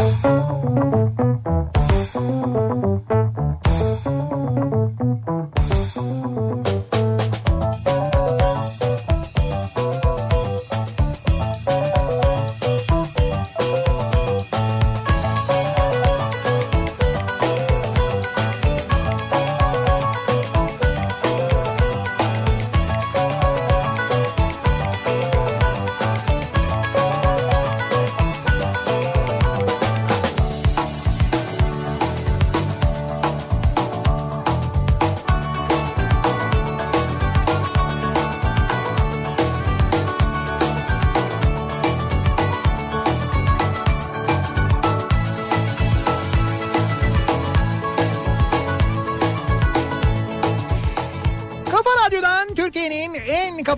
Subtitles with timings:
[0.00, 0.99] Música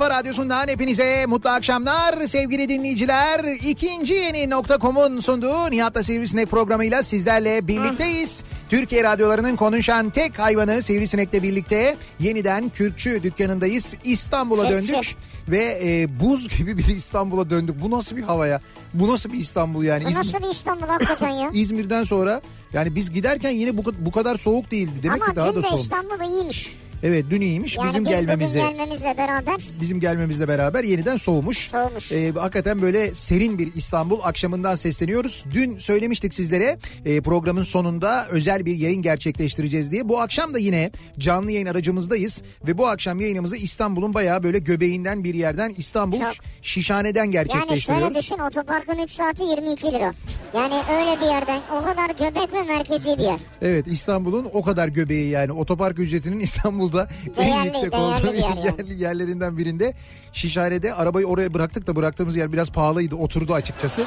[0.02, 3.44] kafa radyosundan hepinize mutlu akşamlar sevgili dinleyiciler.
[3.44, 8.42] İkinci yeni nokta.com'un sunduğu Nihat'la Sivrisinek programıyla sizlerle birlikteyiz.
[8.70, 13.94] Türkiye radyolarının konuşan tek hayvanı Sivrisinek'le birlikte yeniden Kürkçü dükkanındayız.
[14.04, 15.16] İstanbul'a döndük
[15.48, 17.82] ve e, buz gibi bir İstanbul'a döndük.
[17.82, 18.60] Bu nasıl bir hava ya?
[18.94, 20.04] Bu nasıl bir İstanbul yani?
[20.04, 21.50] Bu İzmir- nasıl bir İstanbul hakikaten ya?
[21.54, 22.40] İzmir'den sonra
[22.72, 25.02] yani biz giderken yine bu, bu kadar soğuk değildi.
[25.02, 25.80] Demek Ama ki daha dün da de soğuk.
[25.80, 26.81] İstanbul iyiymiş.
[27.02, 27.76] Evet dün iyiymiş.
[27.76, 31.70] Yani bizim biz gelmemizle bugün gelmemizle beraber bizim gelmemizle beraber yeniden soğumuş.
[31.70, 32.12] Soğumuş.
[32.12, 35.44] Ee, hakikaten böyle serin bir İstanbul akşamından sesleniyoruz.
[35.52, 40.08] Dün söylemiştik sizlere e, programın sonunda özel bir yayın gerçekleştireceğiz diye.
[40.08, 45.24] Bu akşam da yine canlı yayın aracımızdayız ve bu akşam yayınımızı İstanbul'un bayağı böyle göbeğinden
[45.24, 46.32] bir yerden İstanbul Çok.
[46.62, 48.06] Şişhane'den yani gerçekleştiriyoruz.
[48.06, 50.14] şöyle düşün otoparkın 3 saati 22 lira.
[50.54, 53.38] Yani öyle bir yerden o kadar göbek ve merkezi bir yer.
[53.62, 56.40] Evet İstanbul'un o kadar göbeği yani otopark ücretinin
[56.92, 59.00] İstanbul'da en Değerli, yüksek değerli olduğu yer yani.
[59.00, 59.94] yerlerinden birinde.
[60.32, 64.04] Şişhane'de arabayı oraya bıraktık da bıraktığımız yer biraz pahalıydı oturdu açıkçası.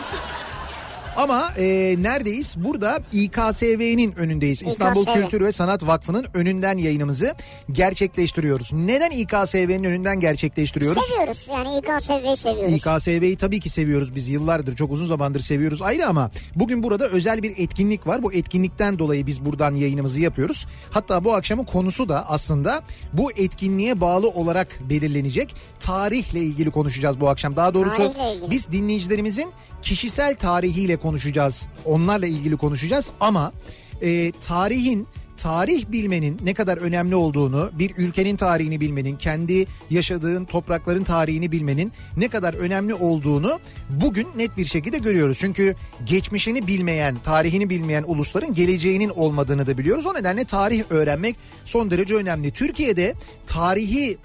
[1.18, 2.56] Ama e, neredeyiz?
[2.58, 4.64] Burada İKSV'nin önündeyiz.
[4.64, 5.14] İstanbul İKSV.
[5.14, 7.36] Kültür ve Sanat Vakfı'nın önünden yayınımızı
[7.72, 8.74] gerçekleştiriyoruz.
[8.74, 11.04] Neden İKSV'nin önünden gerçekleştiriyoruz?
[11.04, 12.74] Seviyoruz yani İKSV'yi seviyoruz.
[12.74, 17.44] İKSV'yi tabii ki seviyoruz biz yıllardır çok uzun zamandır seviyoruz ayrı ama bugün burada özel
[17.44, 18.24] bir etkinlik var.
[18.24, 20.68] Bu etkinlikten dolayı biz buradan yayınımızı yapıyoruz.
[20.92, 22.82] Hatta bu akşamın konusu da aslında
[23.14, 25.56] bu etkinliğe bağlı olarak belirlenecek.
[25.80, 27.56] Tarihle ilgili konuşacağız bu akşam.
[27.56, 28.14] Daha doğrusu
[28.52, 29.50] biz dinleyicilerimizin
[29.86, 31.68] kişisel tarihiyle konuşacağız.
[31.86, 33.54] Onlarla ilgili konuşacağız ama
[34.02, 35.08] e, tarihin
[35.38, 41.92] tarih bilmenin ne kadar önemli olduğunu, bir ülkenin tarihini bilmenin, kendi yaşadığın toprakların tarihini bilmenin
[42.18, 43.60] ne kadar önemli olduğunu
[43.90, 45.38] bugün net bir şekilde görüyoruz.
[45.40, 45.76] Çünkü
[46.06, 50.06] geçmişini bilmeyen, tarihini bilmeyen ulusların geleceğinin olmadığını da biliyoruz.
[50.06, 51.36] O nedenle tarih öğrenmek
[51.66, 52.52] son derece önemli.
[52.52, 53.14] Türkiye'de
[53.48, 54.18] tarihi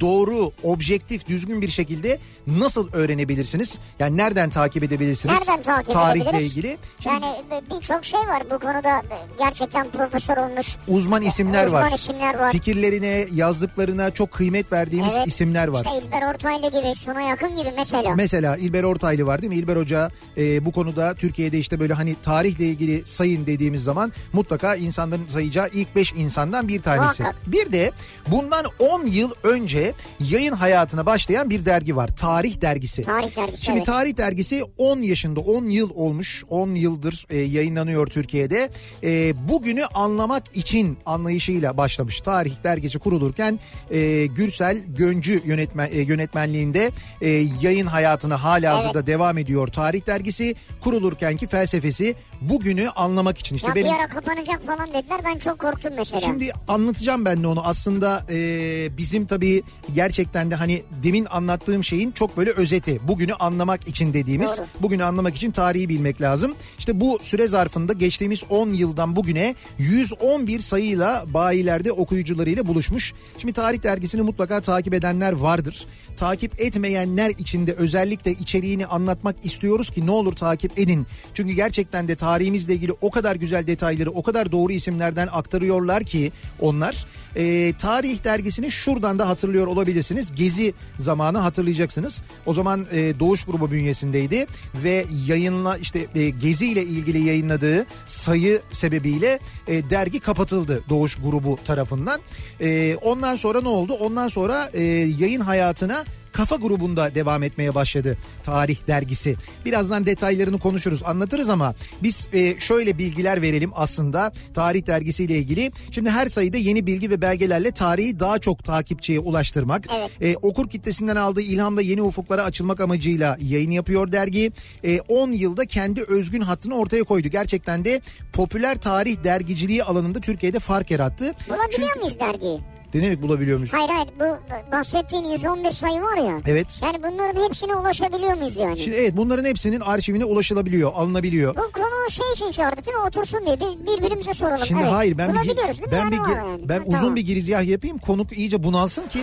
[0.00, 3.78] doğru, objektif, düzgün bir şekilde nasıl öğrenebilirsiniz?
[3.98, 5.34] Yani nereden takip edebilirsiniz?
[5.38, 6.50] Nereden takip Tarihle edebiliriz?
[6.56, 6.78] ilgili.
[7.02, 7.36] Şimdi Yani
[7.70, 9.02] birçok şey var bu konuda
[9.38, 10.76] gerçekten profesör olmuş.
[10.88, 11.92] uzman isimler uzman var.
[11.92, 12.52] isimler var.
[12.52, 15.26] Fikirlerine, yazdıklarına çok kıymet verdiğimiz Evet.
[15.26, 15.84] isimler var.
[15.84, 18.14] İşte İlber Ortaylı gibi, Suna Yakın gibi mesela.
[18.14, 19.56] Mesela İlber Ortaylı var değil mi?
[19.58, 24.74] İlber Hoca e, bu konuda Türkiye'de işte böyle hani tarihle ilgili sayın dediğimiz zaman mutlaka
[24.76, 27.22] insanların sayacağı ilk 5 insandan bir tanesi.
[27.22, 27.42] Muhakkak.
[27.52, 27.92] Bir de
[28.26, 29.77] bundan 10 yıl önce
[30.20, 32.08] yayın hayatına başlayan bir dergi var.
[32.16, 33.02] Tarih dergisi.
[33.02, 33.86] Tarih dergisi, Şimdi evet.
[33.86, 38.70] tarih dergisi 10 yaşında 10 yıl olmuş 10 yıldır e, yayınlanıyor Türkiye'de.
[39.02, 42.20] E, bugünü anlamak için anlayışıyla başlamış.
[42.20, 46.90] Tarih dergisi kurulurken e, Gürsel Göncü yönetmen, e, yönetmenliğinde
[47.20, 47.28] e,
[47.62, 49.68] yayın hayatına hala hazırda devam ediyor.
[49.68, 53.56] Tarih dergisi kurulurkenki felsefesi bugünü anlamak için.
[53.56, 56.20] İşte ya benim bir ara kapanacak falan dediler ben çok korktum mesela.
[56.20, 57.66] Şimdi anlatacağım ben de onu.
[57.66, 59.62] Aslında e, bizim tabii
[59.94, 63.00] gerçekten de hani demin anlattığım şeyin çok böyle özeti.
[63.08, 64.58] Bugünü anlamak için dediğimiz.
[64.58, 64.66] Doğru.
[64.80, 66.54] Bugünü anlamak için tarihi bilmek lazım.
[66.78, 73.14] İşte bu süre zarfında geçtiğimiz 10 yıldan bugüne 111 sayıyla bayilerde okuyucularıyla buluşmuş.
[73.38, 75.86] Şimdi tarih dergisini mutlaka takip edenler vardır.
[76.16, 81.06] Takip etmeyenler için de özellikle içeriğini anlatmak istiyoruz ki ne olur takip edin.
[81.34, 86.32] Çünkü gerçekten de tarihimizle ilgili o kadar güzel detayları o kadar doğru isimlerden aktarıyorlar ki
[86.60, 87.06] onlar.
[87.36, 90.34] Ee, tarih dergisini şuradan da hatırlıyor olabilirsiniz.
[90.34, 92.22] Gezi zamanı hatırlayacaksınız.
[92.46, 98.60] O zaman e, Doğuş grubu bünyesindeydi ve yayınla işte e, Gezi ile ilgili yayınladığı sayı
[98.70, 102.20] sebebiyle e, dergi kapatıldı Doğuş grubu tarafından.
[102.60, 103.92] E, ondan sonra ne oldu?
[103.92, 104.82] Ondan sonra e,
[105.20, 106.04] yayın hayatına
[106.38, 109.36] Kafa grubunda devam etmeye başladı Tarih Dergisi.
[109.64, 115.72] Birazdan detaylarını konuşuruz, anlatırız ama biz e, şöyle bilgiler verelim aslında Tarih Dergisi ile ilgili.
[115.90, 120.10] Şimdi her sayıda yeni bilgi ve belgelerle tarihi daha çok takipçiye ulaştırmak, Evet.
[120.20, 124.52] e, okur kitlesinden aldığı ilhamla yeni ufuklara açılmak amacıyla yayın yapıyor dergi.
[124.84, 127.28] E, 10 yılda kendi özgün hattını ortaya koydu.
[127.28, 128.00] Gerçekten de
[128.32, 131.34] popüler tarih dergiciliği alanında Türkiye'de fark yarattı.
[131.48, 132.60] Bulabiliyor muyuz dergiyi?
[132.94, 133.68] Ne demek bulabiliyor?
[133.72, 134.38] Hayır hayır bu
[134.72, 136.40] bahsettiğin 115 sayı var ya.
[136.46, 136.80] Evet.
[136.82, 138.80] Yani bunların hepsine ulaşabiliyor muyuz yani?
[138.80, 141.56] Şimdi evet bunların hepsinin arşivine ulaşılabiliyor, alınabiliyor.
[141.56, 143.02] Bu konu şey için çağırdık değil mi?
[143.02, 144.66] Otursun diye biz birbirimize soralım.
[144.66, 144.92] Şimdi evet.
[144.92, 145.74] hayır ben bir, değil mi?
[145.92, 147.16] ben bir Yani ben Ha, uzun tamam.
[147.16, 147.98] bir girizgah yapayım.
[147.98, 149.20] Konuk iyice bunalsın ki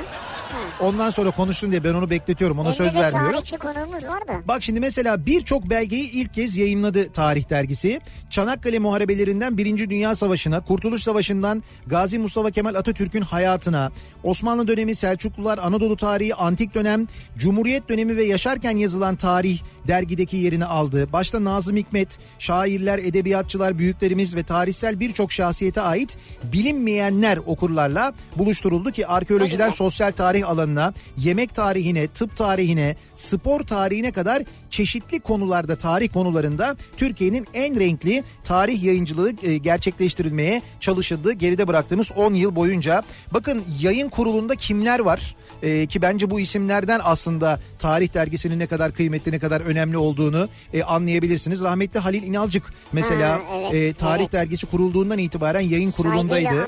[0.79, 2.59] ondan sonra konuşsun diye ben onu bekletiyorum.
[2.59, 3.31] Ona Elde söz vermiyorum.
[3.31, 4.47] tarihçi konuğumuz var da.
[4.47, 8.01] Bak şimdi mesela birçok belgeyi ilk kez yayınladı Tarih Dergisi.
[8.29, 13.21] Çanakkale Muharebelerinden Birinci Dünya Savaşı'na, Kurtuluş Savaşı'ndan Gazi Mustafa Kemal Atatürk'ün
[13.55, 13.91] hayatına,
[14.23, 17.07] Osmanlı dönemi, Selçuklular, Anadolu tarihi, antik dönem,
[17.37, 21.07] Cumhuriyet dönemi ve yaşarken yazılan tarih dergideki yerini aldı.
[21.13, 29.07] Başta Nazım Hikmet, şairler, edebiyatçılar, büyüklerimiz ve tarihsel birçok şahsiyete ait bilinmeyenler okurlarla buluşturuldu ki
[29.07, 36.75] arkeolojiden sosyal tarih alanına, yemek tarihine, tıp tarihine, spor tarihine kadar çeşitli konularda, tarih konularında
[36.97, 41.33] Türkiye'nin en renkli tarih yayıncılığı e, gerçekleştirilmeye çalışıldı.
[41.33, 43.03] Geride bıraktığımız 10 yıl boyunca.
[43.33, 45.35] Bakın yayın kurulunda kimler var?
[45.63, 50.49] E, ki bence bu isimlerden aslında tarih dergisinin ne kadar kıymetli ne kadar önemli olduğunu
[50.73, 51.61] e, anlayabilirsiniz.
[51.61, 52.63] Rahmetli Halil İnalcık
[52.93, 53.41] mesela Ha,
[53.71, 54.33] evet, e, tarih evet.
[54.33, 56.67] dergisi kurulduğundan itibaren yayın kurulundaydı.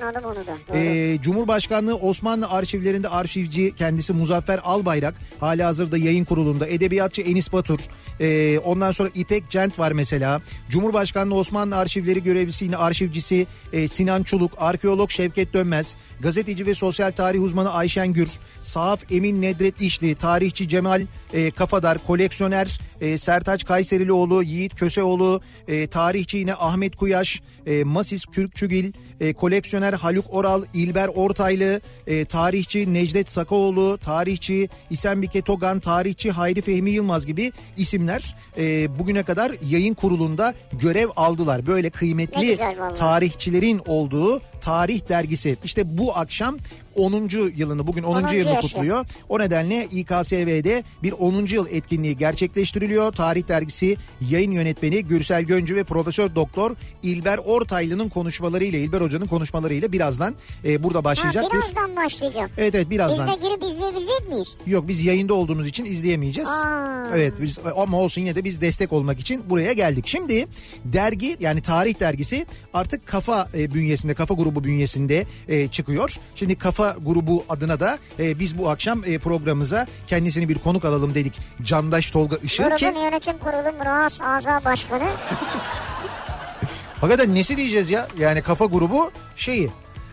[0.73, 6.67] Ee, Cumhurbaşkanlığı Osmanlı arşivlerinde arşivci kendisi Muzaffer Albayrak hala hazırda yayın kurulunda.
[6.67, 7.79] Edebiyatçı Enis Batur.
[8.19, 10.41] Ee, ondan sonra İpek Cent var mesela.
[10.69, 14.51] Cumhurbaşkanlığı Osmanlı arşivleri görevlisi yine arşivcisi e, Sinan Çuluk.
[14.57, 15.97] Arkeolog Şevket Dönmez.
[16.19, 18.29] Gazeteci ve sosyal tarih uzmanı Ayşen Gür.
[18.61, 21.01] Sahaf Emin Nedret İşli tarihçi Cemal
[21.33, 21.97] e, Kafadar.
[22.07, 29.33] Koleksiyoner e, Sertaç Kayserilioğlu Yiğit Köseoğlu e, tarihçi yine Ahmet Kuyaş e, Masis Kürkçügil e,
[29.33, 36.91] koleksiyoner Haluk Oral, İlber Ortaylı, e, tarihçi Necdet Sakaoğlu, tarihçi İsembike Togan, tarihçi Hayri Fehmi
[36.91, 41.67] Yılmaz gibi isimler e, bugüne kadar yayın kurulunda görev aldılar.
[41.67, 42.57] Böyle kıymetli
[42.97, 45.57] tarihçilerin olduğu tarih dergisi.
[45.63, 46.57] İşte bu akşam
[46.97, 47.29] 10.
[47.55, 48.15] yılını bugün 10.
[48.23, 48.27] 10.
[48.33, 48.61] yılını yaşı.
[48.61, 49.05] kutluyor.
[49.29, 51.45] O nedenle İKSV'de bir 10.
[51.45, 53.11] yıl etkinliği gerçekleştiriliyor.
[53.13, 53.97] Tarih dergisi
[54.29, 60.35] yayın yönetmeni Gürsel Göncü ve Profesör Doktor İlber Ortaylı'nın konuşmalarıyla İlber Hoca'nın konuşmalarıyla birazdan
[60.65, 61.45] e, burada ha, başlayacak.
[61.53, 62.49] bir- birazdan başlayacak.
[62.57, 63.27] Evet evet Biz birazdan.
[63.27, 64.55] de girip izleyebilecek miyiz?
[64.67, 66.49] Yok biz yayında olduğumuz için izleyemeyeceğiz.
[66.49, 67.07] Aa.
[67.15, 70.07] Evet biz ama olsun yine de biz destek olmak için buraya geldik.
[70.07, 70.47] Şimdi
[70.85, 76.15] dergi yani tarih dergisi artık kafa e, bünyesinde kafa grubu bünyesinde e, çıkıyor.
[76.35, 81.15] Şimdi kafa grubu adına da e, biz bu akşam e, programımıza kendisini bir konuk alalım
[81.15, 81.33] dedik.
[81.63, 85.03] Candaş Tolga Işık ki Grubun yönetim kurulu Murat Aza Başkanı.
[87.01, 88.07] hakikaten nesi diyeceğiz ya?
[88.19, 89.69] Yani kafa grubu şeyi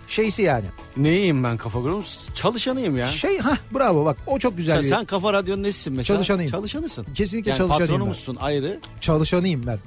[0.08, 0.66] şeysi yani.
[0.96, 2.04] Neyim ben kafa grubum?
[2.34, 3.06] Çalışanıyım ya.
[3.06, 6.16] Şey ha bravo bak o çok güzel Sen, bir sen kafa radyonun nesisin mesela?
[6.16, 6.50] Çalışanıyım.
[6.50, 7.06] Çalışanısın.
[7.14, 9.78] Kesinlikle yani çalışanıyım patronumuzsun ayrı çalışanıyım ben.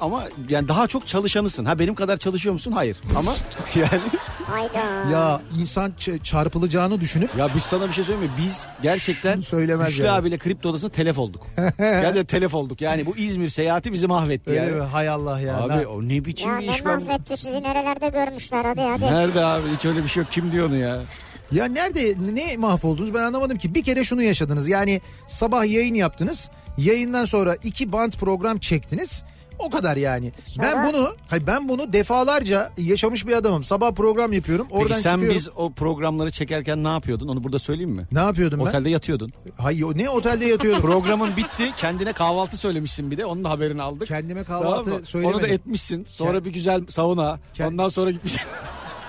[0.00, 1.64] Ama yani daha çok çalışanısın.
[1.64, 2.72] Ha benim kadar çalışıyor musun?
[2.72, 2.96] Hayır.
[3.16, 3.34] Ama
[3.74, 3.88] yani
[4.46, 5.10] Hayda.
[5.12, 8.42] Ya insan ç- çarpılacağını düşünüp ya biz sana bir şey söyleyeyim mi?
[8.44, 10.18] Biz gerçekten söylemez Güçlü yani.
[10.18, 11.46] abiyle kripto odasında telef olduk.
[11.78, 12.80] Gerçekten telef olduk.
[12.80, 14.70] Yani bu İzmir seyahati bizi mahvetti öyle yani.
[14.70, 14.82] mi?
[14.82, 15.56] Hay Allah ya.
[15.56, 17.02] Abi Ne- o ne biçim Ya bir ne iş ben...
[17.02, 19.02] mahvetti sizi nerelerde görmüşler hadi hadi.
[19.04, 20.32] Nerede abi hiç öyle bir şey yok.
[20.32, 21.02] Kim diyor onu ya?
[21.52, 23.74] Ya nerede ne mahvoldunuz ben anlamadım ki.
[23.74, 24.68] Bir kere şunu yaşadınız.
[24.68, 26.48] Yani sabah yayın yaptınız.
[26.78, 29.22] Yayından sonra iki band program çektiniz.
[29.58, 30.32] O kadar yani.
[30.46, 30.66] Sonra?
[30.72, 33.64] Ben bunu hayır ben bunu defalarca yaşamış bir adamım.
[33.64, 34.66] Sabah program yapıyorum.
[34.70, 35.36] Oradan Peki sen çıkıyorum.
[35.36, 37.28] biz o programları çekerken ne yapıyordun?
[37.28, 38.06] Onu burada söyleyeyim mi?
[38.12, 38.64] Ne yapıyordum ben?
[38.64, 39.32] Otelde yatıyordun.
[39.58, 40.82] Hayır ne otelde yatıyordum.
[40.90, 41.70] Programın bitti.
[41.76, 43.24] Kendine kahvaltı söylemişsin bir de.
[43.26, 44.08] Onun da haberini aldık.
[44.08, 45.00] Kendime Tamam kahvaltı mı?
[45.04, 45.38] söylemedim.
[45.40, 46.04] Onu da etmişsin.
[46.04, 47.38] Sonra Kend- bir güzel sauna.
[47.54, 48.42] Kend- Ondan sonra gitmişsin.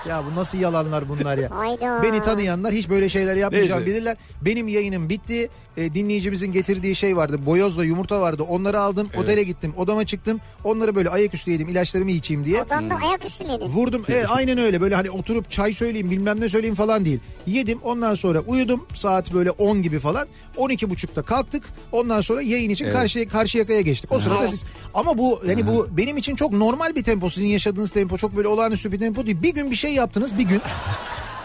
[0.08, 1.50] Ya bu nasıl yalanlar bunlar ya.
[1.50, 2.02] Hayda.
[2.02, 3.92] Beni tanıyanlar hiç böyle şeyler yapmayacağım Neyse.
[3.92, 4.16] bilirler.
[4.42, 5.48] Benim yayınım bitti.
[5.76, 7.46] E, dinleyicimizin getirdiği şey vardı.
[7.46, 8.42] Boyozla yumurta vardı.
[8.48, 9.08] Onları aldım.
[9.10, 9.20] Evet.
[9.24, 9.74] Otele gittim.
[9.76, 10.40] Odama çıktım.
[10.64, 11.68] Onları böyle ayaküstü yedim.
[11.68, 12.62] ilaçlarımı içeyim diye.
[12.62, 13.66] Odanda ayaküstü müydün?
[13.66, 14.04] Vurdum.
[14.08, 14.80] Evet, aynen öyle.
[14.80, 17.20] Böyle hani oturup çay söyleyeyim bilmem ne söyleyeyim falan değil.
[17.46, 17.78] Yedim.
[17.82, 18.86] Ondan sonra uyudum.
[18.94, 20.28] Saat böyle 10 gibi falan.
[20.56, 21.62] 12.30'da kalktık.
[21.92, 22.94] Ondan sonra yayın için Evet.
[22.94, 24.12] karşı karşı yakaya geçtik.
[24.12, 24.50] O sırada Evet.
[24.50, 24.64] siz
[24.94, 27.30] ama bu yani bu benim için çok normal bir tempo.
[27.30, 29.42] Sizin yaşadığınız tempo çok böyle olağanüstü bir tempo değil.
[29.42, 30.38] Bir gün bir şey yaptınız.
[30.38, 30.62] Bir gün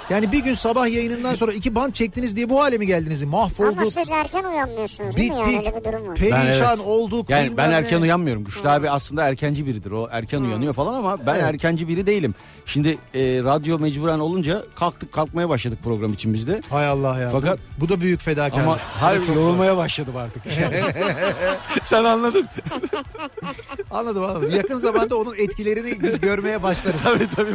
[0.10, 3.24] Yani bir gün sabah yayınından sonra iki band çektiniz diye bu hale mi geldiniz?
[3.24, 3.94] Ama Mahvolduk.
[3.94, 5.68] siz erken uyanmıyorsunuz değil mi yani Bittik.
[5.68, 6.16] öyle bir durum var.
[6.16, 6.88] Perişan evet.
[6.88, 7.30] olduk.
[7.30, 7.74] Yani ben ne.
[7.76, 8.44] erken uyanmıyorum.
[8.44, 9.92] Güçlü abi aslında erkenci biridir.
[9.92, 11.44] O erken uyanıyor falan ama ben Evet.
[11.44, 12.36] erkenci biri değilim.
[12.66, 16.62] Şimdi e, radyo mecburen olunca kalktık kalkmaya başladık program için biz de.
[16.70, 17.30] Hay Allah ya.
[17.30, 18.68] Fakat- bu, bu da büyük fedakarlık.
[18.68, 20.44] Ama harbi yorulmaya başladım artık.
[21.84, 22.48] Sen anladın.
[23.92, 24.52] Anladım anladım.
[24.56, 27.04] Yakın zamanda onun etkilerini biz görmeye başlarız.
[27.04, 27.52] tabii tabii.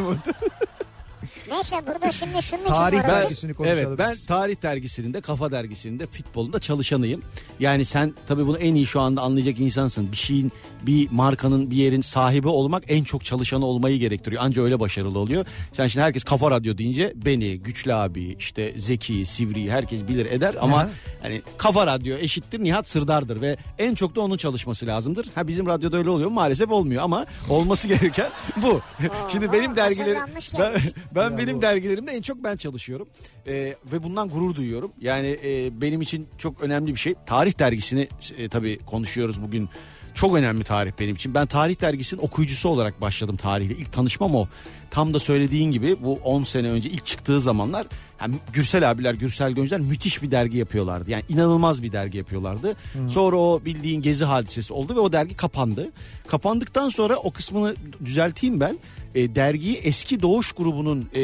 [1.50, 3.08] Neyse burada şimdi şunun için Tarih varız.
[3.08, 7.22] dergisini konuşalım Evet ben tarih dergisinin de kafa dergisinin de futbolun da çalışanıyım.
[7.60, 10.12] Yani sen tabii bunu en iyi şu anda anlayacak insansın.
[10.12, 10.52] Bir şeyin
[10.82, 14.42] bir markanın bir yerin sahibi olmak en çok çalışanı olmayı gerektiriyor.
[14.42, 15.44] Anca öyle başarılı oluyor.
[15.72, 20.54] Sen şimdi herkes kafa radyo deyince beni, Güçlü abi, işte Zeki, Sivri herkes bilir eder
[20.60, 20.88] ama Aha.
[21.22, 25.26] hani kafa radyo eşittir Nihat Sırdar'dır ve en çok da onun çalışması lazımdır.
[25.34, 28.80] Ha bizim radyoda öyle oluyor maalesef olmuyor ama olması gereken bu.
[29.28, 30.50] şimdi benim dergilerim hazırlanmış
[31.14, 33.08] ben, benim dergilerimde en çok ben çalışıyorum
[33.46, 34.92] Ee, ve bundan gurur duyuyorum.
[35.00, 37.14] Yani e, benim için çok önemli bir şey.
[37.26, 39.68] Tarih dergisini e, tabii konuşuyoruz bugün.
[40.14, 41.34] Çok önemli tarih benim için.
[41.34, 43.74] Ben tarih dergisinin okuyucusu olarak başladım tarihle.
[43.74, 44.46] İlk tanışmam o.
[44.90, 47.86] Tam da söylediğin gibi bu 10 sene önce ilk çıktığı zamanlar
[48.20, 51.10] yani Gürsel abiler, Gürsel Göncer müthiş bir dergi yapıyorlardı.
[51.10, 52.76] Yani inanılmaz bir dergi yapıyorlardı.
[53.08, 55.92] Sonra o bildiğin gezi hadisesi oldu ve o dergi kapandı.
[56.26, 58.78] Kapandıktan sonra o kısmını düzelteyim ben.
[59.18, 61.22] E, dergiyi eski Doğuş grubunun e,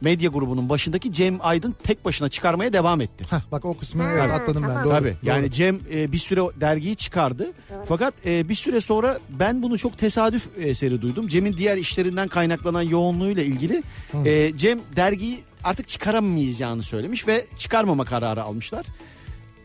[0.00, 3.24] medya grubunun başındaki Cem Aydın tek başına çıkarmaya devam etti.
[3.30, 4.68] Hah, bak o kısmını Ha, evet, atladım ben.
[4.68, 4.84] tamam.
[4.84, 5.16] Doğru, Tabii doğru.
[5.22, 7.52] yani Cem e, bir süre dergiyi çıkardı.
[7.88, 11.28] Fakat e, bir süre sonra ben bunu çok tesadüf eseri duydum.
[11.28, 13.82] Cem'in diğer işlerinden kaynaklanan yoğunluğuyla ilgili
[14.24, 18.86] e, Cem dergiyi artık çıkaramayacağını söylemiş ve çıkarmama kararı almışlar.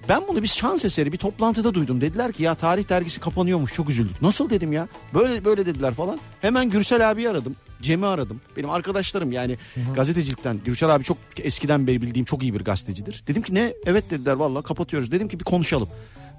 [0.10, 2.02] Ben bunu bir şans eseri bir toplantıda duydum.
[2.02, 4.22] Dediler ki ya tarih dergisi kapanıyormuş çok üzüldük.
[4.22, 6.20] Nasıl dedim ya böyle böyle dediler falan.
[6.42, 7.56] Hemen Gürsel abiyi aradım.
[7.82, 8.42] Cem'i aradım.
[8.58, 9.58] Benim arkadaşlarım yani
[9.96, 10.60] gazetecilikten.
[10.66, 13.24] Gürsel abi çok eskiden beri bildiğim çok iyi bir gazetecidir.
[13.28, 13.74] Dedim ki ne?
[13.86, 15.12] Evet dediler vallahi kapatıyoruz.
[15.12, 15.88] Dedim ki bir konuşalım.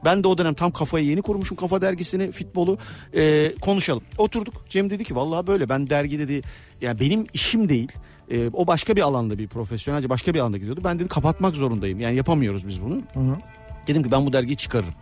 [0.04, 2.78] Ben de o dönem tam kafayı yeni kurmuşum kafa dergisini futbolu
[3.16, 4.02] Ee, konuşalım.
[4.18, 6.42] Oturduk Cem dedi ki vallahi böyle ben dergi dedi
[6.80, 7.92] yani benim işim değil.
[8.30, 10.80] Ee, o başka bir alanda bir profesyonelce başka bir alanda gidiyordu.
[10.84, 13.02] Ben dedi kapatmak zorundayım yani yapamıyoruz biz bunu.
[13.88, 14.94] Dedim ki ben bu dergiyi çıkarırım.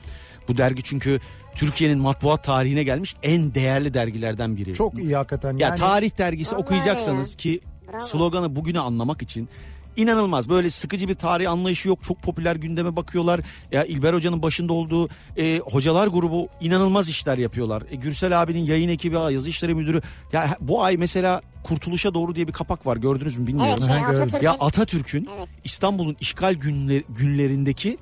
[0.49, 1.21] Bu dergi çünkü
[1.55, 4.75] Türkiye'nin matbuat tarihine gelmiş en değerli dergilerden biri.
[4.75, 5.57] Çok iyi hakikaten.
[5.57, 7.37] Ya yani, tarih dergisi Vallahi okuyacaksanız ya.
[7.37, 7.61] ki
[7.93, 8.07] Bravo.
[8.07, 9.49] sloganı bugünü anlamak için
[9.97, 12.05] inanılmaz böyle sıkıcı bir tarih anlayışı yok.
[12.05, 13.41] Çok popüler gündeme bakıyorlar.
[13.73, 17.83] Ya İlber Hoca'nın başında olduğu e, hocalar grubu inanılmaz işler yapıyorlar.
[17.91, 20.01] E, Gürsel abinin yayın ekibi, yazı işleri müdürü.
[20.33, 23.75] Ya bu ay mesela Kurtuluşa Doğru diye bir kapak var gördünüz mü bilmiyorum.
[23.79, 24.05] Evet şey.
[24.05, 25.49] Atatürk'ün Ya Atatürk'ün Evet.
[25.65, 27.99] İstanbul'un işgal günler, günlerindeki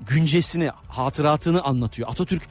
[0.00, 2.08] güncesini, hatıratını anlatıyor.
[2.08, 2.42] Atatürk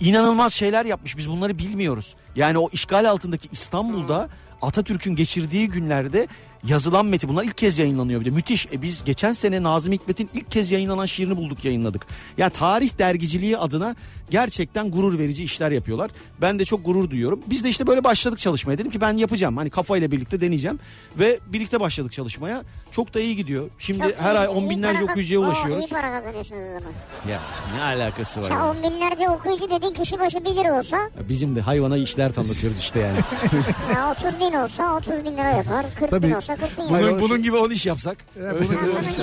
[0.00, 1.16] inanılmaz şeyler yapmış.
[1.16, 2.14] Biz bunları bilmiyoruz.
[2.36, 4.28] Yani o işgal altındaki İstanbul'da
[4.62, 6.28] Atatürk'ün geçirdiği günlerde
[6.66, 8.66] yazılan metin bunlar ilk kez yayınlanıyor bir de müthiş.
[8.66, 12.06] E biz geçen sene Nazım Hikmet'in ilk kez yayınlanan şiirini bulduk yayınladık.
[12.38, 13.96] Yani tarih dergiciliği adına
[14.36, 16.10] gerçekten gurur verici işler yapıyorlar.
[16.40, 17.40] Ben de çok gurur duyuyorum.
[17.46, 18.78] Biz de işte böyle başladık çalışmaya.
[18.78, 19.56] Dedim ki ben yapacağım.
[19.56, 20.78] Hani kafayla birlikte deneyeceğim.
[21.18, 22.62] Ve birlikte başladık çalışmaya.
[22.90, 23.68] Çok da iyi gidiyor.
[23.78, 25.84] Şimdi Çok her iyi- ay on binlerce okuyucuya Oo, ulaşıyoruz.
[25.84, 26.92] iyi para kazanıyorsunuz o zaman.
[27.30, 27.40] Ya
[27.76, 28.48] ne alakası var?
[28.48, 28.70] Sen ya?
[28.70, 32.78] on binlerce okuyucu dedin kişi başı 1 lira olsa Ya Bizim de hayvana işler tanıtıyoruz
[32.78, 33.18] işte yani.
[33.94, 35.86] ya 30 bin olsa 30 bin lira yapar.
[35.98, 36.36] 40 bin Tabii.
[36.36, 37.20] olsa 40 bin yapar.
[37.20, 38.16] bunun şey- gibi 10 iş yapsak.
[38.36, 39.22] Ya, Öyle bunu- Ha, bir- bunun gibi.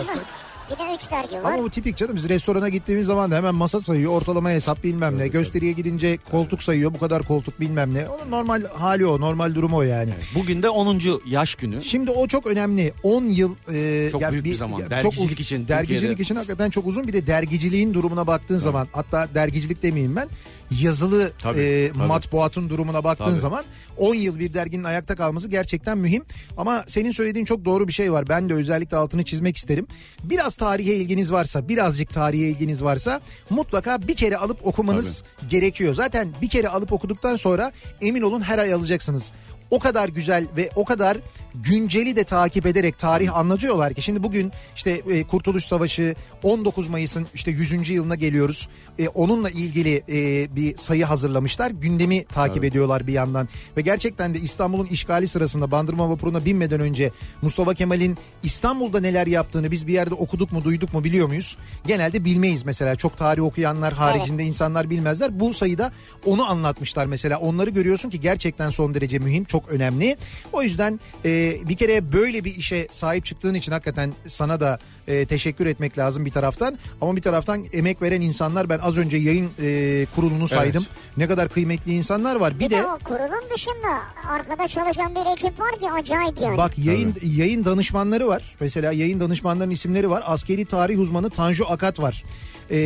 [0.72, 1.54] Bir de 3 dergi var.
[1.54, 5.18] Ama bu tipik canım biz restorana gittiğimiz zaman da hemen masa sayıyor ortalama hesap bilmem
[5.18, 9.56] ne gösteriye gidince koltuk sayıyor bu kadar koltuk bilmem ne onun normal hali o normal
[9.56, 10.12] durumu o yani.
[10.36, 11.00] Bugün de 10.
[11.26, 11.84] yaş günü.
[11.84, 14.80] Şimdi o çok önemli 10 yıl e, Çok büyük bir zaman.
[14.80, 16.22] çok Dergicilik için dergicilik Türkiye'de.
[16.22, 20.28] için hakikaten çok uzun bir de dergiciliğin durumuna baktığın zaman hatta dergicilik demeyeyim ben
[20.72, 22.08] yazılı Tabii, e, tabii.
[22.08, 23.40] matbuatın durumuna baktığın Tabii.
[23.40, 23.66] zaman
[23.98, 26.26] 10 yıl bir derginin ayakta kalması gerçekten mühim.
[26.58, 28.30] Ama senin söylediğin çok doğru bir şey var.
[28.30, 29.88] Ben de özellikle altını çizmek isterim.
[30.24, 35.94] Biraz tarihe ilginiz varsa birazcık tarihe ilginiz varsa mutlaka bir kere alıp okumanız gerekiyor.
[35.94, 37.72] Zaten bir kere alıp okuduktan sonra
[38.02, 39.32] emin olun her ay alacaksınız.
[39.72, 41.18] O kadar güzel ve o kadar
[41.56, 47.28] günceli de takip ederek tarih anlatıyorlar ki şimdi bugün işte e, Kurtuluş Savaşı 19 Mayıs'ın
[47.34, 47.90] işte 100.
[47.90, 48.70] yılına geliyoruz.
[49.00, 51.72] E, onunla ilgili e, bir sayı hazırlamışlar.
[51.72, 57.12] Gündemi takip ediyorlar bir yandan ve gerçekten de İstanbul'un işgali sırasında Bandırma Vapuru'na binmeden önce
[57.42, 61.58] Mustafa Kemal'in İstanbul'da neler yaptığını biz bir yerde okuduk mu duyduk mu biliyor muyuz?
[61.88, 65.40] Genelde bilmeyiz mesela çok tarih okuyanlar haricinde insanlar bilmezler.
[65.40, 65.92] Bu sayıda
[66.26, 70.18] onu anlatmışlar mesela onları görüyorsun ki gerçekten son derece mühim çok çok önemli.
[70.54, 71.30] O yüzden e,
[71.70, 76.26] bir kere böyle bir işe sahip çıktığın için hakikaten sana da e, teşekkür etmek lazım
[76.26, 76.78] bir taraftan.
[77.02, 80.86] Ama bir taraftan emek veren insanlar ben az önce yayın e, kurulunu saydım.
[81.18, 82.60] Ne kadar kıymetli insanlar var.
[82.60, 86.58] Bir, Bir de o kurulun dışında arkada çalışan bir ekip var ki acayip yani.
[86.58, 88.56] Bak yayın yayın danışmanları var.
[88.60, 90.24] Mesela yayın danışmanlarının isimleri var.
[90.26, 92.24] Askeri tarih uzmanı Tanju Akat var.
[92.72, 92.78] Ee,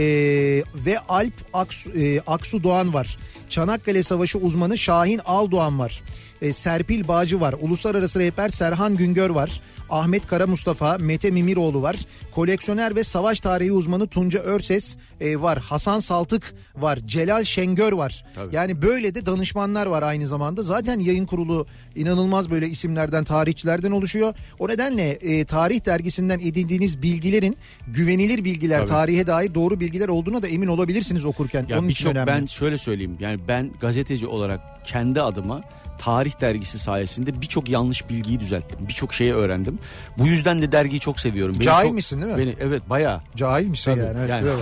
[0.75, 3.17] ve Alp Aksu, e, Aksu Doğan var.
[3.49, 6.01] Çanakkale Savaşı uzmanı Şahin Aldoğan var.
[6.43, 7.55] Ee, Serpil Bağcı var.
[7.61, 9.61] Uluslararası rehber Serhan Güngör var.
[9.89, 11.95] Ahmet Kara Mustafa, Mete Mimiroğlu var.
[12.31, 15.59] Koleksiyoner ve savaş tarihi uzmanı Tunca Örses e, var.
[15.59, 16.99] Hasan Saltık var.
[17.05, 18.25] Celal Şengör var.
[18.51, 20.63] Yani böyle de danışmanlar var aynı zamanda.
[20.63, 24.33] Zaten yayın kurulu inanılmaz böyle isimlerden, tarihçilerden oluşuyor.
[24.59, 27.57] O nedenle e, tarih dergisinden edindiğiniz bilgilerin
[27.87, 28.89] güvenilir bilgiler, Tabii.
[28.89, 31.65] tarihe dair doğru bilgiler olduğuna da emin olabilirsiniz okurken.
[31.69, 32.27] Ya Onun için önemli.
[32.27, 33.17] ben şöyle söyleyeyim.
[33.19, 35.61] Yani ben gazeteci olarak kendi adıma
[35.97, 38.87] Tarih dergisi sayesinde birçok yanlış bilgiyi düzelttim.
[38.87, 39.79] Birçok şeyi öğrendim.
[40.17, 41.55] Bu yüzden de dergiyi çok seviyorum.
[41.55, 42.39] Beni Cahil çok- misin değil mi?
[42.39, 43.21] Beni, evet bayağı.
[43.35, 44.17] Cahil misin Tabii, yani?
[44.19, 44.47] Evet, yani.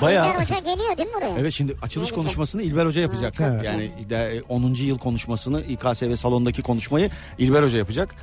[0.00, 0.30] Bayağı.
[0.30, 1.38] İlber Hoca geliyor değil mi buraya?
[1.38, 2.16] Evet şimdi açılış Ne güzel.
[2.16, 3.40] konuşmasını İlber Hoca yapacak.
[3.40, 4.62] Ha, çok yani de, 10.
[4.74, 8.14] yıl konuşmasını İKSV salondaki konuşmayı İlber Hoca yapacak.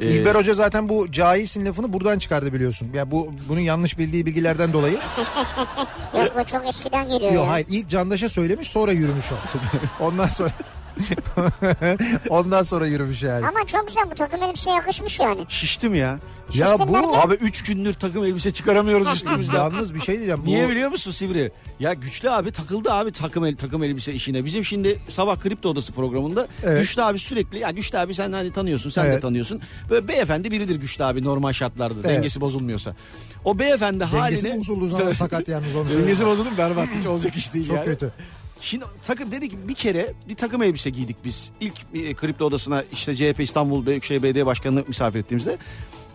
[0.00, 2.88] Ee, İlber Hoca zaten bu cahilsin lafını buradan çıkardı biliyorsun.
[2.94, 4.94] Ya bu bunun yanlış bildiği bilgilerden dolayı.
[6.18, 7.50] Yok bu çok eskiden geliyor Yok ya.
[7.50, 9.34] hayır ilk Candaş'a söylemiş sonra yürümüş o.
[10.04, 10.50] Ondan sonra
[12.28, 13.46] Ondan sonra yürümüş yani.
[13.46, 15.40] Ama çok güzel bu takım elbise yakışmış yani.
[15.48, 16.18] Şiştim ya.
[16.54, 19.54] Ya bu derken- Abi 3 gündür takım elbise çıkaramıyoruz üstümüzden.
[19.54, 20.40] yalnız bir şey diyeceğim.
[20.46, 21.52] Bu, Niye biliyor musun Sivri?
[21.80, 24.44] Ya Güçlü abi takıldı abi takım el, takım elbise işine.
[24.44, 26.80] Bizim şimdi sabah kripto odası programında Evet.
[26.80, 29.22] Güçlü abi sürekli ya Güçlü abi sen hani tanıyorsun sen de Evet.
[29.22, 29.60] tanıyorsun.
[29.90, 32.04] Böyle beyefendi biridir Güçlü abi normal şartlarda Evet.
[32.16, 32.96] dengesi bozulmuyorsa.
[33.44, 36.02] O beyefendi Dengesi haline bozulduğu zaman sakat yalnız onu söyleyeyim.
[36.02, 37.84] Dengesi bozuldu mu berbat hiç olacak iş değil Çok yani.
[37.84, 38.12] kötü.
[38.60, 41.50] Şimdi takım dedik ki bir kere bir takım elbise giydik biz.
[41.60, 45.56] İlk e, kripto odasına işte CHP İstanbul Büyükşehir Belediye Başkanı'nı misafir ettiğimizde.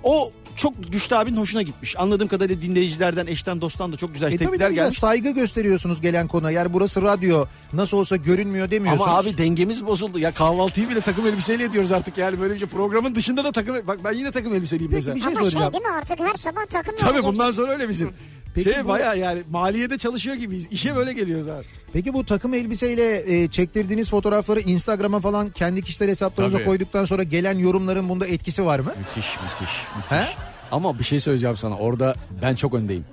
[0.04, 2.00] O çok Güçlü abinin hoşuna gitmiş.
[2.00, 5.00] Anladığım kadarıyla dinleyicilerden, eşten, dosttan da çok güzel E tepkiler gelmiş.
[5.00, 6.52] saygı gösteriyorsunuz gelen konuya.
[6.52, 9.08] Yani burası radyo nasıl olsa görünmüyor demiyorsunuz.
[9.08, 10.20] Ama abi dengemiz bozuldu.
[10.20, 12.68] Ya kahvaltıyı bile takım elbiseyle ediyoruz artık yani böyle bir şey.
[12.68, 15.16] Programın dışında da takım Bak ben yine takım elbiseliyim Peki mesela.
[15.16, 15.74] bir şey Ama şey soracağım.
[15.74, 18.12] değil mi artık her sabah takım Tabii bundan sonra öyle bizim.
[18.56, 20.68] Peki şey bu- baya yani maliyede çalışıyor gibiyiz.
[20.72, 21.64] İşe böyle geliyoruz abi.
[21.94, 26.68] Peki bu takım elbiseyle e, çektirdiğiniz fotoğrafları Instagram'a falan kendi kişisel hesaplarınıza Tabii.
[26.68, 28.94] koyduktan sonra gelen yorumların bunda etkisi var mı?
[28.98, 30.12] Müthiş müthiş müthiş.
[30.18, 30.26] He?
[30.72, 31.78] Ama bir şey söyleyeceğim sana.
[31.78, 33.06] Orada ben çok öndeyim.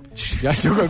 [0.43, 0.89] Ya çok ön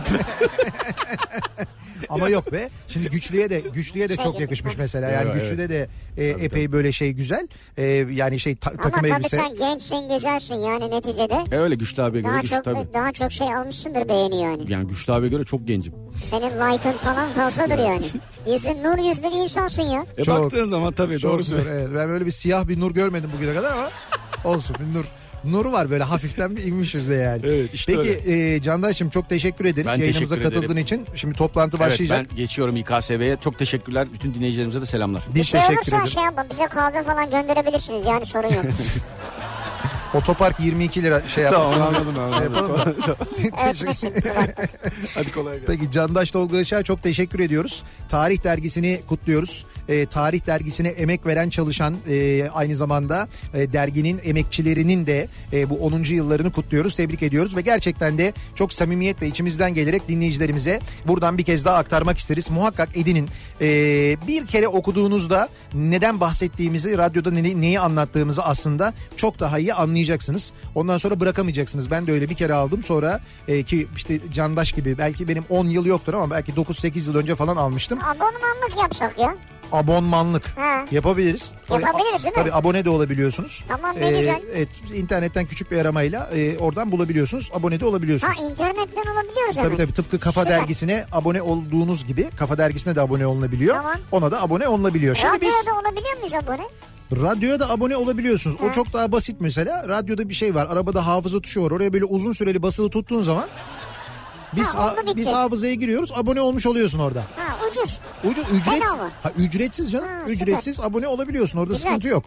[2.08, 2.68] Ama yok be.
[2.88, 5.10] Şimdi güçlüye de güçlüye de Şey çok yakışmış mesela.
[5.10, 7.48] Yani Evet, güçlüde de e, epey böyle şey güzel.
[7.76, 9.36] E, yani şey ta- Ama takım tabii elbise.
[9.36, 11.44] sen gençsin güzelsin yani neticede.
[11.52, 12.94] E öyle Güçlü abiye göre Daha güçlü çok tabii.
[12.94, 14.62] daha çok şey almışsındır beğeni yani.
[14.72, 15.92] Yani Güçlü abiye göre çok gencim.
[16.14, 18.04] Senin like'ın falan fazladır yani.
[18.52, 20.06] Yüzün nur yüzlü bir insansın ya.
[20.18, 21.72] E Çok- baktığın zaman tabii Çok doğru söylüyorsun.
[21.80, 21.88] evet.
[21.96, 23.90] Ben böyle bir siyah bir nur görmedim bugüne kadar ama
[24.44, 25.04] olsun bir nur.
[25.44, 27.40] Nur var böyle hafiften bir inmiş yüzde yani.
[27.46, 30.82] Evet, işte Peki e, Candaş'ım çok teşekkür ederiz Ben yayınımıza teşekkür katıldığın ederim.
[30.84, 31.06] için.
[31.14, 32.26] Şimdi toplantı Evet başlayacak.
[32.30, 33.36] ben geçiyorum İKSV'ye.
[33.44, 34.08] Çok teşekkürler.
[34.12, 35.22] Bütün dinleyicilerimize de selamlar.
[35.30, 36.14] Bir Biz şey teşekkür ederiz.
[36.14, 38.64] şey yapın bize kahve falan gönderebilirsiniz yani sorun yok.
[40.14, 42.06] Otopark 22 lira şey anladım
[42.42, 42.94] yapalım da.
[43.70, 44.70] Ötmesin kulak.
[45.14, 45.66] Hadi kolay gelsin.
[45.66, 47.82] Peki Candaş Tolga Işık'a çok teşekkür ediyoruz.
[48.08, 49.66] Tarih dergisini kutluyoruz.
[49.88, 55.74] Ee, tarih dergisine emek veren çalışan e, aynı zamanda e, derginin emekçilerinin de e, bu
[55.74, 56.02] 10.
[56.02, 56.94] yıllarını kutluyoruz.
[56.94, 62.18] Tebrik ediyoruz ve gerçekten de çok samimiyetle içimizden gelerek dinleyicilerimize buradan bir kez daha aktarmak
[62.18, 62.50] isteriz.
[62.50, 63.28] Muhakkak edinin.
[63.60, 70.52] Ee, bir kere okuduğunuzda neden bahsettiğimizi, radyoda ne- neyi anlattığımızı aslında çok daha iyi anlayacaksınız.
[70.74, 71.90] Ondan sonra bırakamayacaksınız.
[71.90, 72.82] Ben de öyle bir kere aldım.
[72.82, 77.14] Sonra e, ki işte Candaş gibi belki benim 10 yıl yoktur ama belki 9-8 yıl
[77.16, 77.98] önce falan almıştım.
[78.02, 79.34] Abonmanlık yapsak ya.
[79.72, 80.84] Abonmanlık Ha.
[80.90, 81.52] yapabiliriz.
[81.68, 82.42] Tabii, Yapabiliriz değil mi?
[82.42, 83.64] Tabii abone de olabiliyorsunuz.
[83.68, 84.42] Tamam, ne güzel.
[84.54, 87.50] Evet internetten küçük bir aramayla e, oradan bulabiliyorsunuz.
[87.54, 88.38] Abone de olabiliyorsunuz.
[88.38, 89.68] Ha internetten olabiliyoruz hemen.
[89.68, 90.58] Tabii tabii tıpkı Kafa Süper.
[90.58, 93.74] dergisine abone olduğunuz gibi Kafa dergisine de abone olunabiliyor.
[93.76, 93.96] Tamam.
[94.12, 95.14] Ona da abone olunabiliyor.
[95.14, 96.62] Şimdi biz Radyoda olabiliyor muyuz abone?
[97.12, 98.56] Radyoya da abone olabiliyorsunuz.
[98.64, 98.72] O Hı.
[98.72, 99.88] çok daha basit mesela.
[99.88, 100.66] Radyoda bir şey var.
[100.66, 101.70] Arabada hafıza tuşu var.
[101.70, 103.44] Oraya böyle uzun süreli basılı tuttuğun zaman
[104.56, 106.12] biz Ha, ha- biz hafızaya giriyoruz.
[106.14, 107.20] Abone olmuş oluyorsun orada.
[107.36, 108.00] Ha ucuz.
[108.24, 108.82] Ucu ücret
[109.22, 110.08] ha, ücretsiz canım.
[110.08, 110.32] Ha, süper.
[110.46, 111.58] ücretsiz abone olabiliyorsun.
[111.58, 111.88] Orada Güzel.
[111.88, 112.24] sıkıntı yok.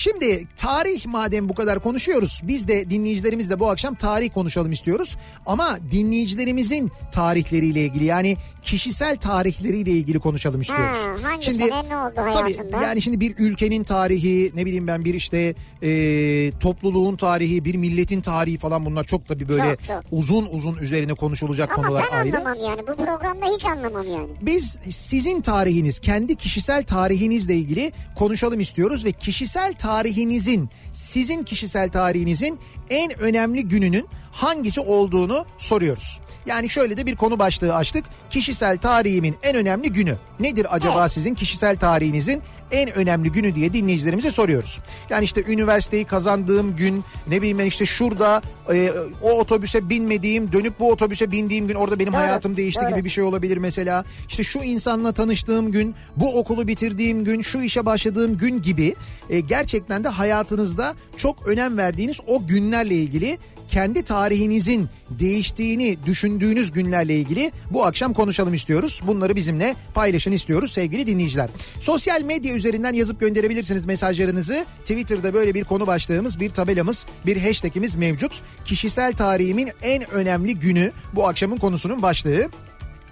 [0.00, 2.40] Şimdi tarih madem bu kadar konuşuyoruz.
[2.44, 5.16] Biz de dinleyicilerimizle bu akşam tarih konuşalım istiyoruz.
[5.46, 10.96] Ama dinleyicilerimizin tarihleriyle ilgili yani kişisel tarihleriyle ilgili konuşalım istiyoruz.
[10.96, 12.70] Ha, hangi sene ne oldu hayatında?
[12.70, 17.74] Tabii yani şimdi bir ülkenin tarihi ne bileyim ben bir işte e, topluluğun tarihi bir
[17.74, 20.02] milletin tarihi falan bunlar çok da bir böyle Çok, çok.
[20.10, 22.36] uzun uzun üzerine konuşulacak Ama konular ben ayrı.
[22.38, 24.28] anlamam yani bu programda hiç anlamam yani.
[24.42, 32.58] Biz sizin tarihiniz, kendi kişisel tarihinizle ilgili konuşalım istiyoruz ve kişisel tarihinizin, sizin kişisel tarihinizin
[32.90, 36.20] en önemli gününün hangisi olduğunu soruyoruz.
[36.46, 38.04] Yani şöyle de bir konu başlığı açtık.
[38.30, 40.16] Kişisel tarihimin en önemli günü.
[40.40, 41.12] Nedir acaba Evet.
[41.12, 44.80] sizin kişisel tarihinizin en önemli günü diye dinleyicilerimize soruyoruz.
[45.10, 50.80] Yani işte üniversiteyi kazandığım gün ne bileyim ben işte şurada e, o otobüse binmediğim dönüp
[50.80, 52.90] bu otobüse bindiğim gün orada benim Doğru, hayatım değişti doğru.
[52.90, 54.04] gibi bir şey olabilir mesela.
[54.28, 58.94] İşte şu insanla tanıştığım gün, bu okulu bitirdiğim gün, şu işe başladığım gün gibi
[59.30, 63.38] e, gerçekten de hayatınızda çok önem verdiğiniz o günlerle ilgili
[63.70, 69.00] kendi tarihinizin değiştiğini düşündüğünüz günlerle ilgili bu akşam konuşalım istiyoruz.
[69.06, 71.50] Bunları bizimle paylaşın istiyoruz sevgili dinleyiciler.
[71.80, 74.66] Sosyal medya üzerinden yazıp gönderebilirsiniz mesajlarınızı.
[74.80, 78.42] Twitter'da böyle bir konu başlığımız, bir tabelamız, bir hashtagimiz mevcut.
[78.64, 82.48] Kişisel tarihimin en önemli günü bu akşamın konusunun başlığı.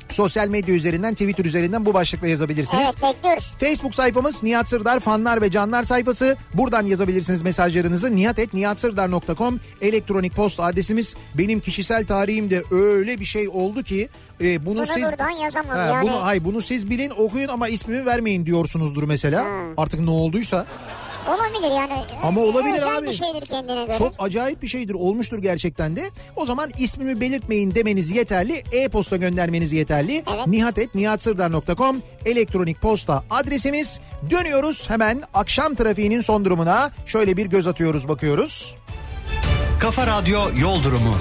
[0.09, 2.85] Sosyal medya üzerinden, Twitter üzerinden bu başlıkla yazabilirsiniz.
[2.85, 3.55] Evet bekliyoruz.
[3.61, 6.37] Facebook sayfamız Nihat Sırdar fanlar ve canlar sayfası.
[6.55, 8.17] Buradan yazabilirsiniz mesajlarınızı.
[8.17, 11.15] nihatetnihatsırdar.com elektronik posta adresimiz.
[11.35, 14.09] Benim kişisel tarihimde öyle bir şey oldu ki
[14.41, 16.09] e, bunu, Bunu siz buradan yazamam Ha, yani.
[16.09, 19.45] bunu hayır bunu siz bilin okuyun ama ismimi vermeyin diyorsunuzdur mesela.
[19.45, 19.51] Hmm.
[19.77, 20.67] Artık ne olduysa.
[21.29, 21.93] Olabilir yani.
[22.23, 23.07] Ama olabilir Özel abi.
[23.07, 23.99] bir şeydir kendine göre.
[23.99, 26.11] Çok acayip bir şeydir olmuştur gerçekten de.
[26.37, 28.65] O zaman ismimi belirtmeyin demeniz yeterli.
[28.73, 30.25] E-posta göndermeniz yeterli.
[30.35, 30.47] Evet.
[30.47, 34.01] nihatetnihatsırdar.com elektronik posta adresimiz.
[34.31, 36.91] Dönüyoruz hemen akşam trafiğinin son durumuna.
[37.07, 38.77] Şöyle bir göz atıyoruz bakıyoruz.
[39.81, 41.15] Kafa Radyo Yol Durumu.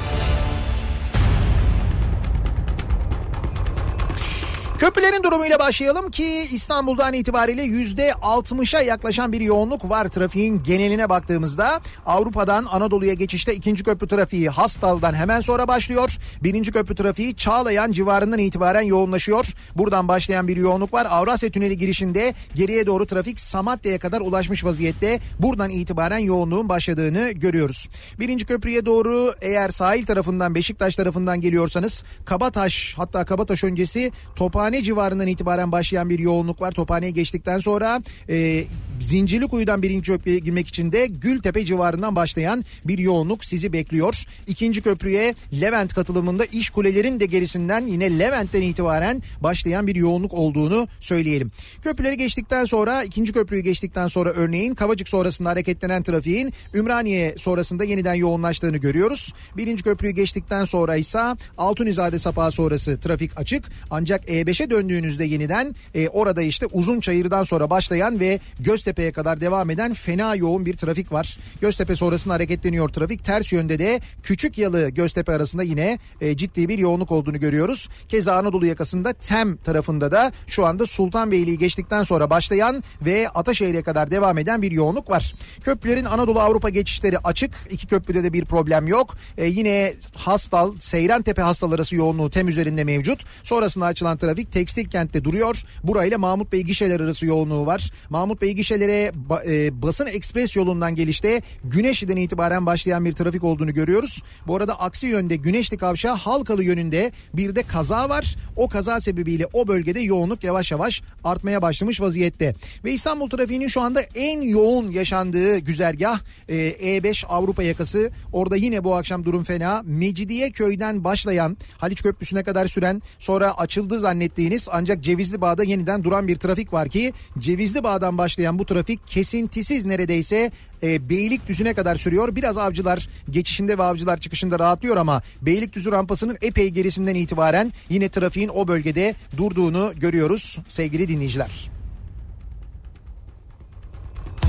[4.88, 11.82] Köprülerin durumuyla başlayalım ki İstanbul'dan itibariyle yüzde 60'a yaklaşan bir yoğunluk var trafiğin geneline baktığımızda.
[12.06, 16.18] Avrupa'dan Anadolu'ya geçişte ikinci köprü trafiği Hastal'dan hemen sonra başlıyor.
[16.44, 19.54] Birinci köprü trafiği Çağlayan civarından itibaren yoğunlaşıyor.
[19.76, 21.08] Buradan başlayan bir yoğunluk var.
[21.10, 25.20] Avrasya Tüneli girişinde geriye doğru trafik Samatya'ya kadar ulaşmış vaziyette.
[25.40, 27.90] Buradan itibaren yoğunluğun başladığını görüyoruz.
[28.20, 35.28] Birinci köprüye doğru eğer sahil tarafından Beşiktaş tarafından geliyorsanız Kabataş hatta Kabataş öncesi Tophane civarından
[35.28, 36.72] itibaren başlayan bir yoğunluk var.
[36.72, 38.64] Tophane'ye geçtikten sonra e,
[39.00, 44.26] Zincirlikuyu'dan birinci köprüye girmek için de Gültepe civarından başlayan bir yoğunluk sizi bekliyor.
[44.48, 50.88] İkinci köprüye Levent katılımında iş kulelerin de gerisinden yine Levent'ten itibaren başlayan bir yoğunluk olduğunu
[51.00, 51.52] söyleyelim.
[51.82, 58.14] Köprüleri geçtikten sonra ikinci köprüyü geçtikten sonra örneğin Kavacık sonrasında hareketlenen trafiğin Ümraniye sonrasında yeniden
[58.14, 59.34] yoğunlaştığını görüyoruz.
[59.58, 61.20] Birinci köprüyü geçtikten sonra ise
[61.58, 63.66] Altunizade Sapağı sonrası trafik açık.
[63.92, 68.40] Ancak E5'e döndüğünüzde yeniden e, orada işte uzun çayırdan sonra başlayan ve
[68.88, 71.38] Göztepe'ye kadar devam eden fena yoğun bir trafik var.
[71.62, 73.26] Göztepe sonrasında hareketleniyor trafik.
[73.26, 77.90] Ters yönde de Küçük Yalı Göztepe arasında yine e, ciddi bir yoğunluk olduğunu görüyoruz.
[78.10, 84.12] Keza Anadolu yakasında Tem tarafında da şu anda Sultanbeyli'yi geçtikten sonra başlayan ve Ataşehir'e kadar
[84.12, 85.36] devam eden bir yoğunluk var.
[85.64, 87.52] Köprülerin Anadolu Avrupa geçişleri açık.
[87.70, 89.18] İki köprüde de bir problem yok.
[89.38, 93.24] E, yine Hastal, Seyrantepe Hastal arası yoğunluğu Tem üzerinde mevcut.
[93.44, 95.64] Sonrasında açılan trafik Tekstil Kent'te duruyor.
[95.84, 97.92] Burayla Mahmut Bey gişeler arası yoğunluğu var.
[98.10, 103.74] Mahmut Bey gişelere ba- e, basın ekspres yolundan gelişte Güneşli'den itibaren başlayan bir trafik olduğunu
[103.74, 104.24] görüyoruz.
[104.48, 108.36] Bu arada aksi yönde Güneşli Kavşağı Halkalı yönünde bir de kaza var.
[108.56, 112.56] O kaza sebebiyle o bölgede yoğunluk yavaş yavaş artmaya başlamış vaziyette.
[112.84, 118.12] Ve İstanbul trafiğinin şu anda en yoğun yaşandığı güzergah e, E5 Avrupa yakası.
[118.34, 119.82] Orada yine bu akşam durum fena.
[119.86, 126.28] Mecidiye köyden başlayan Haliç Köprüsü'ne kadar süren sonra açıldı zannettiğiniz ancak Cevizli Bağ'da yeniden duran
[126.28, 130.52] bir trafik var ki Cevizli Bağ'dan başlayan bu trafik kesintisiz neredeyse
[130.84, 132.36] e, Beylikdüzü'ne kadar sürüyor.
[132.36, 138.50] Biraz avcılar geçişinde ve avcılar çıkışında rahatlıyor ama Beylikdüzü rampasının epey gerisinden itibaren yine trafiğin
[138.50, 141.78] o bölgede durduğunu görüyoruz sevgili dinleyiciler.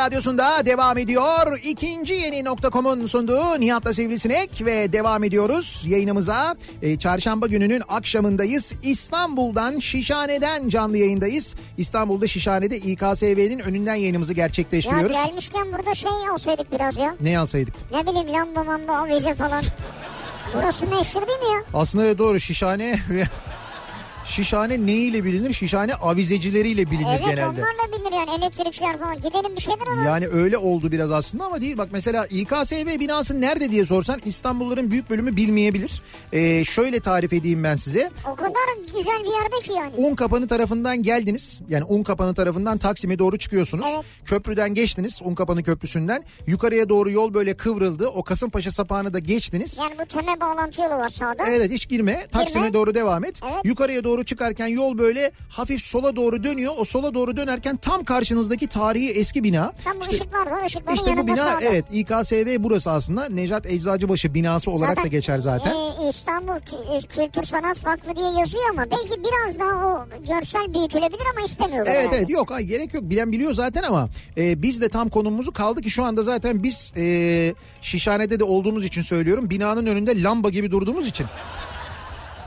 [0.03, 1.59] Radyosu'nda devam ediyor.
[1.63, 6.55] İkinci yeni nokta.com'un sunduğu Nihat'la Sivrisinek ve devam ediyoruz yayınımıza.
[6.81, 8.73] Ee, çarşamba gününün akşamındayız.
[8.83, 11.55] İstanbul'dan Şişhane'den canlı yayındayız.
[11.77, 15.13] İstanbul'da Şişhane'de İKSV'nin önünden yayınımızı Ya gerçekleştiriyoruz.
[15.13, 17.15] gelmişken burada şey alsaydık biraz ya.
[17.21, 17.73] Ne alsaydık?
[17.91, 19.63] Ne bileyim lamba mamba avize falan.
[20.55, 21.63] Burası meşhur değil mi ya?
[21.73, 22.99] Aslında doğru Şişhane
[24.25, 25.53] Şişhane neyiyle bilinir?
[25.53, 27.41] Şişhane avizecileriyle bilinir Evet genelde.
[27.49, 29.15] onlar da bilir yani elektrikçiler falan.
[29.15, 30.05] Gidelim bir şeyler alalım.
[30.05, 31.77] Yani öyle oldu biraz aslında ama değil.
[31.77, 36.01] Bak mesela İKSV binası nerede diye sorsan İstanbulluların büyük bölümü bilmeyebilir.
[36.33, 38.11] Ee, şöyle tarif edeyim ben size.
[38.31, 38.51] O kadar
[38.97, 40.07] güzel bir yerde ki yani.
[40.09, 41.61] Un kapanı tarafından geldiniz.
[41.69, 43.85] Yani un kapanı tarafından Taksim'e doğru çıkıyorsunuz.
[43.95, 44.05] Evet.
[44.25, 45.21] Köprüden geçtiniz.
[45.23, 46.23] Un kapanı köprüsünden.
[46.47, 48.07] Yukarıya doğru yol böyle kıvrıldı.
[48.07, 49.77] O Kasımpaşa sapağını da geçtiniz.
[49.81, 51.43] Yani bu teme bağlantı yolu var sağda.
[51.47, 52.27] Evet hiç girme.
[52.31, 53.39] Taksim'e doğru devam et.
[53.53, 53.65] Evet.
[53.65, 56.73] Yukarıya doğru çıkarken yol böyle hafif sola doğru dönüyor.
[56.77, 59.73] O sola doğru dönerken tam karşınızdaki tarihi eski bina.
[59.83, 61.61] Tam İşte- ışıklar var ışıkların İşte bu bina sağda.
[61.61, 65.71] evet İKSV burası aslında Necat Eczacıbaşı binası olarak da geçer zaten.
[65.71, 71.25] e, İstanbul e, Kültür Sanat Vakfı diye yazıyor ama belki biraz daha o görsel büyütülebilir
[71.37, 71.91] ama istemiyorlar.
[71.91, 72.17] Evet herhalde.
[72.17, 75.81] evet yok ay, gerek yok bilen biliyor zaten ama e, biz de tam konumumuzu kaldı
[75.81, 80.71] ki şu anda zaten biz e, Şişhane'de de olduğumuz için söylüyorum binanın önünde lamba gibi
[80.71, 81.25] durduğumuz için.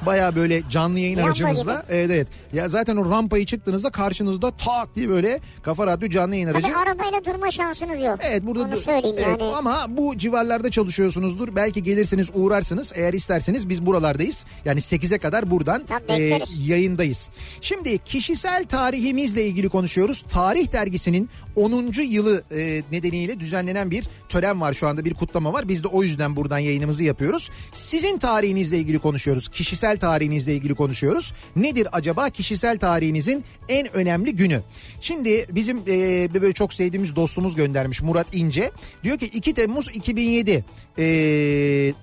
[0.06, 1.84] Baya böyle canlı yayın Lamba aracımızla.
[1.88, 2.28] Evet evet.
[2.52, 6.62] Ya zaten o rampayı çıktığınızda karşınızda tak diye böyle Kafa Radyo canlı yayın aracı.
[6.62, 8.18] Tabii arabayla durma şansınız yok.
[8.22, 9.56] Evet burada Onu söyleyeyim evet, yani.
[9.56, 11.56] ama bu civarlarda çalışıyorsunuzdur.
[11.56, 12.92] Belki gelirsiniz uğrarsınız.
[12.94, 14.44] Eğer isterseniz biz buralardayız.
[14.64, 17.30] Yani 8'e kadar buradan Tabii, e, yayındayız.
[17.60, 20.24] Şimdi kişisel tarihimizle ilgili konuşuyoruz.
[20.28, 21.92] Tarih dergisinin 10.
[22.02, 25.68] yılı e, nedeniyle düzenlenen bir tören var şu anda bir kutlama var.
[25.68, 27.50] Biz de o yüzden buradan yayınımızı yapıyoruz.
[27.72, 29.48] Sizin tarihinizle ilgili konuşuyoruz.
[29.48, 31.32] Kişisel tarihinizle ilgili konuşuyoruz.
[31.56, 34.62] Nedir acaba kişisel tarihinizin en önemli günü?
[35.00, 38.70] Şimdi bizim e, böyle çok sevdiğimiz dostumuz göndermiş Murat İnce.
[39.04, 40.64] Diyor ki 2 Temmuz 2007
[40.98, 41.02] e,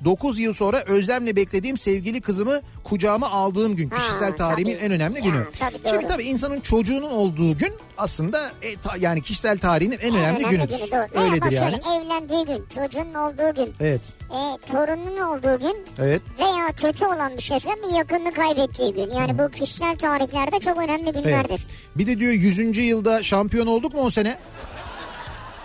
[0.06, 3.90] 9 yıl sonra özlemle beklediğim sevgili kızımı kucağıma aldığım gün.
[3.90, 4.84] Ha, Kişisel tarihimin tabii.
[4.86, 5.46] en önemli günü.
[5.60, 10.44] tabii, Şimdi tabii insanın çocuğunun olduğu gün aslında e, ta- yani kişisel tarihinin en önemli,
[10.50, 10.78] günüdür.
[10.92, 11.76] günü, Öyledir bak yani.
[11.84, 14.02] şöyle evlendiği gün, çocuğunun olduğu gün, Evet.
[14.32, 16.22] e, torununun olduğu gün Evet.
[16.40, 19.12] veya kötü olan bir şeyse bir yakınını kaybettiği gün.
[19.12, 21.24] Yani bu kişisel tarihlerde çok önemli Evet.
[21.24, 21.68] günlerdir.
[21.96, 22.78] Bir de diyor 100.
[22.84, 24.38] yılda şampiyon olduk mu o sene?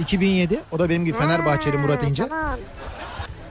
[0.01, 0.61] 2007.
[0.73, 2.29] O da benim gibi Fenerbahçeli Ha, Murat İnce.
[2.29, 2.59] Tamam.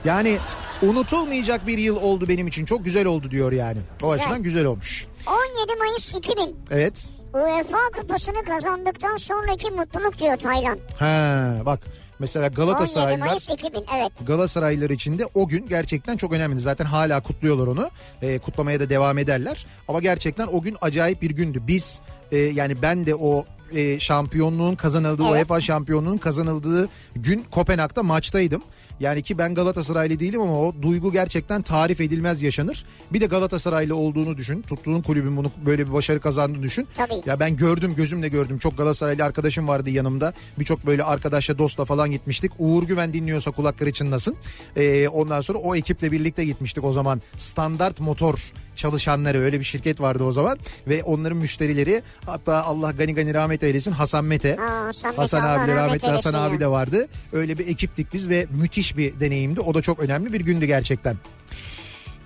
[0.04, 0.38] Yani
[0.82, 2.64] unutulmayacak bir yıl oldu benim için.
[2.64, 3.78] Çok güzel oldu diyor yani.
[4.02, 4.24] O Güzel.
[4.24, 5.06] açıdan güzel olmuş.
[5.26, 7.08] 17 Mayıs 2000 Evet.
[7.34, 10.78] UEFA kupasını kazandıktan sonraki mutluluk diyor Taylan.
[10.98, 11.80] Ha bak
[12.18, 14.12] mesela 17 Galatasaraylılar Mayıs 2000 evet.
[14.26, 16.60] Galatasaraylılar için de o gün gerçekten çok önemli.
[16.60, 17.90] Zaten hala kutluyorlar onu.
[18.22, 19.66] Ee, kutlamaya da devam ederler.
[19.88, 21.62] Ama gerçekten o gün acayip bir gündü.
[21.66, 22.00] Biz
[22.32, 25.32] e, yani ben de o e, şampiyonluğun kazanıldığı Evet.
[25.32, 28.62] UEFA şampiyonluğunun kazanıldığı gün Kopenhag'da maçtaydım.
[29.00, 32.84] Yani ki ben Galatasaraylı değilim ama o duygu gerçekten tarif edilmez yaşanır.
[33.12, 34.62] Bir de Galatasaraylı olduğunu düşün.
[34.62, 36.88] Tuttuğun kulübün bunu böyle bir başarı kazandığını düşün.
[36.94, 37.14] Tabii.
[37.26, 38.58] Ya ben gördüm gözümle gördüm.
[38.58, 40.32] Çok Galatasaraylı arkadaşım vardı yanımda.
[40.58, 42.52] Birçok böyle arkadaşla dostla falan gitmiştik.
[42.58, 44.36] Uğur Güven dinliyorsa kulakları çınlasın.
[44.76, 47.22] Ee, ondan sonra o ekiple birlikte gitmiştik o zaman.
[47.36, 50.58] Standart motor çalışanları öyle bir şirket vardı o zaman.
[50.86, 54.56] Ve onların müşterileri hatta Allah gani gani rahmet eylesin Hasan Mete.
[54.60, 57.08] Aa, Hasan Hasan abi de rahmet rahmetli Hasan abi de vardı.
[57.32, 59.60] Öyle bir ekiptik biz ve müthiş bir deneyimdi.
[59.60, 61.16] O da çok önemli bir gündü gerçekten.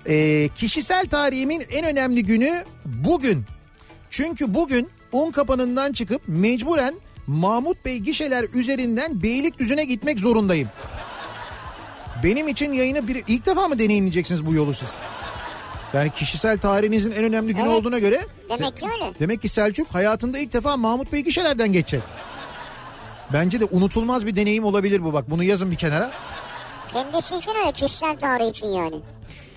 [0.08, 3.44] Ee, kişisel tarihimin en önemli günü bugün.
[4.10, 6.94] Çünkü bugün un kapanından çıkıp mecburen
[7.26, 10.68] Mahmut Bey gişeler üzerinden Beylikdüzü'ne gitmek zorundayım.
[12.24, 14.98] Benim için yayını bir ilk defa mı deneyimleyeceksiniz bu yolu siz?
[15.94, 17.78] Yani kişisel tarihinizin en önemli günü Evet.
[17.78, 19.12] olduğuna göre Demek ki öyle.
[19.20, 22.02] demek ki Selçuk hayatında ilk defa Mahmut Bey gişelerden geçecek.
[23.32, 25.30] Bence de unutulmaz bir deneyim olabilir bu bak.
[25.30, 26.10] Bunu yazın bir kenara.
[26.88, 28.96] Kendisi için öyle kişisel tarih için yani.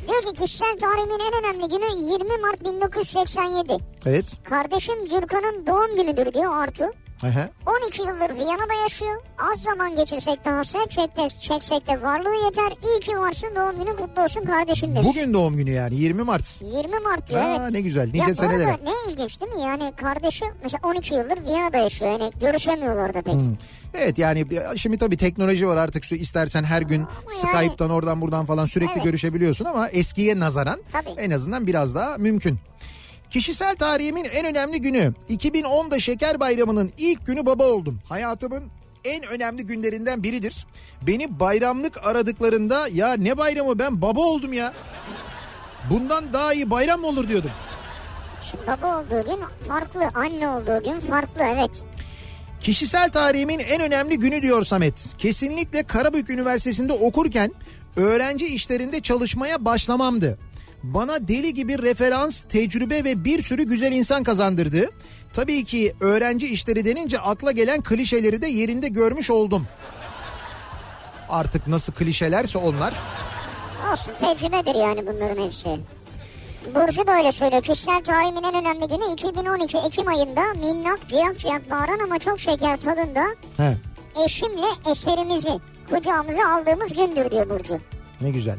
[0.07, 3.77] Diyor ki kişisel tarihimin en önemli günü 20 Mart 1987.
[4.05, 4.25] Evet.
[4.43, 6.83] Kardeşim Gürkan'ın doğum günüdür diyor Artu.
[7.23, 7.49] Aha.
[7.85, 9.21] 12 yıldır Viyana'da yaşıyor.
[9.53, 12.73] Az zaman geçirsek de hasret çektik, çeksek de varlığı yeter.
[12.83, 15.07] İyi ki varsın doğum günü kutlu olsun kardeşim demiş.
[15.09, 16.61] Bugün doğum günü yani 20 Mart.
[16.61, 17.71] 20 Mart diyor Aa, evet.
[17.71, 18.05] ne güzel.
[18.13, 19.61] Nice Ya arada ne ilginç değil mi?
[19.61, 22.11] Yani kardeşi mesela 12 yıldır Viyana'da yaşıyor.
[22.11, 23.35] Yani görüşemiyorlar da pek.
[23.93, 24.45] Evet yani
[24.77, 29.03] şimdi tabii teknoloji var artık istersen her gün yani- Skype'tan oradan buradan falan sürekli Evet.
[29.03, 31.09] görüşebiliyorsun ama eskiye nazaran Tabii.
[31.17, 32.59] en azından biraz daha mümkün.
[33.35, 37.99] Kişisel tarihimin en önemli günü 2010'da Şeker Bayramı'nın ilk günü baba oldum.
[38.09, 38.63] Hayatımın
[39.03, 40.67] en önemli günlerinden biridir.
[41.01, 44.73] Beni bayramlık aradıklarında ya ne bayramı ben baba oldum ya.
[45.89, 47.51] Bundan daha iyi bayram mı olur diyordum.
[48.41, 51.83] Şimdi baba olduğu gün farklı, anne olduğu gün farklı evet.
[52.61, 55.17] Kişisel tarihimin en önemli günü diyor Samet.
[55.17, 57.51] Kesinlikle Karabük Üniversitesi'nde okurken
[57.95, 60.37] öğrenci işlerinde çalışmaya başlamamdı.
[60.93, 64.89] Bana deli gibi referans, tecrübe ve bir sürü güzel insan kazandırdı.
[65.33, 69.67] Tabii ki öğrenci işleri denince akla gelen klişeleri de yerinde görmüş oldum.
[71.29, 72.93] Artık nasıl klişelerse onlar.
[73.91, 75.69] Olsun tecrübedir yani bunların hepsi.
[76.75, 77.61] Burcu da öyle söylüyor.
[77.63, 82.77] Kişisel tarihimin en önemli günü 2012 Ekim ayında minnak ciyak ciyak bağıran ama çok şeker
[82.79, 83.25] tadında
[83.57, 83.77] He,
[84.25, 87.79] eşimle eserimizi kucağımıza aldığımız gündür diyor Burcu.
[88.21, 88.57] ne güzel.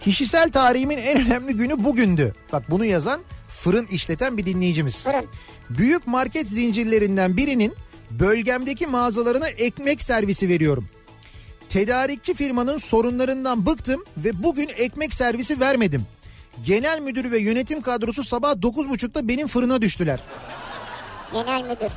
[0.00, 2.34] Kişisel tarihimin en önemli günü bugündü.
[2.52, 5.04] Bak bunu yazan fırın işleten bir dinleyicimiz.
[5.04, 5.26] Fırın.
[5.70, 7.74] Büyük market zincirlerinden birinin
[8.10, 10.88] bölgemdeki mağazalarına ekmek servisi veriyorum.
[11.68, 16.02] Tedarikçi firmanın sorunlarından bıktım ve bugün ekmek servisi vermedim.
[16.64, 20.20] Genel müdür ve yönetim kadrosu sabah 9.30'da benim fırına düştüler.
[21.32, 21.92] Genel müdür.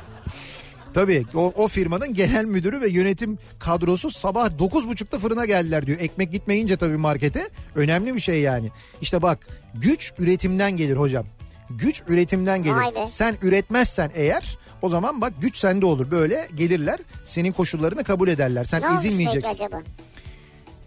[0.94, 6.00] Tabii o, o firmanın genel müdürü ve yönetim kadrosu sabah 9.30'da fırına geldiler diyor.
[6.00, 8.70] Ekmek gitmeyince tabii markete önemli bir şey yani.
[9.00, 11.26] İşte bak güç üretimden gelir hocam.
[11.70, 12.76] Güç üretimden gelir.
[12.96, 13.06] Be.
[13.06, 16.10] Sen üretmezsen eğer o zaman bak güç sende olur.
[16.10, 18.64] Böyle gelirler senin koşullarını kabul ederler.
[18.64, 19.54] Sen Ne peki ezilmeyeceksin.
[19.54, 19.82] acaba?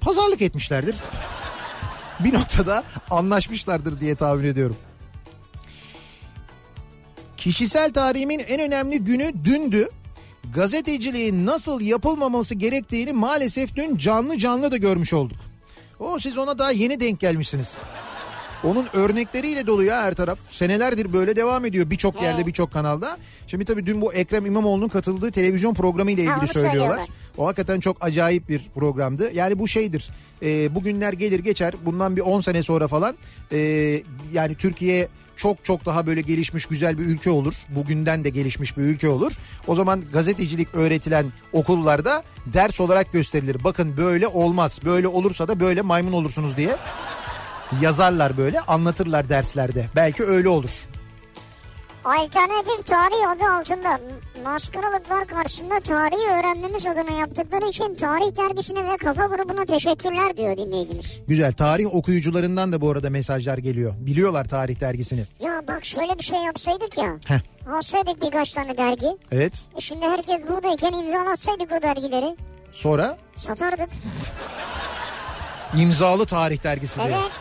[0.01, 0.95] Pazarlık etmişlerdir.
[2.19, 4.75] bir noktada anlaşmışlardır diye tahmin ediyorum.
[7.37, 9.89] Kişisel tarihimin en önemli günü dündü.
[10.53, 15.37] Gazeteciliğin nasıl yapılmaması gerektiğini maalesef dün canlı canlı da görmüş olduk.
[15.99, 17.77] O siz ona daha yeni denk gelmişsiniz.
[18.63, 20.39] Onun örnekleriyle dolu ya her taraf.
[20.51, 23.17] Senelerdir böyle devam ediyor birçok yerde birçok kanalda.
[23.47, 26.79] Şimdi tabii dün bu Ekrem İmamoğlu'nun katıldığı televizyon programı ile Ha, ilgili söylüyorlar.
[26.79, 27.07] söylüyorlar.
[27.37, 29.31] O hakikaten çok acayip bir programdı.
[29.33, 30.09] Yani bu şeydir.
[30.41, 31.73] E, bugünler gelir geçer.
[31.85, 33.15] Bundan bir 10 sene sonra falan
[33.51, 33.57] e,
[34.33, 37.53] yani Türkiye çok çok daha böyle gelişmiş güzel bir ülke olur.
[37.69, 39.33] Bugünden de gelişmiş bir ülke olur.
[39.67, 43.63] O zaman gazetecilik öğretilen okullarda ders olarak gösterilir.
[43.63, 44.79] Bakın böyle olmaz.
[44.85, 46.75] Böyle olursa da böyle maymun olursunuz diye
[47.81, 49.85] yazarlar böyle anlatırlar derslerde.
[49.95, 50.71] Belki öyle olur.
[52.07, 53.99] Alternatif tarih adı altında
[54.43, 61.19] maskaralıklar karşısında tarihi öğrenmemiz adına yaptıkları için tarih dergisine ve kafa grubuna teşekkürler diyor dinleyicimiz.
[61.27, 63.93] Güzel tarih okuyucularından da bu arada mesajlar geliyor.
[63.99, 65.23] Biliyorlar tarih dergisini.
[65.39, 67.17] Ya bak şöyle bir şey yapsaydık ya.
[67.25, 67.39] Heh.
[67.77, 69.17] Alsaydık birkaç tane dergi.
[69.31, 69.53] Evet.
[69.77, 72.35] E şimdi herkes buradayken imzalatsaydık o dergileri.
[72.73, 73.89] Sonra Satardık.
[75.77, 77.07] imzalı tarih dergisi diye.
[77.07, 77.31] Evet.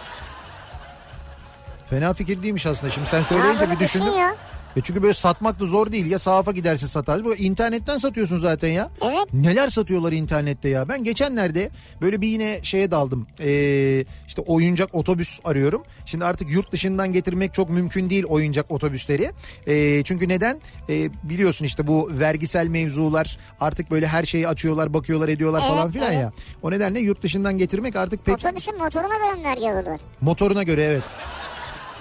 [1.90, 2.92] Fena fikir değilmiş aslında.
[2.92, 4.07] Şimdi sen söyleyince bir düşündüm.
[4.07, 4.35] düşün ya.
[4.76, 6.06] E çünkü böyle satmak da zor değil.
[6.06, 7.24] Ya sahafa gidersin satarsın.
[7.24, 8.90] Bu internetten satıyorsun zaten ya.
[9.02, 9.32] Evet.
[9.32, 10.88] Neler satıyorlar internette ya.
[10.88, 13.26] Ben geçenlerde böyle bir yine şeye daldım.
[13.40, 15.82] Ee, işte oyuncak otobüs arıyorum.
[16.06, 19.32] Şimdi artık yurt dışından getirmek çok mümkün değil oyuncak otobüsleri.
[19.66, 20.60] Ee, çünkü neden?
[20.88, 25.90] Ee, biliyorsun işte bu vergisel mevzular artık böyle her şeyi açıyorlar, bakıyorlar, ediyorlar Evet, falan
[25.90, 26.22] filan evet.
[26.22, 26.32] ya.
[26.62, 30.00] O nedenle yurt dışından getirmek artık pek Otobüsün motoruna göre mi vergi alıyorlar?
[30.20, 31.02] motoruna göre evet.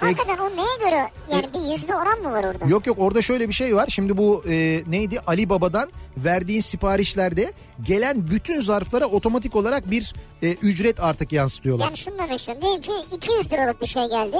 [0.00, 1.10] Hakikaten o neye göre?
[1.32, 2.64] Yani bir yüzde oran mı var orada?
[2.66, 3.86] Yok yok orada şöyle bir şey var.
[3.90, 7.52] Şimdi bu e, neydi Ali Baba'dan verdiğin siparişlerde
[7.86, 11.84] gelen bütün zarflara otomatik olarak bir e, ücret artık yansıtıyorlar.
[11.84, 12.62] Yani şunu demek istiyorum.
[12.64, 14.36] Diyelim ki 200 liralık bir şey geldi.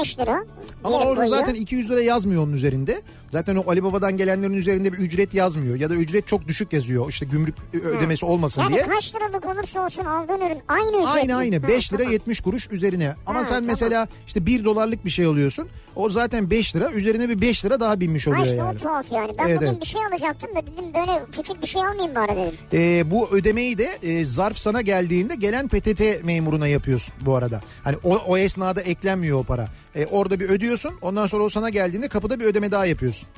[0.00, 0.44] 5 lira.
[0.84, 1.38] Ama orada koyuyor.
[1.38, 3.02] zaten 200 lira yazmıyor onun üzerinde.
[3.32, 5.76] Zaten o Ali Baba'dan gelenlerin üzerinde bir ücret yazmıyor.
[5.76, 7.08] Ya da ücret çok düşük yazıyor.
[7.08, 8.82] İşte gümrük ödemesi olmasın Yani diye.
[8.86, 12.12] kaç liralık olursa olsun aldığın ürün aynı ücret Aynı aynı Ha, 5 lira tamam.
[12.12, 13.14] 70 kuruş üzerine.
[13.26, 13.66] Ama Ha, sen tamam.
[13.68, 15.68] mesela işte 1 dolarlık bir şey alıyorsun.
[16.00, 18.74] O zaten 5 lira üzerine bir 5 lira daha binmiş oluyor işte yani.
[18.74, 19.32] o tuhaf yani.
[19.38, 19.82] Ben Evet, bugün evet.
[19.82, 22.54] bir şey alacaktım da dedim böyle küçük bir şey almayayım bari dedim.
[22.72, 27.60] Ee, bu ödemeyi de e, zarf sana geldiğinde gelen PTT memuruna yapıyorsun bu arada.
[27.84, 29.68] Hani o, o esnada eklenmiyor o para.
[29.94, 33.28] E, orada bir ödüyorsun ondan sonra o sana geldiğinde kapıda bir ödeme daha yapıyorsun.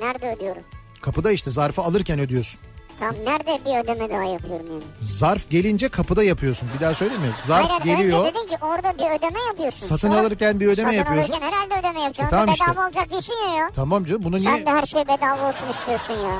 [0.00, 0.62] Nerede ödüyorum?
[1.02, 2.60] Kapıda işte zarfı alırken ödüyorsun.
[3.00, 4.82] Tam nerede bir ödeme daha yapıyorum yani.
[5.02, 6.68] Zarf gelince kapıda yapıyorsun.
[6.76, 7.28] Bir daha söyleyeyim mi?
[7.46, 8.20] Zarf Hayır, geliyor.
[8.20, 9.86] Önce dedin ki orada bir ödeme yapıyorsun.
[9.86, 11.32] Satın Sonra- alırken bir ödeme satın yapıyorsun.
[11.32, 12.36] alırken herhalde ödeme yapacaksın.
[12.36, 12.64] E, tamam işte.
[12.70, 13.70] bedava olacak değilsin ya ya.
[13.74, 14.66] Tamam canım bunu Sen niye?
[14.66, 16.30] de her şey bedava olsun istiyorsun ya.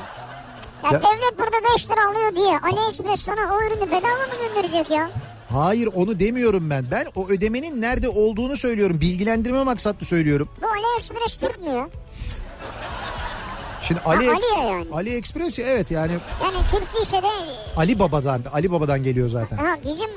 [0.83, 4.89] Ya, Ya- devlet burada 5 lira alıyor diye AliExpress sana o ürünü bedava mı gönderecek
[4.91, 5.09] ya?
[5.51, 6.85] Hayır onu demiyorum ben.
[6.91, 9.01] Ben o ödemenin nerede olduğunu söylüyorum.
[9.01, 10.49] Bilgilendirme maksatlı söylüyorum.
[10.61, 11.87] Bu AliExpress Türk mü ya?
[13.87, 14.85] Şimdi Ali, Ali ya yani.
[14.93, 16.11] AliExpress evet yani
[16.43, 17.27] Yani Türk değilse de
[17.77, 19.57] Ali Baba'dan Ali Baba'dan geliyor zaten.
[19.57, 20.09] ha, bizim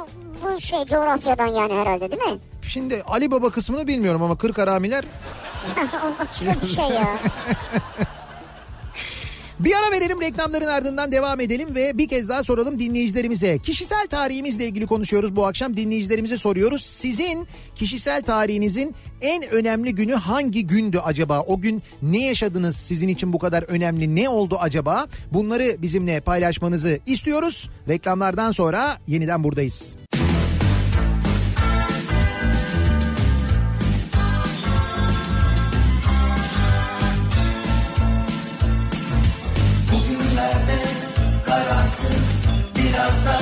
[0.44, 2.38] bu şey coğrafyadan yani herhalde değil mi?
[2.62, 5.04] Şimdi Ali Baba kısmını bilmiyorum ama Kırk Haramiler
[5.78, 7.09] o başka bir şey ya.
[9.61, 13.59] Bir ara verelim reklamların ardından devam edelim ve bir kez daha soralım dinleyicilerimize.
[13.59, 16.83] Kişisel tarihimizle ilgili konuşuyoruz bu akşam dinleyicilerimize soruyoruz.
[16.83, 21.40] Sizin kişisel tarihinizin en önemli günü hangi gündü acaba?
[21.40, 25.07] O gün ne yaşadınız sizin için bu kadar önemli ne oldu acaba?
[25.33, 27.71] Bunları bizimle paylaşmanızı istiyoruz.
[27.88, 29.97] Reklamlardan sonra yeniden buradayız.
[42.88, 43.38] Biraz da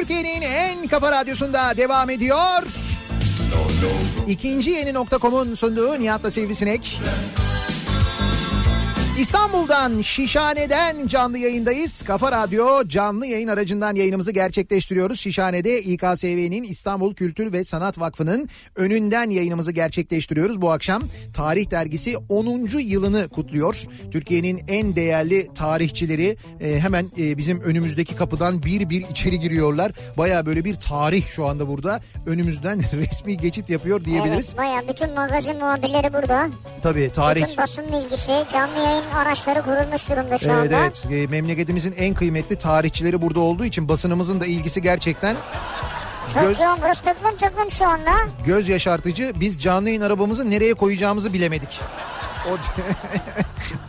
[0.00, 2.62] Türkiye'nin en kafa radyosunda devam ediyor.
[4.28, 7.00] İkinci yeni nokta.com'un sunduğu Nihat'la Sivrisinek.
[9.50, 12.02] İstanbul'dan Şişhane'den canlı yayındayız.
[12.02, 15.20] Kafa Radyo canlı yayın aracından yayınımızı gerçekleştiriyoruz.
[15.20, 20.60] Şişhane'de İKSV'nin İstanbul Kültür ve Sanat Vakfı'nın önünden yayınımızı gerçekleştiriyoruz.
[20.60, 21.02] Bu akşam
[21.34, 22.78] Tarih Dergisi 10.
[22.78, 23.76] yılını kutluyor.
[24.10, 29.92] Türkiye'nin en değerli tarihçileri e, hemen e, bizim önümüzdeki kapıdan bir bir içeri giriyorlar.
[30.18, 32.00] Baya böyle bir tarih şu anda burada.
[32.26, 34.54] Önümüzden resmi geçit yapıyor diyebiliriz.
[34.54, 36.48] Evet baya bütün magazin muhabirleri burada.
[36.82, 39.04] Tabii tarih Bütün basın bilgisi, canlı yayın
[39.48, 40.76] araçları kurulmuş durumda şu Evet anda.
[40.84, 45.36] evet E, memleketimizin en kıymetli tarihçileri burada olduğu için basınımızın da ilgisi gerçekten
[46.34, 48.10] Çok göz, yoğun burası tıklım tıklım şu anda.
[48.46, 49.32] göz yaşartıcı.
[49.40, 51.80] Biz canlı yayın arabamızı nereye koyacağımızı bilemedik.
[52.48, 52.58] O,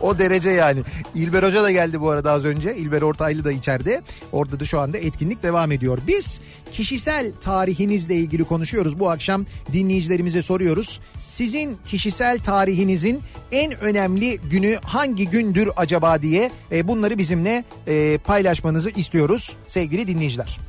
[0.06, 0.82] o derece yani.
[1.14, 2.76] İlber Hoca da geldi bu arada az önce.
[2.76, 4.02] İlber Ortaylı da içeride.
[4.32, 5.98] Orada da şu anda etkinlik devam ediyor.
[6.06, 6.40] Biz
[6.72, 8.98] kişisel tarihinizle ilgili konuşuyoruz.
[8.98, 11.00] Bu akşam dinleyicilerimize soruyoruz.
[11.18, 13.22] Sizin kişisel tarihinizin
[13.52, 20.60] en önemli günü hangi gündür acaba diye e, bunları bizimle e, paylaşmanızı istiyoruz sevgili dinleyiciler.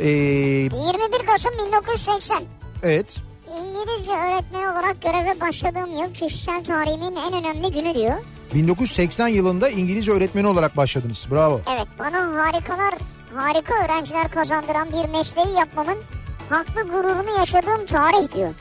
[0.00, 0.70] E, 21
[1.26, 2.42] Kasım 1980.
[2.82, 3.31] evet.
[3.60, 8.14] İngilizce öğretmeni olarak göreve başladığım yıl kişisel tarihimin en önemli günü diyor.
[8.54, 11.26] 1980 yılında İngilizce öğretmeni olarak başladınız.
[11.30, 11.60] Bravo.
[11.74, 12.94] Evet bana harikalar,
[13.34, 15.98] harika öğrenciler kazandıran bir mesleği yapmamın
[16.48, 18.54] haklı gururunu yaşadığım tarih diyor.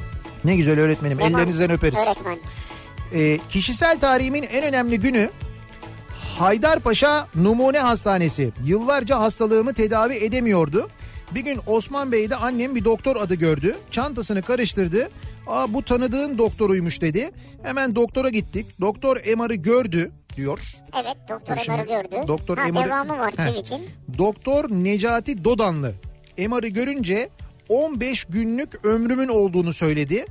[0.44, 1.20] Ne güzel öğretmenim.
[1.20, 2.00] Yaman Ellerinizden öperiz.
[2.00, 2.38] Öğretmen.
[3.14, 5.30] Ee, kişisel tarihimin en önemli günü
[6.40, 8.52] Haydarpaşa Numune Hastanesi.
[8.66, 10.90] Yıllarca hastalığımı tedavi edemiyordu.
[11.36, 13.76] Bir gün Osman Bey'de annem bir doktor adı gördü.
[13.92, 15.10] Çantasını karıştırdı.
[15.48, 17.32] Aa bu tanıdığın doktoruymuş dedi.
[17.64, 18.66] Hemen doktora gittik.
[18.82, 20.60] Doktor MR'ı gördü diyor.
[21.04, 22.28] Evet doktor şimdi, Emar'ı gördü.
[22.28, 23.90] doktor ha, Emar'ı- devamı var tweet'in.
[24.18, 25.94] Doktor Necati Dodanlı
[26.38, 27.30] MR'ı görünce
[27.70, 30.26] 15 günlük ömrümün olduğunu söyledi.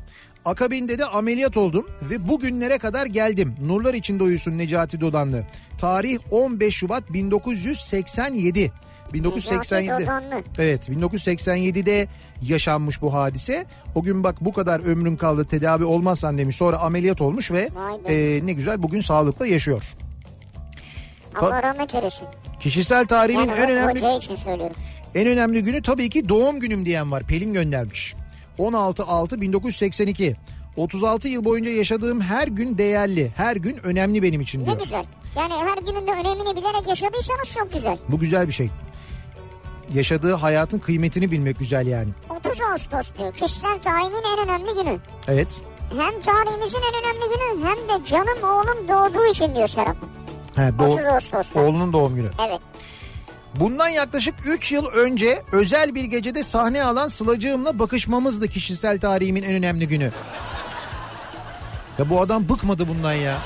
[0.45, 3.55] Akabinde de ameliyat oldum ve bugünlere kadar geldim.
[3.67, 5.45] Nurlar içinde uyusun Necati Dodanlı.
[5.79, 8.73] Tarih 15 Şubat 1987.
[9.13, 9.87] 1987.
[9.87, 10.43] Necati Dodanlı.
[10.59, 12.09] Evet 1987'de
[12.43, 13.67] yaşanmış bu hadise.
[13.95, 16.57] O gün bak bu kadar ömrün kaldı tedavi olmazsan demiş.
[16.57, 17.69] Sonra ameliyat olmuş ve
[18.09, 19.83] e, ne güzel bugün sağlıkla yaşıyor.
[21.41, 22.27] Allah rahmet eylesin.
[22.61, 24.77] Kişisel tarihimin Yani en önemli için söylüyorum.
[25.15, 27.23] en önemli günü tabii ki doğum günüm diyen var.
[27.23, 28.15] Pelin göndermiş.
[28.59, 30.35] 16-6-1982.
[30.77, 33.33] 36 yıl boyunca yaşadığım her gün değerli.
[33.37, 34.79] Her gün önemli benim için Ne diyor.
[34.83, 35.05] güzel.
[35.37, 37.99] Yani her gününde önemini bilerek yaşadıysanız çok güzel.
[38.09, 38.71] Bu güzel bir şey.
[39.95, 42.09] Yaşadığı hayatın kıymetini bilmek güzel yani.
[42.31, 43.35] 30 Ağustos diyor.
[43.35, 44.99] Kişisel tarihimin en önemli günü.
[45.29, 45.49] Evet.
[45.99, 49.97] Hem tarihimizin en önemli günü hem de canım oğlum doğduğu için diyor Serap.
[50.57, 51.61] He, doğ- 30 Ağustos'ta.
[51.61, 52.31] oğlunun doğum günü.
[52.49, 52.61] Evet.
[53.61, 59.55] Bundan yaklaşık 3 yıl önce özel bir gecede sahne alan Sıla'cığımla bakışmamızdı kişisel tarihimin en
[59.55, 60.13] önemli günü.
[61.99, 63.39] Ya bu adam bıkmadı bundan ya.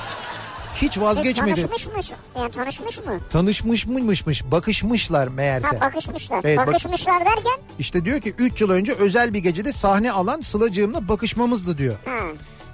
[0.81, 1.55] Hiç vazgeçmedi.
[1.55, 2.15] Siz tanışmış mısın?
[2.39, 3.19] Yani tanışmış mı?
[3.29, 5.77] Tanışmış mıymışmış, bakışmışlar meğerse.
[5.77, 6.41] Ha bakışmışlar.
[6.43, 7.59] Evet, bak- bakışmışlar derken?
[7.79, 11.95] İşte diyor ki 3 yıl önce özel bir gecede sahne alan Sıla'cığımla bakışmamızdı diyor.
[12.05, 12.19] Ha.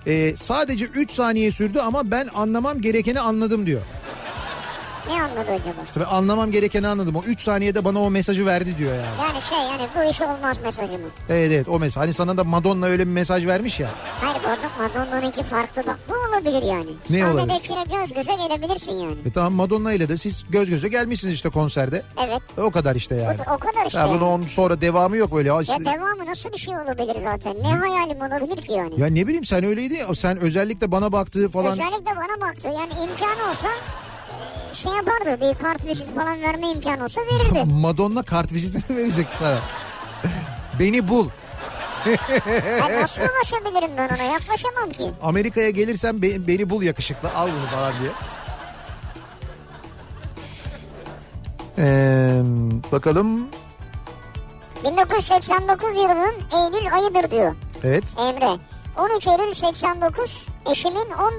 [0.08, 3.82] Ee, sadece 3 saniye sürdü ama ben anlamam gerekeni anladım diyor.
[5.08, 5.82] Ne anladı acaba?
[5.86, 7.16] İşte ben anlamam gerekeni anladım.
[7.16, 9.06] O 3 saniyede bana o mesajı verdi diyor yani.
[9.22, 11.08] Yani şey yani bu iş olmaz mesajı mı?
[11.30, 12.04] Evet evet o mesaj.
[12.04, 13.90] Hani sana da Madonna öyle bir mesaj vermiş ya.
[14.22, 16.00] Hayır bu Madonna'nınki farklı bak.
[16.10, 16.90] Bu olabilir yani.
[17.10, 17.48] Ne olabilir?
[17.48, 19.16] Sahnedekine göz göze gelebilirsin yani.
[19.26, 22.04] E tamam Madonna ile de siz göz göze gelmişsiniz işte konserde.
[22.28, 22.42] Evet.
[22.58, 23.38] O kadar işte yani.
[23.50, 24.00] O, o kadar işte.
[24.00, 24.22] Ya yani.
[24.22, 25.50] bunun sonra devamı yok böyle.
[25.50, 27.56] Ya, devamı nasıl bir şey olabilir zaten?
[27.64, 29.00] Ne hayalim olabilir ki yani?
[29.00, 30.16] ya ne bileyim sen öyleydi ya.
[30.16, 31.72] Sen özellikle bana baktığı falan.
[31.72, 32.68] Özellikle bana baktı.
[32.68, 34.11] Yani imkanı olsa e,
[34.74, 35.42] şey yapardı.
[35.42, 37.64] Bir kart vizit falan verme imkanı olsa verirdi.
[37.74, 39.58] Madonna kart vizitini verecekti sana.
[40.80, 41.28] Beni bul.
[42.80, 44.24] Ya nasıl ulaşabilirim ben ona?
[44.24, 45.12] Yaklaşamam ki.
[45.24, 48.12] Amerika'ya gelirsen be- beni bul yakışıklı al bunu falan diye.
[51.78, 52.42] Ee,
[52.92, 53.48] bakalım.
[54.84, 58.04] 1989 yılının Eylül ayıdır diyor Evet.
[58.20, 58.50] Emre.
[58.98, 60.96] 13 Eylül 89 eşimin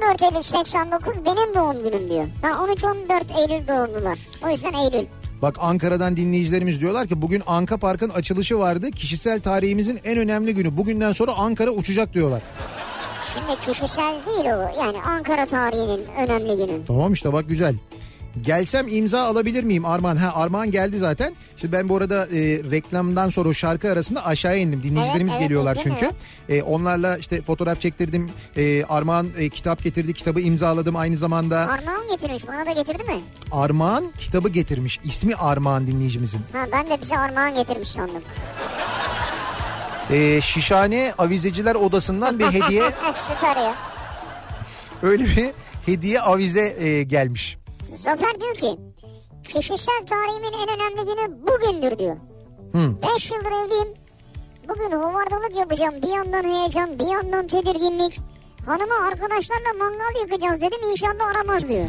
[0.06, 2.24] 14 Eylül 89 benim doğum günüm diyor.
[2.42, 4.18] Ha 13-14 Eylül doğumlular.
[4.46, 5.06] O yüzden Eylül.
[5.42, 8.90] Bak Ankara'dan dinleyicilerimiz diyorlar ki bugün Anka Park'ın açılışı vardı.
[8.90, 10.76] Kişisel tarihimizin en önemli günü.
[10.76, 12.42] Bugünden sonra Ankara uçacak diyorlar.
[13.34, 14.80] Şimdi kişisel değil o.
[14.82, 16.84] Yani Ankara tarihinin önemli günü.
[16.86, 17.74] Tamam işte bak güzel.
[18.40, 20.16] Gelsem imza alabilir miyim Armağan?
[20.16, 21.34] Ha Armağan geldi zaten.
[21.56, 24.82] Şimdi ben bu arada e, reklamdan sonra o şarkı arasında aşağıya indim.
[24.82, 26.10] Dinleyicilerimiz Evet, evet, geliyorlar çünkü.
[26.48, 28.30] E, onlarla işte fotoğraf çektirdim.
[28.56, 30.14] E, Armağan e, kitap getirdi.
[30.14, 31.58] Kitabı imzaladım aynı zamanda.
[31.58, 33.20] Armağan getirmiş bana da getirdi mi?
[33.52, 35.00] Armağan kitabı getirmiş.
[35.04, 36.40] İsmi Armağan dinleyicimizin.
[36.52, 38.22] Ha ben de bize armağan getirmiş sandım.
[40.10, 42.82] E, Şişhane Avizeciler Odası'ndan bir hediye
[43.28, 43.74] Süper ya.
[45.02, 45.50] öyle bir
[45.86, 47.58] hediye avize e, gelmiş.
[47.94, 48.78] Zafer diyor ki
[49.44, 52.16] kişisel tarihimin en önemli günü bugündür diyor.
[52.72, 53.02] Hı.
[53.16, 53.88] 5 yıldır evliyim.
[54.68, 55.94] Bugün hovardalık yapacağım.
[56.02, 58.18] Bir yandan heyecan bir yandan tedirginlik.
[58.66, 61.88] Hanıma arkadaşlarla mangal yakacağız dedim inşallah aramaz diyor.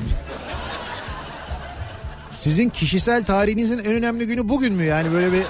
[2.32, 4.84] Sizin kişisel tarihinizin en önemli günü bugün mü?
[4.84, 5.44] Yani böyle bir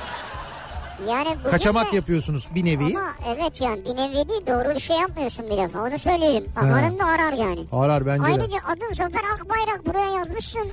[1.10, 2.98] Yani kaçamak de- yapıyorsunuz bir nevi.
[2.98, 6.46] Ama evet yani bir nevi değil doğru bir şey yapmıyorsun bir defa onu söyleyelim.
[6.56, 7.60] Bak hanım da arar yani.
[7.72, 8.28] Arar bence de.
[8.28, 10.68] Ayrıca adın Zafer Akbayrak buraya yazmışsın.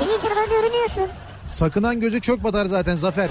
[0.00, 1.08] Twitter'da görünüyorsun.
[1.46, 3.30] Sakınan gözü çok batar zaten Zafer.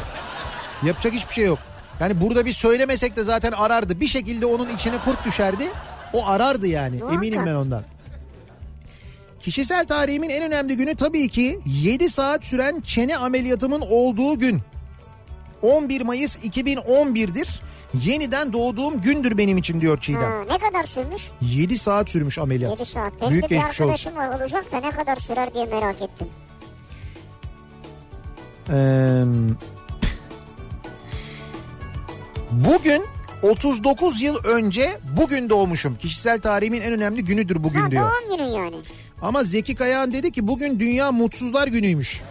[0.83, 1.59] Yapacak hiçbir şey yok.
[1.99, 3.99] Yani burada bir söylemesek de zaten arardı.
[3.99, 5.69] Bir şekilde onun içine kurt düşerdi.
[6.13, 6.95] O arardı yani.
[6.95, 7.15] Muhakkak.
[7.17, 7.83] Eminim ben ondan.
[9.39, 14.61] Kişisel tarihimin en önemli günü tabii ki 7 saat süren çene ameliyatımın olduğu gün.
[15.61, 17.61] 11 Mayıs 2011'dir.
[18.03, 20.21] Yeniden doğduğum gündür benim için diyor Çiğdem.
[20.21, 21.31] Ha, ne kadar sürmüş?
[21.41, 22.79] 7 saat sürmüş ameliyat.
[22.79, 23.13] 7 saat.
[23.21, 23.83] Benim Büyük bir geçmiş olsun.
[23.83, 26.27] arkadaşım var olacak da ne kadar sürer diye merak ettim.
[28.69, 29.23] Ee,
[32.51, 33.03] bugün
[33.43, 35.95] 39 yıl önce bugün doğmuşum.
[35.97, 38.03] Kişisel tarihimin en önemli günüdür bugün ha, diyor.
[38.11, 38.75] doğum günün yani.
[39.21, 42.21] Ama Zeki Kayağan dedi ki bugün Dünya Mutsuzlar Günü'ymüş.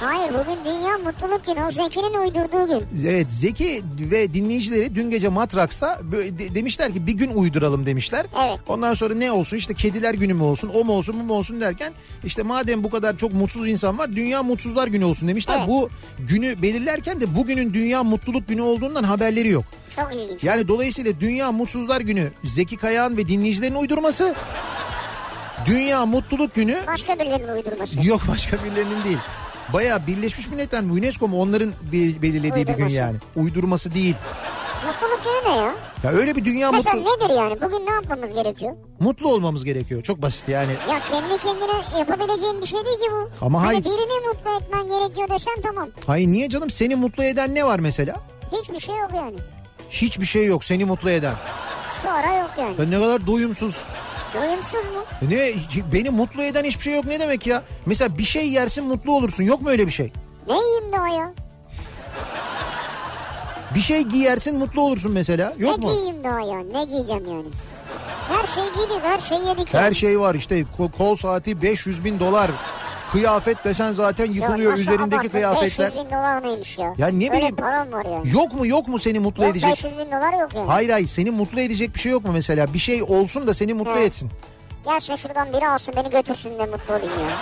[0.00, 1.62] Hayır bugün Dünya Mutluluk Günü.
[1.68, 3.08] O Zeki'nin uydurduğu gün.
[3.08, 8.26] Evet Zeki ve dinleyicileri dün gece Matraks'ta de- demişler ki bir gün uyduralım demişler.
[8.44, 8.58] Evet.
[8.68, 11.60] Ondan sonra ne olsun işte kediler günü mü olsun o mu olsun bu mu olsun
[11.60, 11.92] derken
[12.24, 15.56] işte madem bu kadar çok mutsuz insan var Dünya Mutsuzlar Günü olsun demişler.
[15.58, 15.68] Evet.
[15.68, 15.88] Bu
[16.18, 19.64] günü belirlerken de bugünün Dünya Mutluluk Günü olduğundan haberleri yok.
[19.96, 20.44] Çok ilginç.
[20.44, 24.34] Yani dolayısıyla Dünya Mutsuzlar Günü Zeki Kayağan ve dinleyicilerin uydurması.
[25.66, 28.06] Dünya Mutluluk Günü Başka birilerinin uydurması.
[28.06, 29.18] yok başka birilerinin değil.
[29.72, 32.94] Baya Birleşmiş Milletler mi UNESCO mu onların belirlediği bir gün Uydurması.
[32.94, 33.16] yani.
[33.36, 34.14] Uydurması değil.
[34.86, 35.74] Mutluluk günü ne ya?
[36.02, 37.60] Ya öyle bir dünya Mesela mutlu, nedir yani?
[37.62, 38.72] Bugün ne yapmamız gerekiyor?
[39.00, 40.02] mutlu olmamız gerekiyor.
[40.02, 40.72] Çok basit yani.
[40.90, 43.30] Ya kendi kendine yapabileceğin bir şey değil ki bu.
[43.46, 43.84] Ama hani hayır.
[43.84, 45.88] birini mutlu etmen gerekiyor desen tamam.
[46.06, 48.16] Hayır niye canım seni mutlu eden ne var mesela?
[48.52, 49.36] Hiçbir şey yok yani.
[49.90, 51.34] Hiçbir şey yok seni mutlu eden.
[52.02, 52.74] Şu ara yok yani.
[52.78, 53.76] Ya ne kadar doyumsuz.
[54.42, 55.04] Doyumsuz mu?
[55.30, 55.52] Ne
[55.92, 57.62] beni mutlu eden hiçbir şey yok ne demek ya?
[57.86, 59.44] Mesela bir şey yersin mutlu olursun.
[59.44, 60.12] Yok mu öyle bir şey?
[60.48, 61.32] Ne yiyeyim de o ya?
[63.74, 65.54] Bir şey giyersin mutlu olursun mesela.
[65.58, 65.92] Yok ne mu?
[65.92, 66.58] giyeyim de o ya?
[66.72, 67.46] Ne giyeceğim yani?
[68.28, 69.74] Her şey giydik, her şey yedik.
[69.74, 69.94] Her yani.
[69.94, 72.50] şey var işte ko- kol saati 500 bin dolar.
[73.12, 75.86] Kıyafet desen zaten Ya yıkılıyor nasıl üzerindeki kıyafetler.
[75.92, 76.94] 500 bin dolar neymiş ya?
[76.98, 77.56] Ya ne Öyle bileyim.
[77.56, 78.30] param var yani.
[78.30, 79.70] Yok mu yok mu seni mutlu Yok edecek?
[79.70, 80.66] 500 bin dolar yok yani.
[80.66, 82.74] Hayır hayır seni mutlu edecek bir şey yok mu mesela?
[82.74, 83.98] Bir şey olsun da seni mutlu Hı.
[83.98, 84.30] etsin.
[84.84, 87.36] Gelsin şuradan biri alsın beni götürsün de mutlu olayım ya.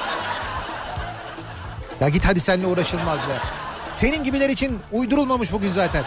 [2.01, 3.33] Ya git hadi seninle uğraşılmaz be.
[3.89, 6.03] Senin gibiler için uydurulmamış bugün zaten.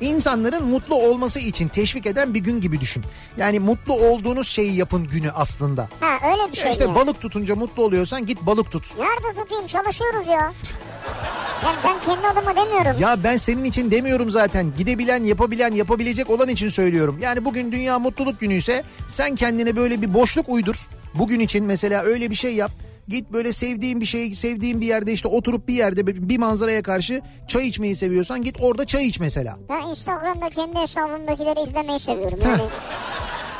[0.00, 3.04] İnsanların mutlu olması için teşvik eden bir gün gibi düşün.
[3.36, 5.88] Yani mutlu olduğunuz şeyi yapın günü aslında.
[6.00, 6.94] Ha öyle bir şey işte mi?
[6.94, 8.86] balık tutunca mutlu oluyorsan git balık tut.
[8.98, 10.52] Nerede tutayım çalışıyoruz ya.
[11.64, 13.00] Yani ben kendi adıma demiyorum.
[13.00, 14.72] Ya ben senin için demiyorum zaten.
[14.78, 17.18] Gidebilen, yapabilen, yapabilecek olan için söylüyorum.
[17.20, 20.76] Yani bugün Dünya Mutluluk Günü ise sen kendine böyle bir boşluk uydur.
[21.14, 22.70] Bugün için mesela öyle bir şey yap.
[23.10, 27.20] Git böyle sevdiğin bir şey, sevdiğin bir yerde işte oturup bir yerde bir manzaraya karşı
[27.48, 29.58] çay içmeyi seviyorsan git orada çay iç mesela.
[29.68, 32.38] Ben Instagram'da kendi hesabımdakileri izlemeyi seviyorum.
[32.42, 32.62] Yani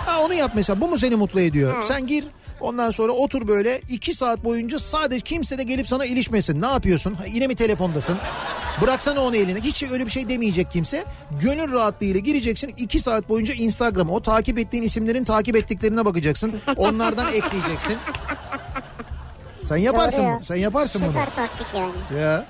[0.07, 0.81] Ha onu yap mesela.
[0.81, 1.75] Bu mu seni mutlu ediyor?
[1.75, 1.83] Ha.
[1.89, 2.25] Sen gir
[2.61, 6.63] Ondan sonra otur böyle iki saat boyunca sadece kimse de gelip sana ilişmesin.
[6.63, 7.17] Ne yapıyorsun?
[7.29, 8.17] Yine mi telefondasın?
[8.83, 9.61] Bıraksana onu eline.
[9.61, 11.05] Hiç öyle bir şey demeyecek kimse.
[11.43, 12.75] Gönül rahatlığıyla gireceksin.
[12.79, 16.53] iki saat boyunca Instagram'a o takip ettiğin isimlerin takip ettiklerine bakacaksın.
[16.77, 17.97] Onlardan ekleyeceksin.
[19.71, 20.25] Sen yaparsın.
[20.25, 21.11] Doğru Sen yaparsın bunu.
[21.11, 22.23] Süper taktik yani.
[22.23, 22.45] Ya.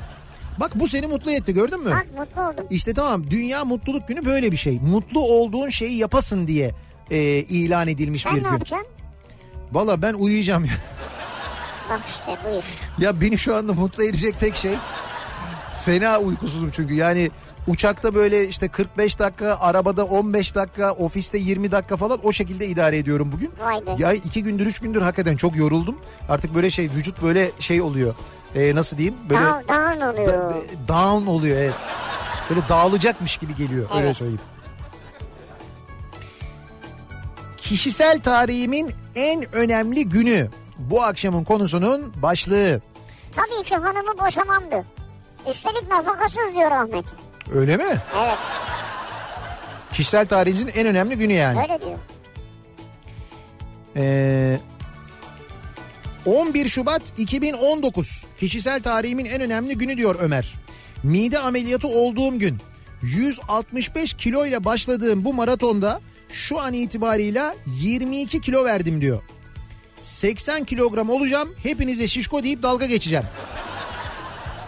[0.61, 1.91] Bak bu seni mutlu etti gördün mü?
[1.91, 2.67] Bak mutlu oldum.
[2.71, 4.79] İşte tamam Dünya Mutluluk Günü böyle bir şey.
[4.79, 6.75] Mutlu olduğun şeyi yapasın diye
[7.11, 8.53] e, ilan edilmiş Sen bir ne gün.
[8.53, 8.89] yapacaksın?
[9.73, 10.73] Valla ben uyuyacağım ya.
[11.91, 12.65] Bak işte buyur.
[12.99, 14.75] Ya beni şu anda mutlu edecek tek şey
[15.85, 17.31] fena uykusuzum çünkü yani
[17.67, 22.99] uçakta böyle işte 45 dakika arabada 15 dakika ofiste 20 dakika falan o şekilde idare
[22.99, 23.51] ediyorum bugün.
[23.61, 23.91] Vay be.
[23.99, 25.97] Ya iki gündür üç gündür hakikaten çok yoruldum
[26.29, 28.15] artık böyle şey vücut böyle şey oluyor
[28.55, 30.55] Ee, nasıl diyeyim böyle Down, down oluyor.
[30.89, 31.75] down oluyor evet
[32.51, 34.17] böyle dağılacakmış gibi geliyor öyle Evet.
[34.17, 34.41] söyleyeyim.
[37.57, 40.49] Kişisel tarihimin en önemli günü
[40.79, 42.81] bu akşamın konusunun başlığı.
[43.33, 44.85] Tabii ki hanımı boşamamdı.
[45.51, 47.05] Üstelik nafakasız diyor Ahmet.
[47.55, 47.85] Öyle mi?
[48.19, 48.39] Evet
[49.93, 51.59] Kişisel tarihinizin en önemli günü yani.
[51.63, 51.99] öyle diyor.
[53.97, 54.59] Ee,
[56.27, 60.55] 11 Şubat 2019 kişisel tarihimin en önemli günü diyor Ömer.
[61.03, 62.59] Mide ameliyatı olduğum gün
[63.03, 69.23] 165 kilo ile başladığım bu maratonda şu an itibarıyla 22 kilo verdim diyor.
[70.03, 73.25] 80 kilogram olacağım hepinize şişko deyip dalga geçeceğim.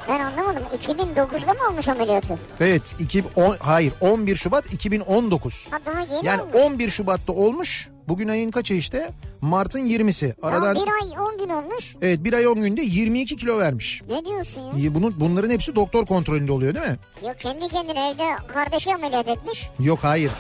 [0.09, 0.63] Ben anlamadım.
[0.83, 2.39] 2009'da mı olmuş ameliyatı?
[2.61, 5.69] Evet 2010, hayır 11 Şubat 2019.
[5.73, 6.55] Ha daha yeni Yani olmuş.
[6.57, 7.89] 11 Şubat'ta olmuş.
[8.09, 9.11] Bugün ayın kaçı işte?
[9.41, 10.43] Mart'ın 20'si.
[10.43, 11.97] Daha Aradan bir ay 10 gün olmuş.
[12.03, 14.03] evet bir ay 10 günde 22 kilo vermiş.
[14.09, 14.95] Ne diyorsun ya?
[14.95, 16.97] Bunun, bunların hepsi doktor kontrolünde oluyor değil mi?
[17.27, 19.69] Yok kendi kendine evde kardeşi ameliyat etmiş.
[19.81, 20.31] Yok hayır.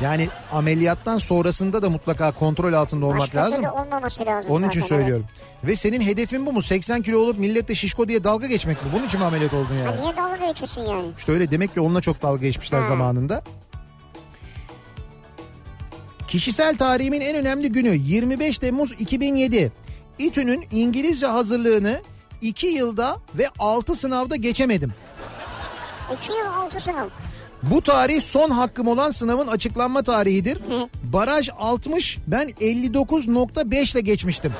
[0.00, 3.56] Yani ameliyattan sonrasında da mutlaka kontrol altında olmak Başka lazım.
[3.56, 5.26] türlü olmaması lazım Onun zaten, için söylüyorum.
[5.64, 6.62] Ve senin hedefin bu mu?
[6.62, 8.90] 80 kilo olup millette şişko diye dalga geçmek mi?
[8.94, 9.84] Bunun için mi ameliyat oldun Evet.
[9.84, 9.96] yani?
[9.96, 11.10] Ha, niye dalga geçiyorsun yani?
[11.18, 12.86] İşte öyle demek ki onunla çok dalga geçmişler Ha.
[12.88, 13.42] zamanında.
[16.28, 19.72] Kişisel tarihimin en önemli günü 25 Temmuz 2007.
[20.18, 22.00] İTÜ'nün İngilizce hazırlığını
[22.40, 24.92] 2 yılda ve 6 sınavda geçemedim.
[26.22, 27.08] 2 yıl 6 sınav.
[27.62, 30.58] Bu tarih son hakkım olan sınavın açıklanma tarihidir.
[31.02, 34.52] Baraj 60 ben 59.5 ile geçmiştim.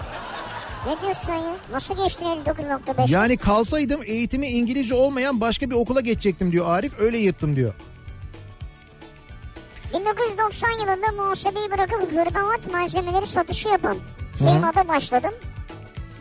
[0.87, 1.55] Ne diyorsun ya?
[1.73, 3.11] Nasıl geçtin 59.5?
[3.11, 7.01] Yani kalsaydım eğitimi İngilizce olmayan başka bir okula geçecektim diyor Arif.
[7.01, 7.75] Öyle yırttım diyor.
[9.95, 13.97] 1990 yılında muhasebeyi bırakıp hırdavat malzemeleri satışı yapan
[14.35, 15.33] firmada başladım.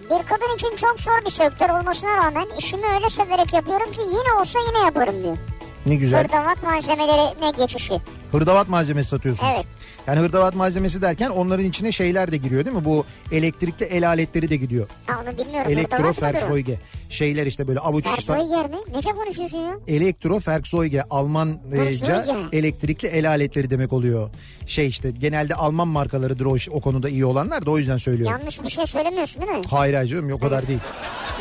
[0.03, 4.39] Bir kadın için çok zor bir sektör olmasına rağmen işimi öyle severek yapıyorum ki yine
[4.41, 5.37] olsa yine yaparım diyor.
[5.85, 6.23] Ne güzel.
[6.23, 8.01] Hırdavat malzemelerine geçişi.
[8.31, 9.51] Hırdavat malzemesi satıyorsunuz.
[9.55, 9.65] Evet.
[10.07, 12.85] Yani hırdavat malzemesi derken onların içine şeyler de giriyor değil mi?
[12.85, 14.87] Bu elektrikli el aletleri de gidiyor.
[15.07, 15.71] Ha onu bilmiyorum.
[15.71, 16.79] Elektrofersoyge.
[17.09, 18.05] Şeyler işte böyle avuç.
[18.05, 18.75] Fersoyger mi?
[18.95, 19.73] Nece konuşuyorsun ya?
[19.87, 24.29] Elektrofersoyge Almanca elektrikli el aletleri demek oluyor.
[24.67, 28.37] Şey işte genelde Alman markalarıdır o, o konuda iyi olanlar da o yüzden söylüyorum.
[28.39, 29.61] Yanlış bir şey söylemiyorsun değil mi?
[29.69, 30.79] Hayır hayır canım o kadar değil.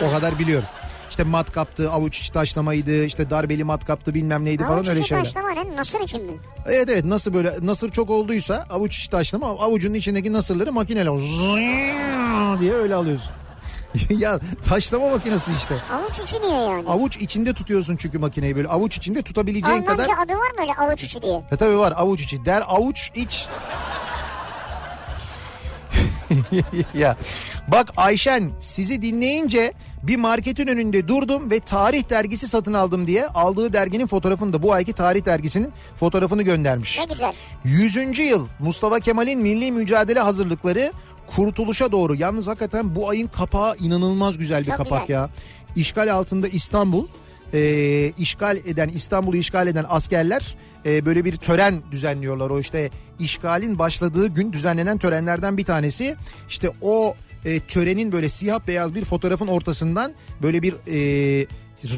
[0.08, 0.68] O kadar biliyorum.
[1.20, 5.24] İşte matkaptı, avuç içi taşlamaydı, işte darbeli matkaptı bilmem neydi falan Avuç öyle içi şeyler.
[5.24, 5.76] taşlama ne?
[5.76, 6.32] Nasır için mi?
[6.66, 11.10] Evet evet nasıl böyle nasır çok olduysa avuç içi taşlama avucunun içindeki nasırları makineyle
[12.60, 13.30] diye öyle alıyorsun.
[14.10, 15.74] ya taşlama makinesi işte.
[15.92, 16.88] Avuç içi niye yani?
[16.88, 20.04] Avuç içinde tutuyorsun çünkü makineyi böyle avuç içinde tutabileceğin kadar.
[20.04, 21.42] Almanca adı var mı öyle avuç içi diye?
[21.52, 22.44] E tabi var avuç içi.
[22.44, 23.46] Der avuç iç.
[26.94, 27.16] ya
[27.68, 33.72] bak Ayşen sizi dinleyince bir marketin önünde durdum ve tarih dergisi satın aldım diye aldığı
[33.72, 36.98] derginin fotoğrafını da bu ayki tarih dergisinin fotoğrafını göndermiş.
[36.98, 37.32] Ne güzel.
[37.64, 38.18] 100.
[38.18, 40.92] yıl Mustafa Kemal'in milli mücadele hazırlıkları
[41.36, 42.14] kurtuluşa doğru.
[42.14, 45.14] Yalnız hakikaten bu ayın kapağı inanılmaz güzel bir Çok kapak güzel.
[45.14, 45.30] ya.
[45.76, 47.06] İşgal altında İstanbul,
[47.54, 52.50] e, işgal eden İstanbul'u işgal eden askerler e, böyle bir tören düzenliyorlar.
[52.50, 56.16] O işte işgalin başladığı gün düzenlenen törenlerden bir tanesi.
[56.48, 57.14] İşte o
[57.44, 60.12] e, törenin böyle siyah beyaz bir fotoğrafın ortasından
[60.42, 61.46] böyle bir e,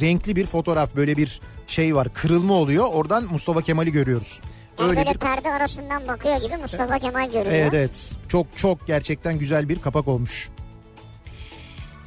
[0.00, 2.86] renkli bir fotoğraf böyle bir şey var kırılma oluyor.
[2.92, 4.40] Oradan Mustafa Kemal'i görüyoruz.
[4.78, 7.54] Yani Öyle böyle bir perde arasından bakıyor gibi Mustafa Kemal görüyor.
[7.54, 10.48] Evet evet çok çok gerçekten güzel bir kapak olmuş.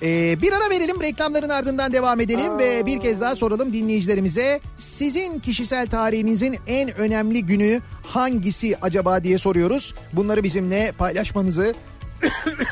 [0.01, 5.39] Ee, bir ara verelim reklamların ardından devam edelim ve bir kez daha soralım dinleyicilerimize sizin
[5.39, 9.93] kişisel tarihinizin en önemli günü hangisi acaba diye soruyoruz.
[10.13, 11.73] Bunları bizimle paylaşmanızı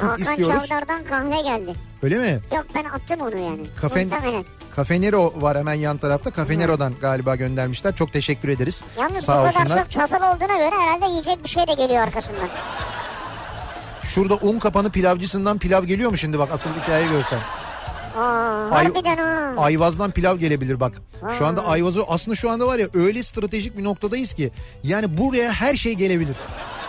[0.02, 0.68] Hakan istiyoruz.
[0.68, 1.74] Çavdar'dan kahve geldi.
[2.04, 2.40] Öyle mi?
[2.56, 3.62] Yok ben attım onu yani.
[3.82, 4.46] Kafen, Muhtemelen.
[4.76, 6.32] Kafenero var hemen yan tarafta.
[6.32, 7.96] Kafenero'dan galiba göndermişler.
[7.96, 8.84] Çok teşekkür ederiz.
[9.00, 9.80] Yalnız Sağ bu kadar olsunlar.
[9.84, 12.50] çok çatal olduğuna göre herhalde yiyecek bir şey de geliyor arkasından.
[14.04, 17.40] Şurada un kapanı pilavcısından pilav geliyor mu şimdi bak asıl hikayeyi görsen.
[18.18, 19.18] Aa, Ay- harbiden.
[19.58, 20.94] Ayvaz'dan pilav gelebilir bak.
[21.38, 24.52] Şu anda Ayvaz'ı aslında şu anda var ya öyle stratejik bir noktadayız ki.
[24.84, 26.36] Yani buraya her şey gelebilir.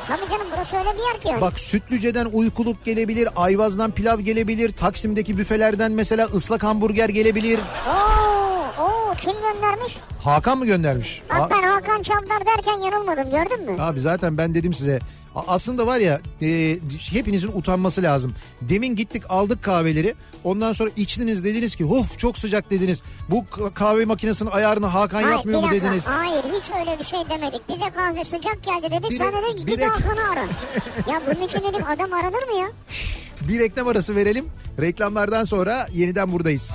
[0.08, 1.40] Tabii canım burası öyle bir yer ki yani.
[1.40, 7.60] Bak Sütlüce'den uykuluk gelebilir, Ayvaz'dan pilav gelebilir, Taksim'deki büfelerden mesela ıslak hamburger gelebilir.
[7.88, 9.96] Oo, oo, kim göndermiş?
[10.24, 11.22] Hakan mı göndermiş?
[11.30, 13.82] Bak ben Hakan Çavdar derken yanılmadım gördün mü?
[13.82, 14.98] Abi zaten ben dedim size
[15.46, 16.78] aslında var ya e,
[17.12, 18.34] hepinizin utanması lazım.
[18.60, 20.14] Demin gittik aldık kahveleri
[20.44, 23.02] ondan sonra içtiniz dediniz ki huf çok sıcak dediniz.
[23.30, 25.86] Bu kahve makinesinin ayarını Hakan Hayır, yapmıyor mu dakika.
[25.86, 26.04] dediniz.
[26.06, 27.68] Hayır hiç öyle bir şey demedik.
[27.68, 29.10] Bize kahve sıcak geldi dedik.
[29.10, 30.40] Bir- Sen dedin ki bir git Hakan'ı ara.
[31.12, 32.66] ya bunun için dedim adam aranır mı ya?
[33.48, 34.44] Bir reklam arası verelim.
[34.80, 36.70] Reklamlardan sonra yeniden buradayız.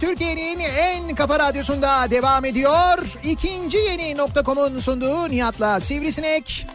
[0.00, 2.98] Türkiye'nin en kafa radyosunda devam ediyor.
[3.24, 6.66] İkinci yeni nokta.com'un sunduğu Nihat'la Sivrisinek.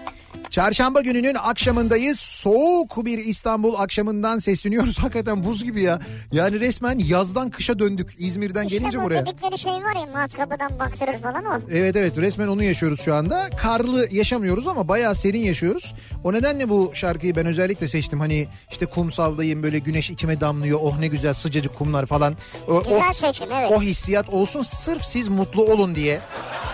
[0.49, 2.19] Çarşamba gününün akşamındayız.
[2.19, 4.99] Soğuk bir İstanbul akşamından sesleniyoruz.
[5.03, 5.99] Hakikaten buz gibi ya.
[6.31, 9.25] Yani resmen yazdan kışa döndük İzmir'den İşte gelince bu buraya.
[9.25, 11.59] dedikleri şey var ya matkapıdan baktırır falan o.
[11.71, 13.49] Evet evet resmen onu yaşıyoruz şu anda.
[13.49, 15.93] Karlı yaşamıyoruz ama bayağı serin yaşıyoruz.
[16.23, 18.19] O nedenle bu şarkıyı ben özellikle seçtim.
[18.19, 20.79] Hani işte kumsaldayım böyle güneş içime damlıyor.
[20.83, 22.35] Oh ne güzel sıcacık kumlar falan.
[22.67, 23.71] O, Güzel o- seçim evet.
[23.71, 26.19] o hissiyat olsun sırf siz mutlu olun diye.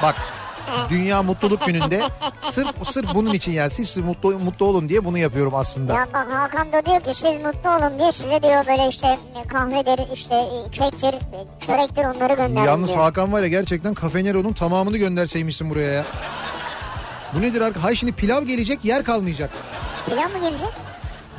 [0.04, 0.16] Bak
[0.90, 2.02] Dünya Mutluluk Günü'nde
[2.42, 5.94] sırf sırf bunun için yani siz mutlu mutlu olun diye bunu yapıyorum aslında.
[5.94, 10.14] Ya bak Hakan da diyor ki siz mutlu olun diye size diyor böyle işte kahvedir
[10.14, 11.16] işte kektir
[11.60, 13.00] çörektir onları gönderin Yalnız diyor.
[13.00, 16.06] Hakan var ya gerçekten Kafenero'nun tamamını gönderseymişsin buraya ya.
[17.34, 17.84] Bu nedir arkadaş?
[17.84, 19.50] Hayır şimdi pilav gelecek yer kalmayacak.
[20.06, 20.70] Pilav mı gelecek?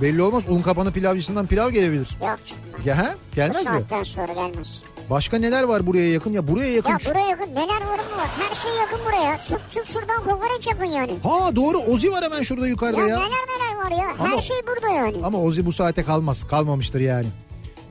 [0.03, 2.09] Belli olmaz un kapanı pilavcısından pilav gelebilir.
[2.21, 2.87] Yok çıkmaz.
[2.87, 3.15] Ya?
[3.33, 3.65] Bu Gelmez mi?
[3.65, 4.83] saatten sonra gelmez.
[5.11, 6.33] Başka neler var buraya yakın?
[6.33, 6.91] Ya buraya yakın.
[6.91, 8.29] Ya buraya yakın neler var mı var?
[8.49, 9.39] Her şey yakın buraya.
[9.39, 11.13] Süt tüp şuradan kokoreç yakın yani.
[11.23, 13.17] Ha doğru Ozi var hemen şurada yukarıda Ya, ya.
[13.17, 14.19] neler neler var ya.
[14.19, 15.17] Her Ama- şey burada yani.
[15.25, 16.47] Ama Ozi bu saate kalmaz.
[16.51, 17.27] Kalmamıştır yani.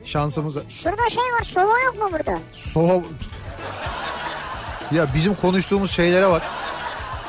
[0.04, 2.38] Şansımız Şurada şey var sova yok mu burada?
[2.52, 3.04] Soğuk.
[4.92, 6.42] Ya bizim konuştuğumuz şeylere bak.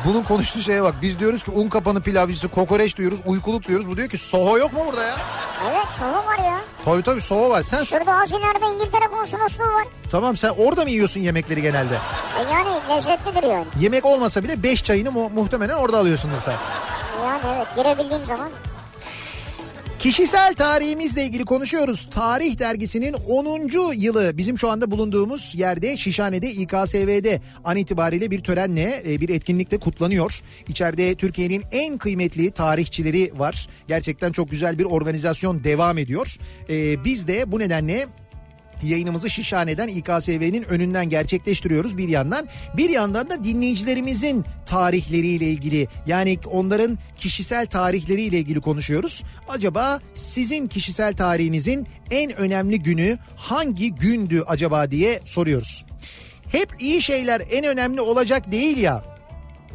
[0.05, 0.95] Bunun konuştuğu şeye bak.
[1.01, 3.87] Biz diyoruz ki un kapanı pilavcısı, kokoreç diyoruz, uykuluk diyoruz.
[3.89, 5.15] Bu diyor ki soho yok mu burada ya?
[5.71, 6.57] Evet sova var ya.
[6.85, 7.63] Tabii tabii soho var.
[7.63, 9.87] Sen Şurada az ileride İngiltere konsolosluğu var.
[10.11, 11.95] tamam sen orada mı yiyorsun yemekleri genelde?
[12.39, 13.65] E yani lezzetlidir yani.
[13.79, 16.53] Yemek olmasa bile 5 çayını mu- muhtemelen orada alıyorsundur sen.
[17.25, 18.49] Yani evet girebildiğim zaman
[20.05, 22.09] Kişisel tarihimizle ilgili konuşuyoruz.
[22.11, 23.93] Tarih dergisinin 10.
[23.93, 29.77] yılı bizim şu anda bulunduğumuz yerde Şişhane'de İKSV'de an itibariyle bir törenle e, bir etkinlikle
[29.77, 30.41] kutlanıyor.
[30.67, 33.67] İçeride Türkiye'nin en kıymetli tarihçileri var.
[33.87, 36.37] Gerçekten çok güzel bir organizasyon devam ediyor.
[36.69, 38.07] E, Biz de bu nedenle
[38.83, 42.47] yayınımızı Şişhane'den İKSV'nin önünden gerçekleştiriyoruz bir yandan.
[42.77, 49.23] Bir yandan da dinleyicilerimizin tarihleriyle ilgili yani onların kişisel tarihleriyle ilgili konuşuyoruz.
[49.49, 55.85] Acaba sizin kişisel tarihinizin en önemli günü hangi gündü acaba diye soruyoruz.
[56.51, 59.03] Hep iyi şeyler en önemli olacak değil ya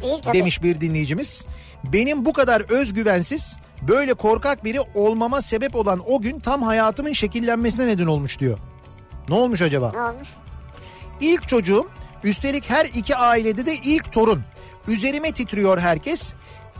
[0.01, 0.37] değil tabii.
[0.37, 1.45] demiş bir dinleyicimiz.
[1.83, 7.87] Benim bu kadar özgüvensiz böyle korkak biri olmama sebep olan o gün tam hayatımın şekillenmesine
[7.87, 8.59] neden olmuş diyor.
[9.31, 9.91] Ne olmuş acaba?
[9.91, 10.29] Ne olmuş?
[11.21, 11.89] İlk çocuğum
[12.23, 14.41] üstelik her iki ailede de ilk torun.
[14.87, 16.33] Üzerime titriyor herkes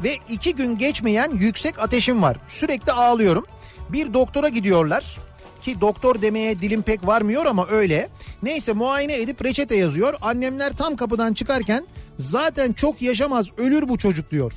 [0.03, 2.37] ve iki gün geçmeyen yüksek ateşim var.
[2.47, 3.45] Sürekli ağlıyorum.
[3.89, 5.17] Bir doktora gidiyorlar
[5.61, 8.09] ki doktor demeye dilim pek varmıyor ama öyle.
[8.43, 10.13] Neyse muayene edip reçete yazıyor.
[10.21, 11.85] Annemler tam kapıdan çıkarken
[12.17, 14.53] zaten çok yaşamaz ölür bu çocuk diyor.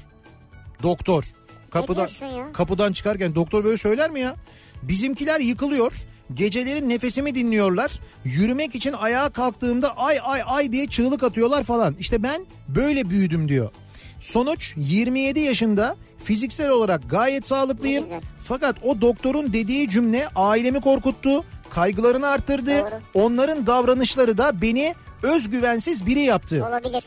[0.83, 1.25] Doktor.
[1.71, 2.09] Kapıdan,
[2.53, 4.35] kapıdan çıkarken doktor böyle söyler mi ya?
[4.83, 5.93] Bizimkiler yıkılıyor.
[6.35, 7.93] Gecelerin nefesimi dinliyorlar.
[8.25, 11.95] Yürümek için ayağa kalktığımda ay ay ay diye çığlık atıyorlar falan.
[11.99, 13.71] İşte ben böyle büyüdüm diyor.
[14.21, 18.05] Sonuç 27 yaşında fiziksel olarak gayet sağlıklıyım.
[18.11, 18.21] Ne.
[18.39, 22.81] Fakat o doktorun dediği cümle ailemi korkuttu, kaygılarını arttırdı.
[22.81, 23.01] Doğru.
[23.15, 26.67] Onların davranışları da beni özgüvensiz biri yaptı.
[26.69, 27.05] Olabilir.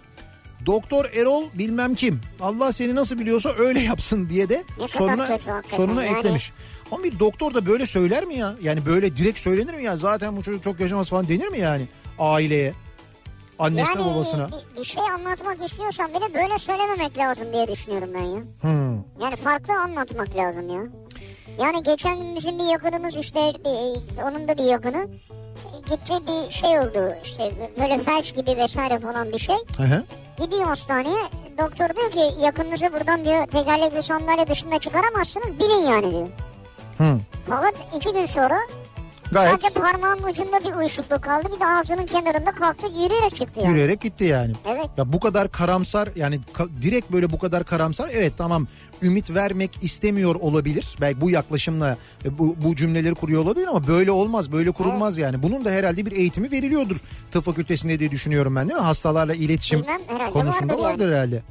[0.66, 2.22] Doktor Erol bilmem kim.
[2.42, 6.18] Allah seni nasıl biliyorsa öyle yapsın diye de kadar sonuna kötü sonuna yani.
[6.18, 6.52] eklemiş.
[6.92, 8.56] Ama bir doktor da böyle söyler mi ya?
[8.62, 9.98] Yani böyle direkt söylenir mi ya?
[9.98, 11.88] Zaten bu çocuk çok yaşamaz falan denir mi yani?
[12.20, 12.74] Aileye,
[13.60, 14.48] annesine yani babasına.
[14.48, 18.42] bir, bir şey anlatmak istiyorsan bile böyle söylememek lazım diye düşünüyorum ben ya.
[18.62, 18.96] Hmm.
[19.22, 20.82] Yani farklı anlatmak lazım ya.
[21.60, 25.08] Yani geçen gün bizim bir yakınımız işte bir, onun da bir yakını
[25.90, 29.56] gitti bir şey oldu işte böyle felç gibi vesaire falan bir şey.
[29.78, 30.04] Hı hı.
[30.44, 31.24] Gidiyor hastaneye
[31.58, 36.28] doktor diyor ki yakınınızı buradan diyor tekerlekli sandalye dışında çıkaramazsınız bilin yani diyor.
[36.98, 37.20] Hı.
[37.50, 38.58] Fakat iki gün sonra
[39.32, 43.70] Gayet sadece parmağının ucunda bir uyuşukluk kaldı bir de ağzının kenarında kalktı yürüyerek çıktı yani.
[43.70, 44.54] yürüyerek gitti yani.
[44.68, 44.88] Evet.
[44.98, 48.68] Ya bu kadar karamsar yani ka- direkt böyle bu kadar karamsar evet tamam
[49.02, 50.96] ümit vermek istemiyor olabilir.
[51.02, 55.44] Belki bu yaklaşımla e, bu, bu cümleleri kuruyor olabilir ama böyle olmaz böyle kurulmaz yani.
[55.44, 56.98] Bunun da herhalde bir eğitimi veriliyordur
[57.32, 58.86] tıp fakültesinde diye düşünüyorum ben değil mi?
[58.86, 60.02] Hastalarla iletişim Bilmem,
[60.34, 61.14] konusunda vardır vardır, yani.
[61.16, 61.42] herhalde.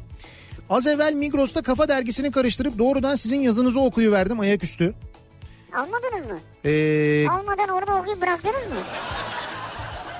[0.71, 4.95] Az evvel Migros'ta Kafa Dergisi'ni karıştırıp doğrudan sizin yazınızı okuyuverdim ayaküstü.
[5.75, 6.41] Almadınız mı?
[6.65, 8.81] Ee, Almadan orada okuyup bıraktınız mı?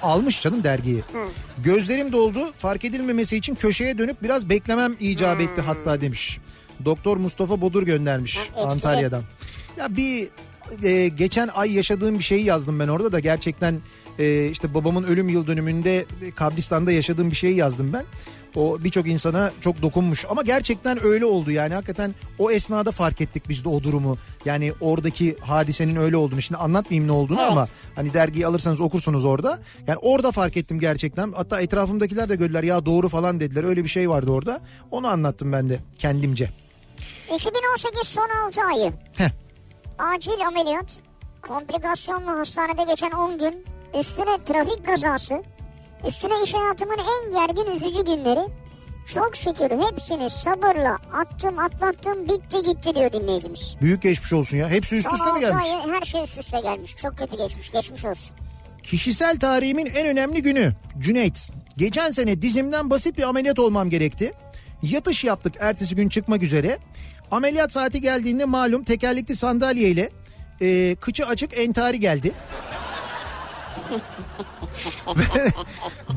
[0.03, 0.99] almış canım dergiyi.
[1.13, 1.29] Hı.
[1.65, 6.39] Gözlerim doldu fark edilmemesi için köşeye dönüp biraz beklemem icap etti hatta demiş.
[6.85, 8.63] Doktor Mustafa Bodur göndermiş Ha.
[8.63, 9.23] Antalya'dan.
[9.79, 10.29] Ya bir
[10.83, 13.81] e, geçen ay yaşadığım bir şeyi yazdım ben orada da gerçekten
[14.19, 16.05] e, işte babamın ölüm yıl dönümünde
[16.37, 18.05] kabristan'da yaşadığım bir şeyi yazdım ben.
[18.57, 23.49] O birçok insana çok dokunmuş ama gerçekten öyle oldu yani hakikaten o esnada fark ettik
[23.49, 24.19] biz de o durumu.
[24.45, 27.53] Yani oradaki hadisenin öyle olduğunu şimdi anlatmayayım ne olduğunu Evet.
[27.53, 29.59] ama hani dergiyi alırsanız okursunuz orada.
[29.87, 31.33] Yani orada fark ettim gerçekten.
[31.33, 33.65] Hatta etrafımdakiler de gördüler ya doğru falan dediler.
[33.65, 34.61] Öyle bir şey vardı orada.
[34.91, 36.51] Onu anlattım ben de kendimce.
[37.35, 38.93] 2018 son 6 ayı.
[39.17, 39.31] Heh.
[39.99, 40.97] Acil ameliyat,
[41.43, 43.65] komplikasyonlu hastanede geçen 10 gün,
[44.01, 45.43] üstüne trafik kazası,
[46.09, 48.41] üstüne iş hayatımın en gergin üzücü günleri.
[49.15, 53.77] Çok şükür hepsini sabırla attım atlattım bitti gitti diyor dinleyicimiz.
[53.81, 54.69] Büyük geçmiş olsun ya.
[54.69, 55.57] Hepsi üst üste mi 6 gelmiş?
[55.65, 56.97] ayı her şey üst üste gelmiş.
[56.97, 57.71] Çok kötü geçmiş.
[57.73, 58.37] Geçmiş olsun.
[58.83, 60.73] Kişisel tarihimin en önemli günü.
[60.99, 61.51] Cüneyt.
[61.77, 64.33] Geçen sene dizimden basit bir ameliyat olmam gerekti.
[64.83, 66.79] Yatış yaptık ertesi gün çıkmak üzere.
[67.31, 70.11] Ameliyat saati geldiğinde malum tekerlekli sandalyeyle
[70.61, 72.33] e, kıçı açık entari geldi.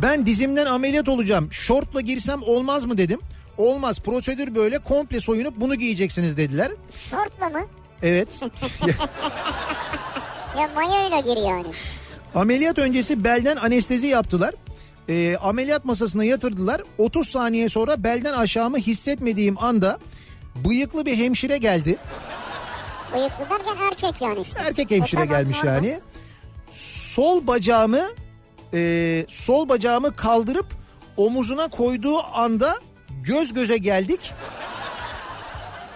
[0.02, 1.48] Ben dizimden ameliyat olacağım.
[1.54, 3.20] Şortla girsem olmaz mı dedim.
[3.58, 6.72] Olmaz prosedür böyle komple soyunup bunu giyeceksiniz dediler.
[7.10, 7.66] Şortla mı?
[8.04, 8.28] Evet.
[10.60, 11.66] Ya mayoyla gir yani.
[12.36, 14.56] Ameliyat öncesi belden anestezi yaptılar.
[15.10, 16.82] Ee, ameliyat masasına yatırdılar.
[16.98, 20.00] 30 saniye sonra belden aşağımı hissetmediğim anda
[20.56, 21.98] bıyıklı bir hemşire geldi.
[23.14, 24.60] Bıyıklı derken erkek yani işte.
[24.60, 25.74] Erkek hemşire E tamam, gelmiş pardon.
[25.74, 26.00] yani.
[26.70, 28.10] Sol bacağımı
[28.74, 30.66] e, sol bacağımı kaldırıp
[31.18, 32.80] omuzuna koyduğu anda
[33.24, 34.20] göz göze geldik.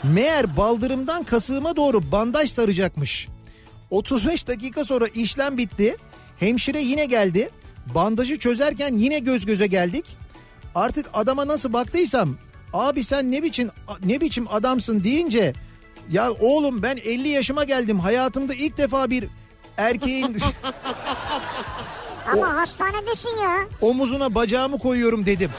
[0.03, 3.28] Meğer baldırımdan kasığıma doğru bandaj saracakmış.
[3.89, 5.97] 35 dakika sonra işlem bitti.
[6.39, 7.49] Hemşire yine geldi.
[7.95, 10.05] Bandajı çözerken yine göz göze geldik.
[10.76, 12.38] Artık adama nasıl baktıysam
[12.74, 13.69] abi sen ne biçim
[14.05, 15.53] ne biçim adamsın deyince
[16.11, 17.99] ya oğlum ben 50 yaşıma geldim.
[17.99, 19.28] Hayatımda ilk defa bir
[19.78, 20.38] erkeğin
[22.34, 23.57] Ama hastanedesin ya.
[23.82, 25.51] omuzuna bacağımı koyuyorum dedim.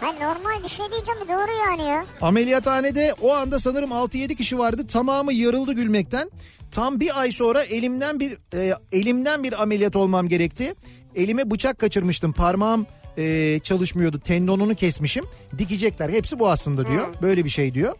[0.00, 2.04] Ha normal bir şey diyeceğim doğru yani ya.
[2.22, 4.86] Ameliyathanede o anda sanırım 6-7 kişi vardı.
[4.86, 6.30] Tamamı yarıldı gülmekten.
[6.70, 10.74] Tam bir ay sonra elimden bir e, elimden bir ameliyat olmam gerekti.
[11.16, 12.32] Elime bıçak kaçırmıştım.
[12.32, 12.86] Parmağım
[13.18, 14.20] e, çalışmıyordu.
[14.20, 15.24] Tendonunu kesmişim.
[15.58, 16.10] Dikecekler.
[16.10, 17.08] Hepsi bu aslında diyor.
[17.22, 17.94] Böyle bir şey diyor.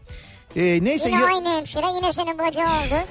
[0.57, 2.95] E, neyse Yine ya- aynı hemşire yine senin bacağı oldu.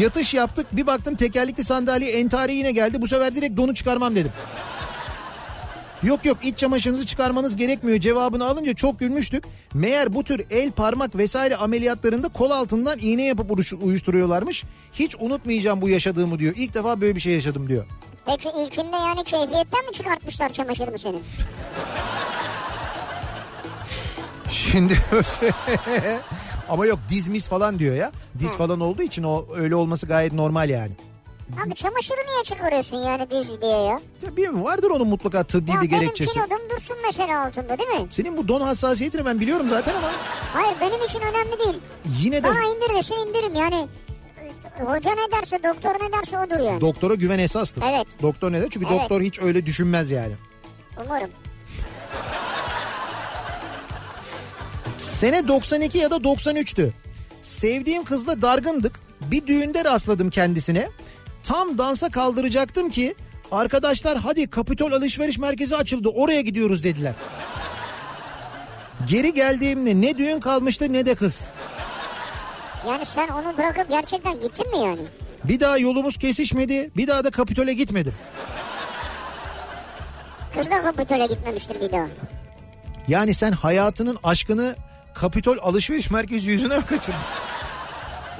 [0.00, 0.66] yatış yaptık.
[0.72, 3.02] Bir baktım tekerlekli sandalye entari yine geldi.
[3.02, 4.32] Bu sefer direkt donu çıkarmam dedim.
[6.02, 9.44] Yok yok iç çamaşırınızı çıkarmanız gerekmiyor cevabını alınca çok gülmüştük.
[9.74, 14.64] Meğer bu tür el parmak vesaire ameliyatlarında kol altından iğne yapıp uyuş- uyuşturuyorlarmış.
[14.92, 16.54] Hiç unutmayacağım bu yaşadığımı diyor.
[16.56, 17.86] İlk defa böyle bir şey yaşadım diyor.
[18.26, 21.22] Peki ilkinde yani keyfiyetten mi çıkartmışlar çamaşırını senin?
[24.50, 24.94] Şimdi
[26.68, 28.12] ama yok diz mis falan diyor ya.
[28.38, 30.92] Diz falan olduğu için o öyle olması gayet normal yani.
[31.66, 34.00] Abi çamaşırı niye çıkarıyorsun yani diz diye ya?
[34.22, 36.32] Ya bilmiyorum vardır onun mutlaka tıbbi Ya bir benim gerekçesi.
[36.32, 38.06] kilodum dursun mesela altında değil mi?
[38.10, 40.10] Senin bu don hassasiyetini ben biliyorum zaten ama
[40.52, 41.76] Hayır benim için önemli değil.
[42.20, 43.88] yine de Bana indir desin indiririm yani.
[44.84, 46.80] Hoca ne derse doktor ne derse odur yani.
[46.80, 47.84] doktora güven esastır.
[47.90, 48.06] Evet.
[48.22, 48.68] Doktor ne der?
[48.70, 49.00] Çünkü Evet.
[49.00, 50.32] doktor hiç öyle düşünmez yani.
[51.06, 51.30] Umarım.
[54.98, 56.90] Sene 92 ya da 93'tü.
[57.42, 59.00] Sevdiğim kızla dargındık.
[59.20, 60.88] Bir düğünde rastladım kendisine.
[61.42, 63.14] Tam dansa kaldıracaktım ki
[63.52, 67.12] arkadaşlar hadi Kapitol alışveriş merkezi açıldı oraya gidiyoruz dediler.
[69.08, 71.46] Geri geldiğimde ne düğün kalmıştı ne de kız.
[72.88, 75.00] Yani sen onu bırakıp gerçekten gittin mi yani?
[75.44, 76.90] Bir daha yolumuz kesişmedi.
[76.96, 78.14] Bir daha da Kapitol'e gitmedim.
[80.56, 82.06] Kız da kapitole gitmemiştir bir daha.
[83.08, 84.76] Yani sen hayatının aşkını
[85.20, 87.18] Kapitol alışveriş merkezi yüzüne mi kaçırdın?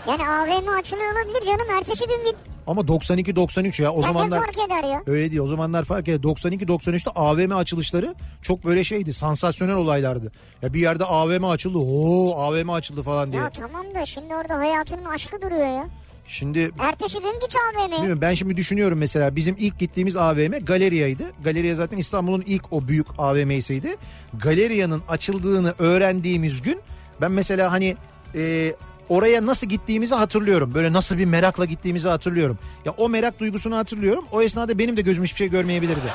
[0.08, 2.36] Yani AVM açılıyor olabilir canım ertesi gün git.
[2.66, 4.38] Ama 92-93 ya o Ya zamanlar...
[4.38, 5.02] fark eder ya?
[5.06, 6.20] Öyle değil o zamanlar fark eder.
[6.20, 10.32] 92-93'te AVM açılışları çok böyle şeydi sansasyonel olaylardı.
[10.62, 13.42] Ya bir yerde AVM açıldı ooo AVM açıldı falan diye.
[13.42, 15.86] Ya tamam da şimdi orada hayatının aşkı duruyor ya.
[16.28, 17.96] Şimdi Ertesi gün git AVM'ye.
[17.96, 21.22] bilmiyorum ben şimdi düşünüyorum mesela bizim ilk gittiğimiz AVM Galeria'ydı.
[21.44, 23.96] Galeria zaten İstanbul'un ilk o büyük AVM'siydi.
[24.34, 26.80] Galeria'nın açıldığını öğrendiğimiz gün
[27.20, 27.96] ben mesela hani
[28.34, 28.74] e,
[29.08, 30.74] oraya nasıl gittiğimizi hatırlıyorum.
[30.74, 32.58] Böyle nasıl bir merakla gittiğimizi hatırlıyorum.
[32.84, 34.24] Ya o merak duygusunu hatırlıyorum.
[34.32, 36.12] O esnada benim de gözüm hiçbir şey görmeyebilirdi.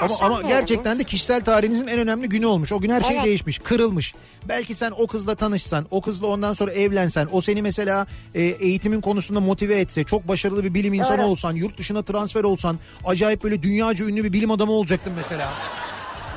[0.00, 2.72] Ama, ama gerçekten de kişisel tarihinizin en önemli günü olmuş.
[2.72, 3.24] O gün her şey Evet.
[3.24, 4.14] değişmiş, kırılmış.
[4.48, 9.00] Belki sen o kızla tanışsan, o kızla ondan sonra evlensen, o seni mesela e, eğitimin
[9.00, 11.26] konusunda motive etse, çok başarılı bir bilim insanı Doğru.
[11.26, 15.48] olsan, yurt dışına transfer olsan, acayip böyle dünyaca ünlü bir bilim adamı olacaktın mesela.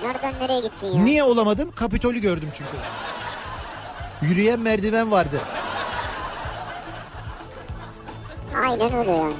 [0.03, 1.03] Nereden nereye gittin ya?
[1.03, 1.71] Niye olamadın?
[1.71, 2.71] Kapitolü gördüm çünkü.
[4.21, 5.39] Yürüyen merdiven vardı.
[8.65, 9.33] Aynen öyle yani.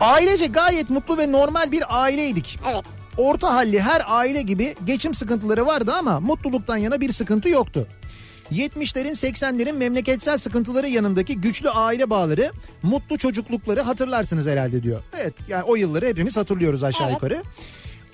[0.00, 2.58] Ailece gayet mutlu ve normal bir aileydik.
[2.72, 2.84] Evet.
[3.16, 7.86] Orta halli her aile gibi geçim sıkıntıları vardı ama mutluluktan yana bir sıkıntı yoktu.
[8.52, 15.02] 70'lerin 80'lerin memleketsel sıkıntıları yanındaki güçlü aile bağları, mutlu çocuklukları hatırlarsınız herhalde diyor.
[15.20, 17.14] Evet yani o yılları hepimiz hatırlıyoruz aşağı Evet.
[17.14, 17.42] yukarı.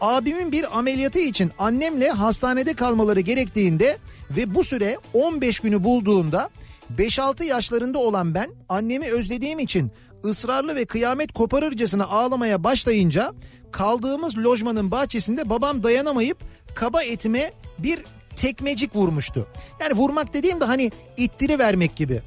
[0.01, 3.99] Abimin bir ameliyatı için annemle hastanede kalmaları gerektiğinde
[4.31, 6.51] ve bu süre 15 günü bulduğunda
[6.99, 9.91] 5-6 yaşlarında olan ben annemi özlediğim için
[10.27, 13.35] ısrarlı ve kıyamet koparırcasına ağlamaya başlayınca
[13.73, 16.39] kaldığımız lojmanın bahçesinde babam dayanamayıp
[16.75, 17.99] kaba etime bir
[18.37, 19.47] tekmecik vurmuştu.
[19.81, 22.23] Yani vurmak dediğim de hani ittiri vermek gibi.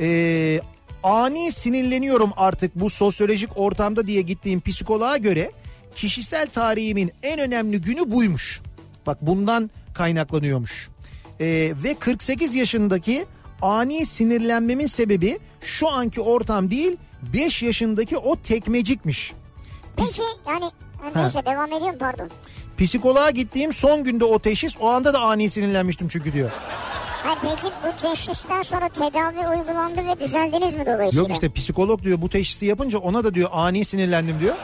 [0.00, 0.60] Ee,
[1.02, 5.52] ani sinirleniyorum artık bu sosyolojik ortamda diye gittiğim psikoloğa göre
[5.94, 8.60] kişisel tarihimin en önemli günü buymuş.
[9.06, 10.88] Bak bundan kaynaklanıyormuş.
[11.40, 13.26] Ee, ve 48 yaşındaki
[13.62, 19.32] ani sinirlenmemin sebebi şu anki ortam değil 5 yaşındaki o tekmecikmiş.
[19.96, 22.30] Peki yani ha, neyse devam ediyorum pardon.
[22.78, 26.50] Psikoloğa gittiğim son günde o teşhis o anda da ani sinirlenmiştim çünkü diyor.
[27.24, 31.22] Ha, peki bu teşhisten sonra tedavi uygulandı ve düzeldiniz mi dolayısıyla?
[31.22, 34.54] Yok işte psikolog diyor bu teşhisi yapınca ona da diyor ani sinirlendim diyor.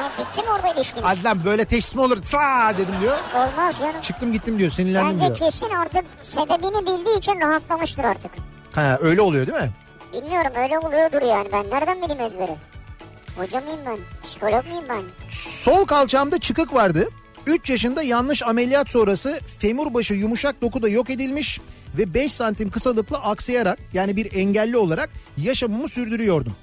[0.00, 1.04] Ya bitti mi orada ilişkiniz?
[1.04, 2.22] Adlan böyle teşhis mi olur?
[2.22, 3.16] Tra dedim diyor.
[3.34, 4.00] Olmaz canım.
[4.02, 5.38] Çıktım gittim diyor sinirlendim Bence diyor.
[5.38, 8.30] kesin artık sebebini bildiği için rahatlamıştır artık.
[8.74, 9.70] Ha, öyle oluyor değil mi?
[10.14, 12.56] Bilmiyorum öyle oluyordur yani ben nereden bileyim ezberi?
[13.36, 13.98] Hoca mıyım ben?
[14.22, 15.02] Psikolog muyum ben?
[15.30, 17.08] Sol kalçamda çıkık vardı.
[17.46, 21.60] 3 yaşında yanlış ameliyat sonrası femur başı yumuşak dokuda yok edilmiş
[21.98, 26.56] ve 5 santim kısalıkla aksayarak yani bir engelli olarak yaşamımı sürdürüyordum.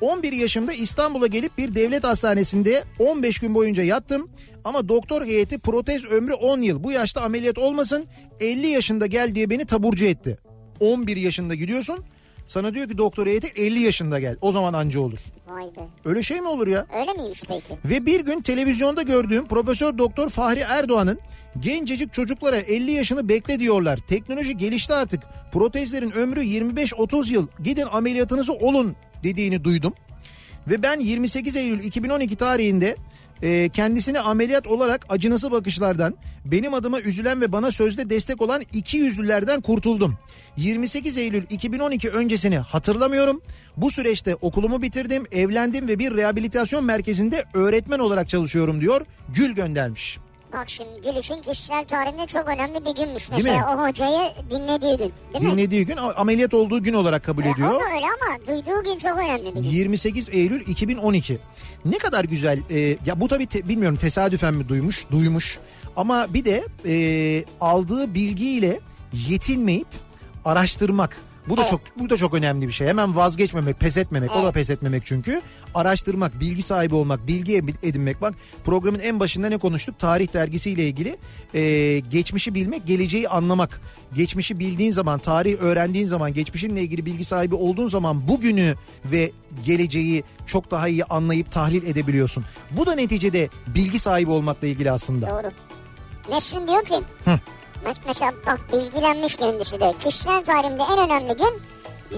[0.00, 4.30] 11 yaşımda İstanbul'a gelip bir devlet hastanesinde 15 gün boyunca yattım.
[4.64, 6.84] Ama doktor heyeti protez ömrü 10 yıl.
[6.84, 8.06] Bu yaşta ameliyat olmasın
[8.40, 10.38] 50 yaşında gel diye beni taburcu etti.
[10.80, 12.04] 11 yaşında gidiyorsun
[12.46, 14.36] sana diyor ki doktor heyeti 50 yaşında gel.
[14.40, 15.18] O zaman anca olur.
[15.46, 15.88] Vay be.
[16.04, 16.86] Öyle şey mi olur ya?
[17.00, 17.78] Öyle miymiş peki?
[17.84, 21.18] Ve bir gün televizyonda gördüğüm Profesör Doktor Fahri Erdoğan'ın
[21.60, 23.98] gencecik çocuklara 50 yaşını bekle diyorlar.
[24.08, 25.22] Teknoloji gelişti artık.
[25.52, 27.46] Protezlerin ömrü 25-30 yıl.
[27.64, 29.94] Gidin ameliyatınızı olun dediğini duydum.
[30.66, 32.96] Ve ben 28 Eylül 2012 tarihinde
[33.42, 36.14] e, kendisine ameliyat olarak acınası bakışlardan
[36.44, 40.14] benim adıma üzülen ve bana sözde destek olan iki yüzlülerden kurtuldum.
[40.56, 43.40] 28 Eylül 2012 öncesini hatırlamıyorum.
[43.76, 49.06] Bu süreçte okulumu bitirdim, evlendim ve bir rehabilitasyon merkezinde öğretmen olarak çalışıyorum diyor.
[49.28, 50.18] Gül göndermiş.
[50.52, 53.30] Bak şimdi Gül için kişisel tarihinde çok önemli bir günmüş.
[53.30, 55.12] Mesela o hocayı dinlediği gün.
[55.34, 55.50] Değil mi?
[55.52, 57.68] Dinlediği gün ameliyat olduğu gün olarak kabul E, ediyor.
[57.68, 59.62] O da öyle ama duyduğu gün çok önemli bir gün.
[59.70, 61.38] 28 Eylül 2012.
[61.84, 62.58] Ne kadar güzel.
[62.70, 65.58] e, ya bu tabii te- bilmiyorum tesadüfen mi duymuş, duymuş.
[65.96, 68.80] Ama bir de e, aldığı bilgiyle
[69.28, 69.86] yetinmeyip
[70.44, 71.16] araştırmak.
[71.48, 71.70] Bu da Evet.
[71.70, 72.86] çok bu da çok önemli bir şey.
[72.86, 74.30] Hemen vazgeçmemek, pes etmemek.
[74.32, 74.54] O da Evet.
[74.54, 75.40] pes etmemek çünkü.
[75.74, 78.20] Araştırmak, bilgi sahibi olmak, bilgi edinmek.
[78.22, 78.34] Bak
[78.64, 79.98] programın en başında ne konuştuk?
[79.98, 81.16] Tarih dergisiyle ilgili.
[81.54, 83.80] E, geçmişi bilmek, geleceği anlamak.
[84.14, 88.74] Geçmişi bildiğin zaman, tarih öğrendiğin zaman, geçmişinle ilgili bilgi sahibi olduğun zaman bugünü
[89.04, 89.32] ve
[89.64, 92.44] geleceği çok daha iyi anlayıp tahlil edebiliyorsun.
[92.70, 95.26] Bu da neticede bilgi sahibi olmakla ilgili aslında.
[95.26, 95.50] Doğru.
[96.30, 97.40] Nesrin diyor ki Hı.
[97.86, 101.62] Mes- mesela bak bilgilenmiş kendisi de kişisel tarihimde en önemli gün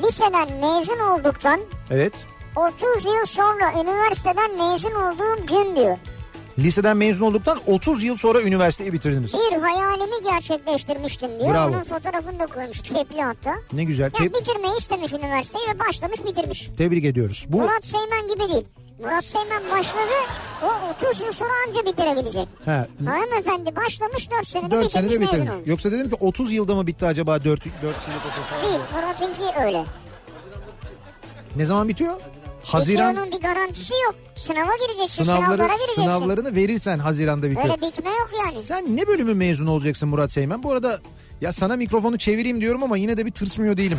[0.03, 1.61] liseden mezun olduktan
[1.91, 2.13] Evet.
[2.57, 5.99] 30 yıl sonra üniversiteden mezun olduğum gün diyor.
[6.59, 9.33] Liseden mezun olduktan 30 yıl sonra üniversiteyi bitirdiniz.
[9.35, 11.55] Bir hayalimi gerçekleştirmiştim diyor.
[11.55, 11.71] Bravo.
[11.75, 13.55] Onun fotoğrafını da koymuş kepli hatta.
[13.73, 14.11] Ne güzel.
[14.21, 16.69] Yani Te- bitirmeyi istemiş üniversiteyi ve başlamış bitirmiş.
[16.79, 17.47] tebrik ediyoruz.
[17.49, 18.65] Bu Murat Seymen gibi değil.
[18.99, 20.13] Murat Seymen başladı
[20.63, 20.67] o
[21.07, 22.49] 30 yıl sonra anca bitirebilecek.
[22.65, 25.53] ha, Hanımefendi başlamış 4 senede 4 bitirmiş senede mezun bitirmiş.
[25.53, 25.69] olmuş.
[25.69, 28.69] Yoksa dedim ki 30 yılda mı bitti acaba 4 4 yıllık okul?
[28.69, 29.85] Değil Murat'ınki öyle.
[31.57, 32.21] Ne zaman bitiyor?
[32.65, 34.15] Haziran onun bir garantisi yok.
[34.37, 36.03] Sınava gireceksin sınavları sınavlara gireceksin.
[36.03, 37.65] sınavlarını verirsen Haziran'da bitiyor.
[37.65, 38.53] Öyle bitme yok yani.
[38.63, 40.63] Sen ne bölümü mezun olacaksın Murat Seymen?
[40.63, 41.01] Bu arada
[41.41, 43.99] ya sana mikrofonu çevireyim diyorum ama yine de bir tırsmıyor değilim.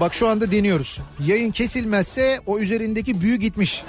[0.00, 1.00] Bak şu anda deniyoruz.
[1.26, 3.84] Yayın kesilmezse o üzerindeki büyü gitmiş.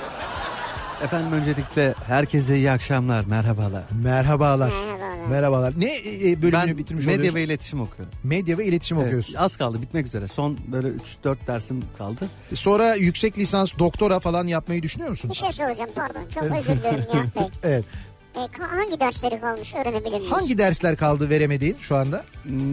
[1.03, 3.84] Efendim öncelikle herkese iyi akşamlar, merhabalar.
[4.03, 4.70] Merhabalar.
[4.70, 5.28] Merhabalar.
[5.30, 5.74] Merhabalar.
[5.78, 7.36] Ne e, e, bölümünü Ben bitirmiş medya oluyorsun?
[7.39, 8.14] ve iletişim okuyorum.
[8.24, 9.34] Medya ve iletişim Evet, okuyorsun.
[9.34, 10.28] az kaldı bitmek üzere.
[10.28, 10.88] Son böyle
[11.24, 12.30] 3-4 dersim kaldı.
[12.53, 15.32] Sonra yüksek lisans, doktora falan yapmayı düşünüyor musun?
[15.32, 17.43] Bir şey soracağım pardon çok özür dilerim Nihat Bey.
[17.64, 17.86] Evet.
[18.36, 20.32] E, hangi dersleri kalmış öğrenebilir miyiz?
[20.32, 22.24] Hangi dersler kaldı veremediğin şu anda?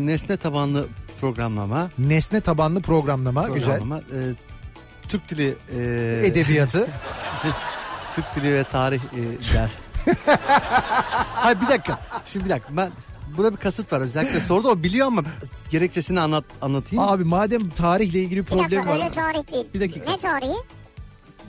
[0.04, 0.86] Nesne tabanlı
[1.22, 1.90] programlama.
[1.98, 3.48] Nesne tabanlı programlama.
[3.48, 3.78] Güzel.
[3.78, 4.18] programlama, e,
[5.08, 6.86] Türk dili e, Edebiyatı.
[8.14, 9.20] Türk dili ve tarih e,
[9.54, 9.70] der.
[11.34, 12.00] Hayır bir dakika.
[12.26, 12.76] Şimdi bir dakika.
[12.76, 12.90] Ben
[13.36, 15.22] burada bir kasıt var özellikle soruda o biliyor ama
[15.70, 17.04] gerekçesini anlat anlatayım.
[17.04, 18.94] Abi madem tarihle ilgili Bir problem dakika var.
[18.94, 19.66] öyle tarih değil.
[19.74, 20.10] Bir dakika.
[20.10, 20.56] Ne tarihi?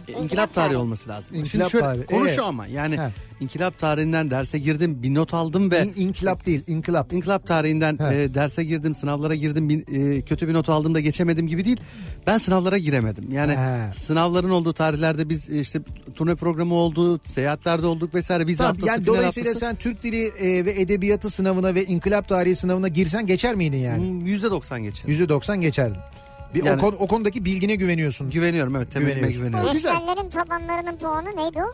[0.08, 1.36] E, İnkılap tarihi olması lazım.
[1.36, 2.36] İnkılap Şimdi şöyle tarihi, konu evet.
[2.36, 3.10] şu ama yani He.
[3.40, 7.14] inkılap tarihinden derse girdim bir not aldım ve İn, inkılap değil, inkılap.
[7.14, 8.24] İnkılap tarihinden He.
[8.24, 9.84] e, derse girdim, sınavlara girdim, bir,
[10.18, 11.78] e, kötü bir not aldım da geçemedim gibi değil.
[12.28, 13.32] Ben sınavlara giremedim.
[13.32, 13.94] Yani He.
[13.94, 15.80] sınavların olduğu tarihlerde biz e, işte
[16.16, 18.48] turne programı oldu, seyahatlerde olduk vesaire.
[18.48, 19.66] Vize Tamam, haftası, yani dolayısıyla haftası.
[19.66, 23.98] sen Türk dili e, ve edebiyatı sınavına ve inkılap tarihi sınavına girsen geçer miydin yani?
[23.98, 25.10] Hmm, %90 geçer.
[25.10, 25.98] %90 geçerdin.
[26.54, 28.30] Bir Yani- o, konu- o konudaki bilgine güveniyorsun.
[28.30, 29.74] Güveniyorum evet güveniyorum.
[29.74, 29.94] Güzel.
[29.94, 31.74] Nesnellerin tabanlarının puanı neydi o?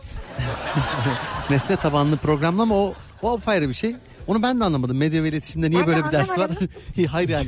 [1.50, 3.96] Nesne tabanlı programlama o, o apayrı bir şey.
[4.26, 4.96] Onu ben de anlamadım.
[4.96, 6.50] Medya ve iletişimde niye Ben böyle bir ders var?
[7.10, 7.46] Hayır yani.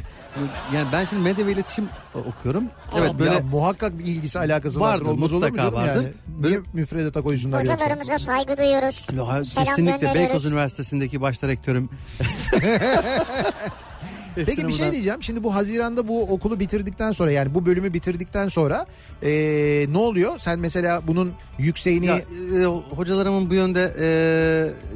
[0.74, 2.64] Yani ben şimdi medya ve iletişim okuyorum.
[2.98, 5.04] Evet Ya böyle muhakkak bir ilgisi alakası vardır.
[5.04, 6.02] Vardır, Olmaz olur mu mutlaka vardır.
[6.02, 6.08] Yani?
[6.40, 7.74] Niye müfredata koysunlar yoksa?
[7.74, 9.06] Hocalarımıza saygı duyuyoruz.
[9.16, 10.44] Ya, Selam kesinlikle Beykoz.
[10.44, 11.88] Üniversitesi'ndeki başta rektörüm.
[14.34, 15.22] Peki bir şey Hepsine diyeceğim.
[15.22, 18.86] Şimdi bu Haziran'da bu okulu bitirdikten sonra yani bu bölümü bitirdikten sonra
[19.22, 20.38] eee, ne oluyor?
[20.38, 22.16] Sen mesela bunun yükseğini Ya,
[22.60, 22.64] e,
[22.96, 24.06] hocalarımın bu yönde e,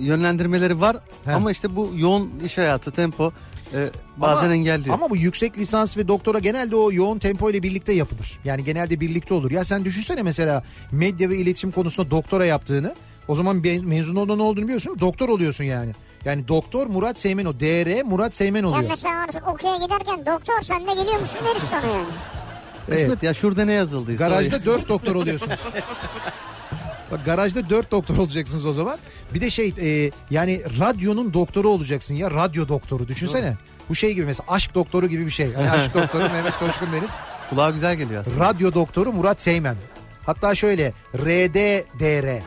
[0.05, 1.33] yönlendirmeleri var He.
[1.33, 3.33] ama işte bu yoğun iş hayatı tempo
[3.75, 4.95] e, bazen Ama- engelliyor.
[4.95, 8.39] Ama bu yüksek lisans ve doktora genelde o yoğun tempo ile birlikte yapılır.
[8.45, 9.51] Yani genelde birlikte olur.
[9.51, 10.63] Ya sen düşünsene mesela
[10.93, 12.95] medya ve iletişim konusunda doktora yaptığını.
[13.29, 14.97] O zaman mezun olduğunda ne olduğunu biliyorsun.
[15.01, 15.93] Doktor oluyorsun yani.
[16.27, 17.61] Yani doktor Murat Seymen o.
[17.61, 18.85] DR Murat Seymen Ben oluyor.
[18.91, 22.07] mesela artık okula giderken doktor sen de geliyor musun deriz sana yani.
[22.87, 23.23] Kısmet Evet.
[23.23, 24.29] ya şurada ne yazıldıysa.
[24.29, 25.59] Garajda dört doktor oluyorsunuz.
[27.11, 28.99] Bak garajda dört doktor olacaksınız o zaman.
[29.35, 33.57] Bir de şey e, yani radyonun doktoru olacaksın ya radyo doktoru düşünsene.
[33.89, 35.47] Bu şey gibi mesela aşk doktoru gibi bir şey.
[35.47, 37.17] Yani aşk doktoru Mehmet Coşkun Deniz.
[37.51, 38.45] Kulağa güzel geliyor aslında.
[38.45, 39.77] Radyo doktoru Murat Seymen.
[40.27, 42.41] Hatta şöyle RDDR.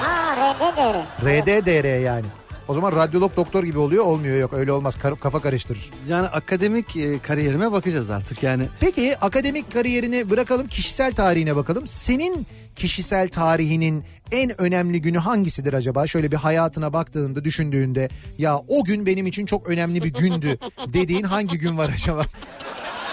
[0.00, 1.42] Ha RD de öyle.
[1.42, 2.26] RDDR yani.
[2.70, 5.90] O zaman radyolog doktor gibi oluyor olmuyor yok öyle olmaz Kar- kafa karıştırır.
[6.08, 8.64] Yani akademik e, kariyerime bakacağız artık yani.
[8.80, 11.86] Peki akademik kariyerini bırakalım kişisel tarihine bakalım.
[11.86, 12.46] Senin
[12.76, 16.06] kişisel tarihinin en önemli günü hangisidir acaba?
[16.06, 18.08] Şöyle bir hayatına baktığında düşündüğünde
[18.38, 22.22] ya o gün benim için çok önemli bir gündü dediğin hangi gün var acaba?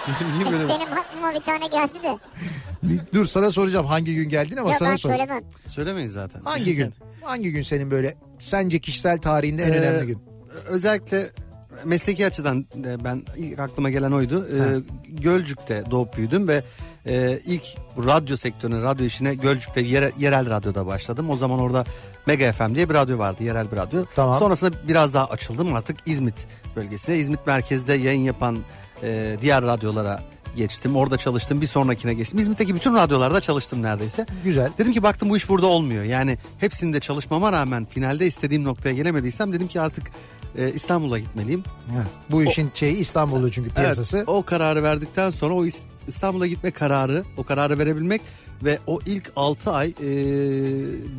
[0.38, 2.18] Niye böyle Benim aklıma bir tane geldi de.
[3.14, 5.10] Dur sana soracağım hangi gün geldin ama Ya sana ben sor.
[5.10, 5.44] söylemem.
[5.68, 6.42] söylemeyin zaten.
[6.42, 6.94] Hangi gün?
[7.24, 10.20] Hangi gün senin böyle sence kişisel tarihinde en Ee, önemli gün?
[10.68, 11.30] Özellikle
[11.86, 12.66] mesleki açıdan
[13.04, 14.48] ben ilk aklıma gelen oydu.
[14.48, 14.58] E,
[15.10, 16.64] Gölcük'te doğup büyüdüm ve
[17.06, 17.64] e, ilk
[18.06, 21.30] radyo sektörüne, radyo işine Gölcük'te yere- yerel radyoda başladım.
[21.30, 21.84] O zaman orada
[22.26, 24.06] Mega FM diye bir radyo vardı, yerel bir radyo.
[24.16, 24.40] Tamam.
[24.40, 26.36] Sonrasında biraz daha açıldım artık İzmit
[26.76, 27.18] bölgesine.
[27.18, 28.58] İzmit merkezde yayın yapan
[29.04, 30.22] e, diğer radyolara
[30.58, 30.96] geçtim.
[30.96, 31.62] Orada çalıştım.
[31.62, 32.40] Bir sonrakine geçtim.
[32.40, 34.26] İzmit'teki bütün radyolarda çalıştım neredeyse.
[34.44, 34.70] Güzel.
[34.78, 36.04] Dedim ki baktım bu iş burada olmuyor.
[36.04, 40.04] Yani hepsinde çalışmama rağmen finalde istediğim noktaya gelemediysem dedim ki artık
[40.58, 41.64] e, İstanbul'a gitmeliyim.
[41.94, 44.18] Ha, Bu işin şeyi İstanbul'da çünkü piyasası.
[44.18, 48.22] Evet, o kararı verdikten sonra o İs- İstanbul'a gitme kararı, o kararı verebilmek
[48.64, 49.94] ve o ilk 6 ay e,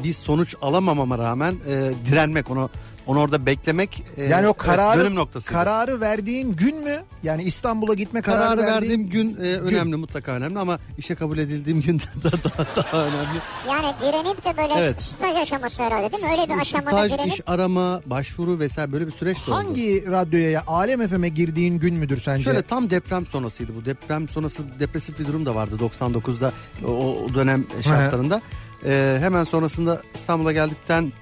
[0.05, 2.70] bir sonuç alamamama rağmen e, direnmek onu
[3.09, 5.48] onu orada beklemek e, Yani o kararı dönüm noktası.
[5.52, 6.97] kararı verdiğin gün mü?
[7.22, 11.80] Yani İstanbul'a gitme kararı, Kararı verdiğim gün e, önemli mutlaka önemli ama işe kabul edildiğim
[11.82, 13.39] gün daha, daha, daha önemli.
[13.68, 15.02] Yani direnip de böyle Evet.
[15.02, 16.30] staj aşaması herhalde değil mi?
[16.30, 19.56] Öyle bir aşamada Staj, direnip iş arama, başvuru vesaire böyle bir süreç de oldu.
[19.56, 22.44] Hangi radyoya ya Alem FM'e girdiğin gün müdür sence?
[22.44, 23.85] Şöyle tam deprem sonrasıydı bu.
[23.85, 26.52] Deprem sonrası depresif bir durum da vardı 99'da
[26.86, 28.43] o, o dönem şartlarında.
[28.85, 31.12] Ee, hemen sonrasında İstanbul'a geldikten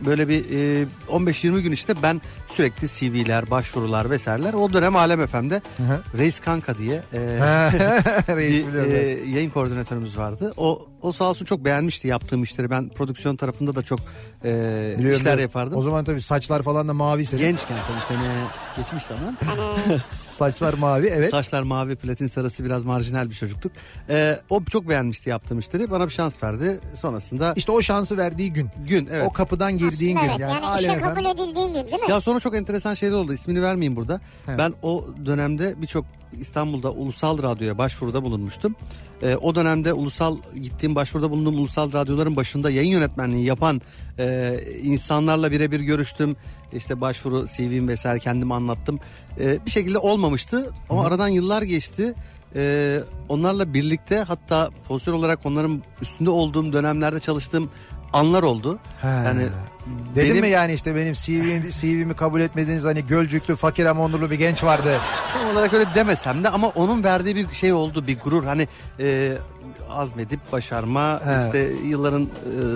[0.00, 2.20] böyle bir e, 15-20 gün işte ben
[2.52, 4.54] sürekli CV'ler, başvurular vesaireler.
[4.54, 6.18] O dönem Alem FM'de hı.
[6.18, 7.18] Reis Kanka diye e,
[8.36, 8.92] Reis bir biliyorum.
[8.94, 10.54] e, yayın koordinatörümüz vardı.
[10.56, 12.70] O o sağ olsun çok beğenmişti yaptığım işleri.
[12.70, 14.00] Ben prodüksiyon tarafında da çok
[14.44, 15.78] e, Biliyorum, işler yapardım.
[15.78, 17.40] O zaman tabii saçlar falan da mavi senin.
[17.42, 18.28] Gençken tabii sene
[18.76, 19.36] geçmiş zaman.
[20.12, 21.30] Saçlar mavi evet.
[21.30, 23.72] Saçlar mavi, platin sarısı biraz marjinal bir çocuktuk.
[24.08, 25.90] Ee, o çok beğenmişti yaptığım işleri.
[25.90, 26.80] Bana bir şans verdi.
[26.94, 28.68] Sonrasında İşte o şansı verdiği gün.
[28.88, 29.26] gün evet.
[29.28, 30.42] O kapıdan girdiğin Aslında gün.
[30.44, 32.10] evet yani, Alem işe kabul edildiğin gün değil mi?
[32.10, 33.32] Ya sonra çok enteresan şeyler oldu.
[33.32, 34.20] İsmini vermeyeyim burada.
[34.48, 34.58] Evet.
[34.58, 36.04] Ben o dönemde birçok
[36.40, 38.76] İstanbul'da ulusal radyoya başvuruda bulunmuştum.
[39.22, 43.80] Ee, o dönemde ulusal gittiğim başvuruda bulunduğum ulusal radyoların başında yayın yönetmenliği yapan
[44.18, 46.36] e, insanlarla birebir görüştüm.
[46.72, 49.00] İşte başvuru CV'm vesaire kendimi anlattım.
[49.40, 52.14] Ee, bir şekilde olmamıştı ama aradan yıllar geçti.
[52.56, 57.70] Ee, onlarla birlikte hatta pozisyon olarak onların üstünde olduğum dönemlerde çalıştığım
[58.12, 58.78] anlar oldu.
[59.02, 59.08] Ha.
[59.26, 59.42] Yani
[60.14, 64.30] Dedim benim- mi yani işte benim CV'mi, CV'mi kabul etmediğiniz hani gölcüklü fakir ama onurlu
[64.30, 64.98] bir genç vardı.
[65.32, 68.68] Tam olarak öyle demesem de ama onun verdiği bir şey oldu bir gurur hani
[69.00, 69.32] e,
[69.90, 71.46] azmedip başarma He.
[71.46, 72.22] işte yılların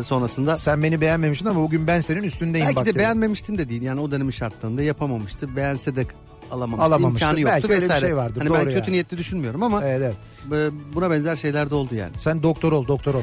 [0.01, 2.99] e, sonrasında Sen beni beğenmemiştin ama bugün ben senin üstündeyim belki bak de dedim.
[2.99, 6.07] beğenmemiştim de değil yani o dönemin şartlarında yapamamıştı beğense de
[6.51, 7.25] alamamıştı, Alamamıştı.
[7.27, 8.07] imkanı yoktu Belki öyle bir vesaire.
[8.07, 8.93] şey vardır, Hani ben doğru kötü yani.
[8.93, 10.15] niyetli düşünmüyorum ama Evet,
[10.51, 10.73] evet.
[10.95, 12.13] buna benzer şeyler de oldu yani.
[12.19, 13.23] Sen doktor ol doktor ol.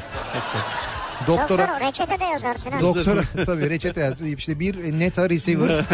[1.27, 2.81] Doktor Doktora, o reçete de yazarsın ha.
[2.81, 4.21] doktora tabii reçete yaz.
[4.21, 5.69] İşte bir neta receiver.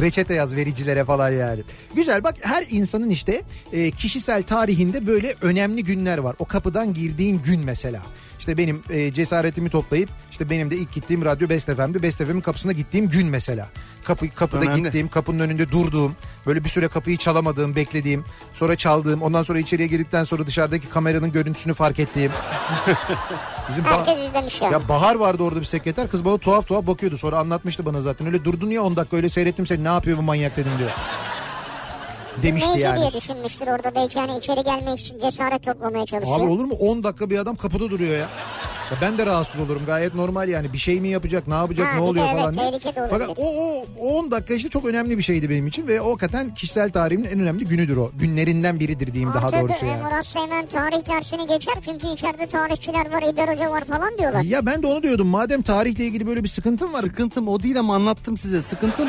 [0.00, 1.62] reçete yaz vericilere falan yani.
[1.94, 6.36] Güzel bak her insanın işte e, kişisel tarihinde böyle önemli günler var.
[6.38, 8.02] O kapıdan girdiğin gün mesela.
[8.38, 12.02] İşte benim e, cesaretimi toplayıp işte benim de ilk gittiğim radyo Best FM'di.
[12.02, 13.68] Best FM'in kapısına gittiğim gün mesela.
[14.04, 14.82] Kapı, kapıda Önemli.
[14.82, 19.88] gittiğim, kapının önünde durduğum, böyle bir süre kapıyı çalamadığım, beklediğim, sonra çaldığım, ondan sonra içeriye
[19.88, 22.32] girdikten sonra dışarıdaki kameranın görüntüsünü fark ettiğim.
[23.68, 24.70] Bizim ba- Herkes izlemiş ya.
[24.70, 26.10] ya Bahar vardı orada bir sekreter.
[26.10, 27.18] Kız bana tuhaf tuhaf bakıyordu.
[27.18, 28.26] Sonra anlatmıştı bana zaten.
[28.26, 29.84] Öyle durdun ya 10 dakika öyle seyrettim seni.
[29.84, 30.90] Ne yapıyor bu manyak dedim diyor.
[32.42, 32.98] Demişti Neyse yani.
[33.00, 36.40] diye düşünmüştür orada belki hani içeri gelmek için cesaret toplamaya çalışıyor.
[36.40, 38.28] Abi olur mu 10 dakika bir adam kapıda duruyor ya.
[38.90, 41.94] Ya ben de rahatsız olurum gayet normal yani bir şey mi yapacak ne yapacak Ha,
[41.94, 42.70] ne oluyor evet, falan diye.
[42.70, 43.18] tehlike de olabilir.
[43.20, 46.08] Fakat o, o, o 10 dakika işte çok önemli bir şeydi benim için ve o
[46.10, 48.10] hakikaten kişisel tarihimin en önemli günüdür o.
[48.14, 50.02] Günlerinden biridir diyeyim daha Artık, doğrusu yani.
[50.02, 54.42] Murat Seymen tarih dersini geçer çünkü içeride tarihçiler var, İber Hoca var falan diyorlar.
[54.42, 57.02] Ya ben de onu diyordum madem tarihle ilgili böyle bir sıkıntım var.
[57.02, 59.08] Sıkıntım o değil ama anlattım size sıkıntım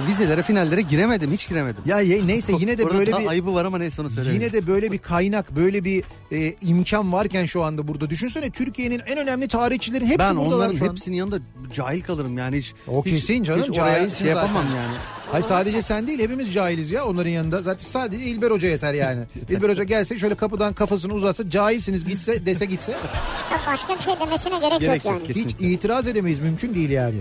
[0.00, 1.82] vizelere finallere giremedim hiç giremedim.
[1.86, 4.40] Ya ye- neyse yine de böyle bir ayıbı var ama neyse onu söyleyeyim.
[4.42, 8.10] Yine de böyle bir kaynak, böyle bir e, imkan varken şu anda burada.
[8.10, 10.88] Düşünsene Türkiye'nin en önemli tarihçilerin hepsi ben buradalar onların şu an.
[10.90, 11.38] hepsinin yanında
[11.74, 12.74] cahil kalırım yani hiç.
[12.88, 14.76] O hiç- kesin canım, Hiç oraya cahilsin şey yapamam zaten.
[14.82, 14.96] yani.
[15.32, 17.62] Hayır sadece sen değil hepimiz cahiliz ya onların yanında.
[17.62, 19.20] Zaten sadece İlber Hoca yeter yani.
[19.50, 22.94] İlber Hoca gelse şöyle kapıdan kafasını uzatsa cahilsiniz gitse dese gitse
[23.66, 25.26] başka bir şey demesine gerek, Gerek yok yok, yani.
[25.26, 25.40] kesin.
[25.40, 25.74] hiç Kesinlikle.
[25.74, 27.16] itiraz edemeyiz mümkün değil yani.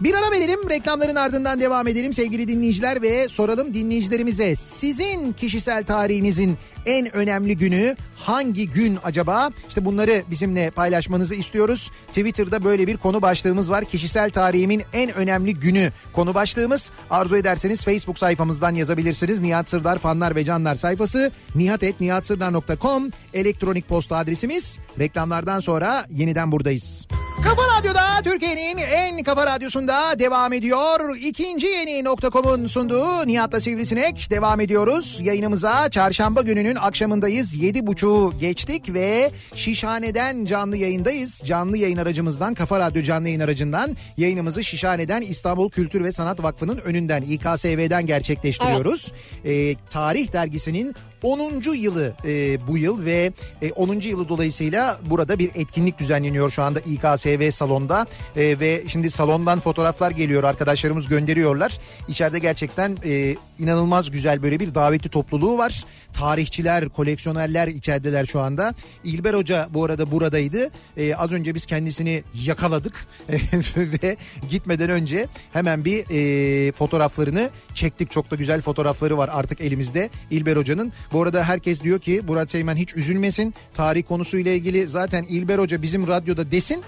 [0.00, 4.54] Bir ara verelim reklamların ardından devam edelim sevgili dinleyiciler ve soralım dinleyicilerimize.
[4.54, 9.50] Sizin kişisel tarihinizin en önemli günü hangi gün acaba?
[9.68, 11.90] İşte bunları bizimle paylaşmanızı istiyoruz.
[12.08, 13.84] Twitter'da böyle bir konu başlığımız var.
[13.84, 16.90] Kişisel tarihimin en önemli günü konu başlığımız.
[17.10, 19.40] Arzu ederseniz Facebook sayfamızdan yazabilirsiniz.
[19.40, 24.78] Nihat Sırdar fanlar ve canlar sayfası nihatetnihatsırdar.com elektronik posta adresimiz.
[24.98, 27.06] Reklamlardan sonra yeniden buradayız.
[27.44, 31.16] Kafa Radyo'da Türkiye'nin en kafa radyosunda devam ediyor.
[31.16, 35.18] İkinci yeni nokta.com'un sunduğu Nihat'la Sivrisinek devam ediyoruz.
[35.22, 37.54] Yayınımıza çarşamba gününün akşamındayız.
[37.54, 41.42] Yedi buçuğu geçtik ve Şişhane'den canlı yayındayız.
[41.44, 46.78] Canlı yayın aracımızdan Kafa Radyo canlı yayın aracından yayınımızı Şişhane'den İstanbul Kültür ve Sanat Vakfı'nın
[46.78, 49.12] önünden İKSV'den gerçekleştiriyoruz.
[49.44, 51.72] Ee, Tarih dergisinin 10.
[51.74, 53.32] yılı e, bu yıl ve
[53.62, 54.00] e, 10.
[54.00, 60.10] yılı dolayısıyla burada bir etkinlik düzenleniyor şu anda İKSV salonda E, ve şimdi salondan fotoğraflar
[60.10, 61.78] geliyor arkadaşlarımız gönderiyorlar.
[62.08, 65.84] İçeride gerçekten e, inanılmaz güzel böyle bir davetli topluluğu var.
[66.12, 68.74] Tarihçiler, koleksiyonerler içerideler şu anda.
[69.04, 70.70] İlber Hoca bu arada buradaydı.
[70.96, 73.06] E, az önce biz kendisini yakaladık
[73.76, 74.16] ve
[74.50, 78.10] gitmeden önce hemen bir e, fotoğraflarını çektik.
[78.10, 80.92] Çok da güzel fotoğrafları var artık elimizde İlber Hoca'nın.
[81.12, 83.54] Bu arada herkes diyor ki Murat Seymen hiç üzülmesin.
[83.74, 86.82] Tarih konusuyla ilgili zaten İlber Hoca bizim radyoda desin.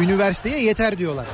[0.00, 1.26] Üniversiteye yeter diyorlar.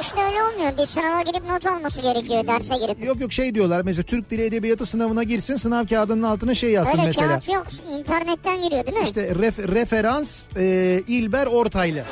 [0.00, 0.78] İşte öyle olmuyor.
[0.78, 3.04] Bir sınava girip not alması gerekiyor derse girip.
[3.04, 6.98] Yok yok şey diyorlar mesela Türk Dili Edebiyatı sınavına girsin sınav kağıdının altına şey yazsın
[6.98, 7.28] Öyle mesela.
[7.28, 7.66] kağıt yok.
[7.98, 9.04] İnternetten giriyor değil mi?
[9.06, 12.02] İşte ref- referans e, İlber Ortaylı.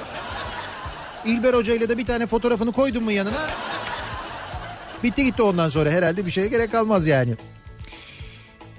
[1.25, 3.47] İlber Hoca ile de bir tane fotoğrafını koydun mu yanına?
[5.03, 7.35] Bitti gitti ondan sonra herhalde bir şeye gerek kalmaz yani.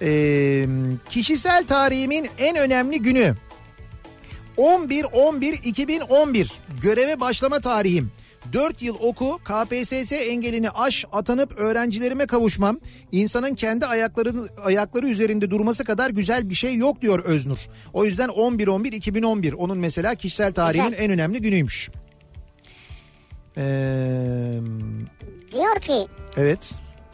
[0.05, 0.65] Ee,
[1.09, 3.35] kişisel tarihimin en önemli günü
[4.57, 6.51] 11-11-2011
[6.81, 8.11] göreve başlama tarihim.
[8.53, 12.79] 4 yıl oku, KPSS engelini aş, atanıp öğrencilerime kavuşmam.
[13.11, 14.33] İnsanın kendi ayakları,
[14.63, 17.57] ayakları üzerinde durması kadar güzel bir şey yok diyor Öznur.
[17.93, 21.03] O yüzden 11-11-2011 onun mesela kişisel tarihin Güzel.
[21.03, 21.89] en önemli günüymüş.
[23.57, 23.61] Ee,
[25.53, 26.07] Diyor ki
[26.37, 26.71] evet.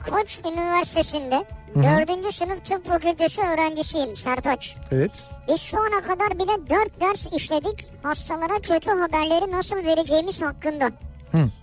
[0.10, 2.34] Koç Üniversitesi'nde 4.
[2.34, 4.76] sınıf tıp fakültesi öğrencisiyim Sertaç.
[4.91, 5.11] Evet.
[5.48, 10.91] Biz şu ana kadar bile 4 ders işledik hastalara kötü haberleri nasıl vereceğimiz hakkında.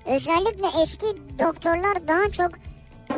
[0.07, 1.07] Özellikle eski
[1.39, 2.51] doktorlar daha çok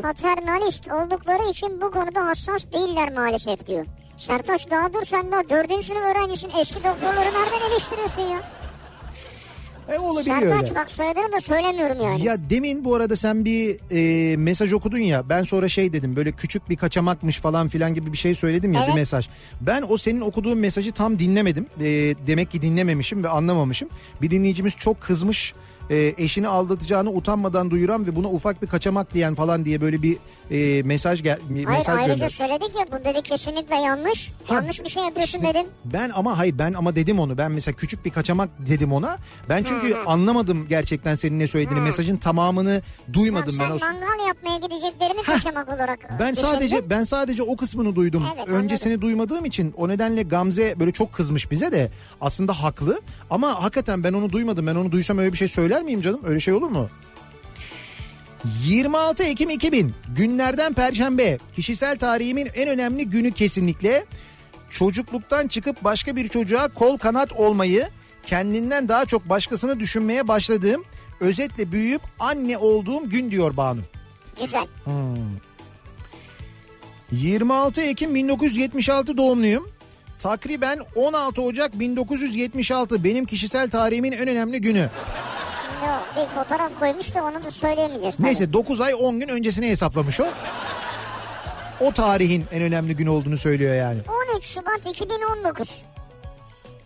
[0.02, 3.86] paternalist oldukları için bu konuda hassas değiller maalesef diyor.
[4.16, 5.84] Sertaç daha dur sen daha 4.
[5.84, 8.38] sınıf öğrencisin eski doktorları nereden eleştiriyorsun ya?
[9.90, 10.74] E, olabiliyor Sertaç öyle.
[10.74, 12.24] bak soyadını da söylemiyorum yani.
[12.24, 13.78] Ya demin bu arada sen bir
[14.32, 18.12] e, mesaj okudun ya ben sonra şey dedim böyle küçük bir kaçamakmış falan filan gibi
[18.12, 18.88] bir şey söyledim ya Evet.
[18.90, 19.28] bir mesaj.
[19.60, 21.66] Ben o senin okuduğun mesajı tam dinlemedim.
[21.80, 21.84] E,
[22.26, 23.88] demek ki dinlememişim ve anlamamışım.
[24.22, 25.54] Bir dinleyicimiz çok kızmış.
[25.90, 30.16] E, eşini aldatacağını utanmadan duyuran ve buna ufak bir kaçamak diyen falan diye böyle bir
[30.50, 32.28] e, mesaj gel Hayır mesaj ayrıca gönder.
[32.28, 34.32] söyledik ya bu dedi kesinlikle yanlış.
[34.50, 35.66] Yanlış bir şey yapıyorsun dedim.
[35.84, 37.38] Ben ama hayır ben ama dedim onu.
[37.38, 39.18] Ben mesela küçük bir kaçamak dedim ona.
[39.48, 41.80] Ben çünkü anlamadım gerçekten senin ne söylediğini.
[41.80, 43.76] Mesajın tamamını duymadım Sen ben.
[43.76, 43.78] O...
[43.78, 46.48] mangal yapmaya gideceklerini kaçamak olarak Ben düşündün.
[46.48, 48.24] sadece ben sadece o kısmını duydum.
[48.36, 51.90] Evet, Öncesini duymadığım için o nedenle Gamze böyle çok kızmış bize de.
[52.20, 53.00] Aslında haklı
[53.30, 54.66] ama hakikaten ben onu duymadım.
[54.66, 56.20] Ben onu duysam öyle bir şey söyler miyim canım?
[56.24, 56.88] Öyle şey olur mu?
[58.64, 64.04] 26 Ekim 2000 günlerden perşembe kişisel tarihimin en önemli günü kesinlikle
[64.70, 67.88] çocukluktan çıkıp başka bir çocuğa kol kanat olmayı
[68.26, 70.84] kendinden daha çok başkasını düşünmeye başladığım
[71.20, 73.80] özetle büyüyüp anne olduğum gün diyor Banu.
[74.40, 74.66] Güzel.
[77.12, 79.70] 26 Ekim 1976 doğumluyum.
[80.18, 84.90] Takriben 16 Ocak 1976 benim kişisel tarihimin en önemli günü.
[86.16, 88.16] Bir fotoğraf koymuş da onu da söyleyemeyeceğiz.
[88.16, 88.26] tabii.
[88.26, 90.26] Neyse 9 ay 10 gün öncesine hesaplamış o.
[91.80, 93.98] O tarihin en önemli günü olduğunu söylüyor yani.
[94.36, 95.84] 13 Şubat 2019.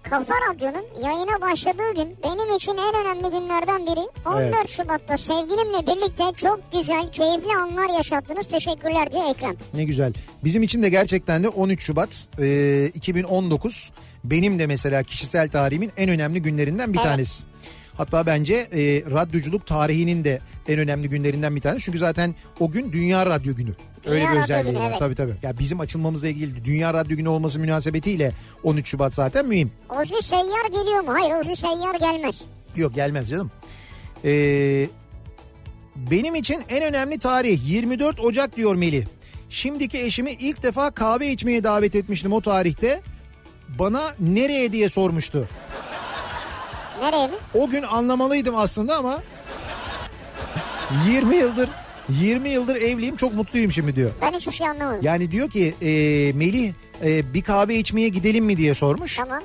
[0.02, 4.00] Kafa Radyo'nun yayına başladığı gün benim için en önemli günlerden biri.
[4.26, 4.68] 14 Evet.
[4.70, 8.46] Şubat'ta sevgilimle birlikte çok güzel, keyifli anlar yaşattınız.
[8.46, 9.56] Teşekkürler diyor Ekrem.
[9.74, 10.12] Ne güzel.
[10.44, 12.08] Bizim için de gerçekten de 13 Şubat
[12.40, 13.90] e, 2019
[14.24, 17.06] benim de mesela kişisel tarihimin en önemli günlerinden bir Evet.
[17.08, 17.44] tanesi.
[17.96, 21.84] Hatta bence e, radyoculuk tarihinin de en önemli günlerinden bir tanesi.
[21.84, 23.70] Çünkü zaten o gün Dünya Radyo Günü.
[24.06, 24.86] Öyle Dünya bir özelliği var.
[24.88, 24.98] evet.
[24.98, 25.32] Tabii tabii.
[25.42, 29.70] Ya bizim açılmamızla ilgili Dünya Radyo Günü olması münasebetiyle 13 Şubat zaten mühim.
[30.00, 31.12] Ozi Seyyar geliyor mu?
[31.14, 32.44] Hayır Ozi Seyyar gelmez.
[32.76, 33.50] Yok gelmez canım.
[34.24, 34.86] Ee,
[35.96, 39.06] benim için en önemli tarih 24 Ocak diyor Melih.
[39.50, 43.00] Şimdiki eşimi ilk defa kahve içmeye davet etmiştim o tarihte.
[43.78, 45.48] Bana nereye diye sormuştu.
[47.00, 47.32] Nereye mi?
[47.54, 49.22] O gün anlamalıydım aslında ama
[51.08, 51.68] 20 yıldır
[52.08, 54.10] 20 yıldır evliyim çok mutluyum şimdi diyor.
[54.22, 55.00] Ben hiçbir şey anlamadım.
[55.02, 55.86] Yani diyor ki e,
[56.32, 56.72] Melih
[57.04, 59.16] e, bir kahve içmeye gidelim mi diye sormuş.
[59.16, 59.42] Tamam.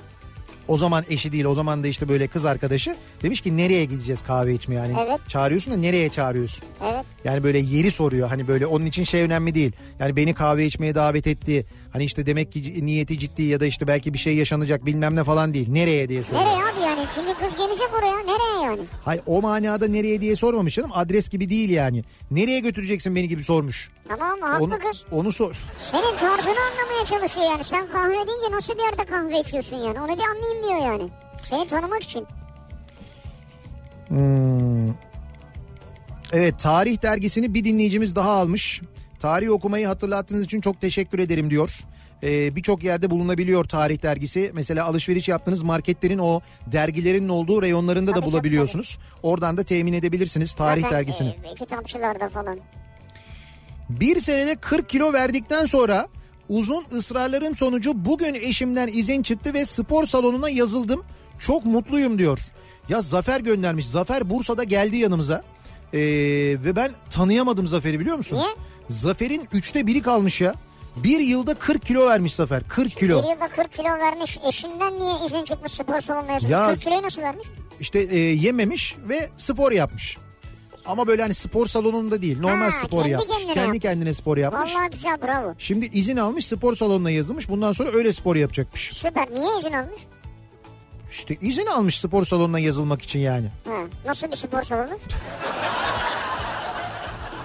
[0.68, 4.22] O zaman eşi değil o zaman da işte böyle kız arkadaşı demiş ki nereye gideceğiz
[4.22, 5.20] kahve içmeye yani Evet.
[5.28, 6.66] çağırıyorsun da nereye çağırıyorsun?
[6.94, 7.06] Evet.
[7.24, 9.72] Yani böyle yeri soruyor hani böyle onun için şey önemli değil.
[10.00, 13.88] Yani beni kahve içmeye davet etti Hani işte demek ki niyeti ciddi ya da işte
[13.88, 15.70] belki bir şey yaşanacak bilmem ne falan değil.
[15.70, 16.41] Nereye diye soruyor.
[16.45, 17.07] Nereye abi yani?
[17.16, 18.18] Çünkü kız gelecek oraya.
[18.18, 18.82] Nereye yani?
[19.06, 20.91] Hay o manada nereye diye sormamış canım.
[20.94, 22.03] Adres gibi değil yani.
[22.32, 23.91] Nereye götüreceksin beni gibi sormuş.
[24.07, 25.06] Tamam haklı Onu, kız.
[25.11, 25.56] onu sor.
[25.80, 27.64] Senin tarzını anlamaya çalışıyor yani.
[27.64, 29.99] Sen kahve deyince nasıl bir yerde kahve içiyorsun yani.
[30.02, 31.10] Onu bir anlayayım diyor yani.
[31.44, 32.26] Seni tanımak için.
[34.07, 34.90] Hmm.
[36.34, 38.82] Evet tarih dergisini bir dinleyicimiz daha almış.
[39.20, 41.80] Tarih okumayı hatırlattığınız için çok teşekkür ederim diyor.
[42.24, 44.52] Ee, Birçok yerde bulunabiliyor tarih dergisi.
[44.54, 46.41] Mesela alışveriş yaptığınız marketlerin o
[46.72, 48.98] dergilerin olduğu reyonlarında Tabii, da tabii, bulabiliyorsunuz.
[49.24, 51.30] Oradan da temin edebilirsiniz tarih Zaten, dergisini.
[51.30, 52.60] e, kitapçılarda falan.
[53.90, 56.08] Bir senede 40 kilo verdikten sonra
[56.50, 61.04] uzun ısrarların sonucu bugün eşimden izin çıktı ve spor salonuna yazıldım.
[61.40, 62.40] Çok mutluyum diyor.
[62.90, 63.88] Ya Zafer göndermiş.
[63.88, 65.44] Zafer Bursa'da geldi yanımıza.
[65.94, 66.00] Ee,
[66.64, 68.36] ve ben tanıyamadım Zafer'i biliyor musun?
[68.38, 68.48] Niye?
[68.90, 70.53] Zafer'in üçte biri kalmış ya.
[70.95, 72.64] Bir yılda 40 kilo vermiş Zafer.
[72.68, 73.24] 40 kilo.
[73.24, 74.38] Bir yılda 40 kilo vermiş.
[74.48, 76.52] Eşinden niye izin çıkmış spor salonuna yazmış?
[76.52, 77.48] Ya- 40 kiloyu nasıl vermiş?
[77.80, 80.18] İşte e, yememiş ve spor yapmış.
[80.86, 82.40] Ama böyle hani spor salonunda değil.
[82.40, 83.30] Normal Ha, spor kendi yapmış.
[83.30, 83.80] kendine kendi yapmış.
[83.82, 84.76] kendine spor yapmış.
[84.76, 85.56] Vallahi güzel bravo.
[85.57, 87.49] Şimdi izin almış spor salonuna yazılmış.
[87.49, 88.90] Bundan sonra öyle spor yapacakmış.
[88.94, 89.26] Süper.
[89.34, 89.99] Niye izin almış?
[91.11, 93.48] İşte izin almış spor salonuna yazılmak için yani.
[93.68, 93.76] Ha,
[94.06, 94.99] nasıl bir spor salonu?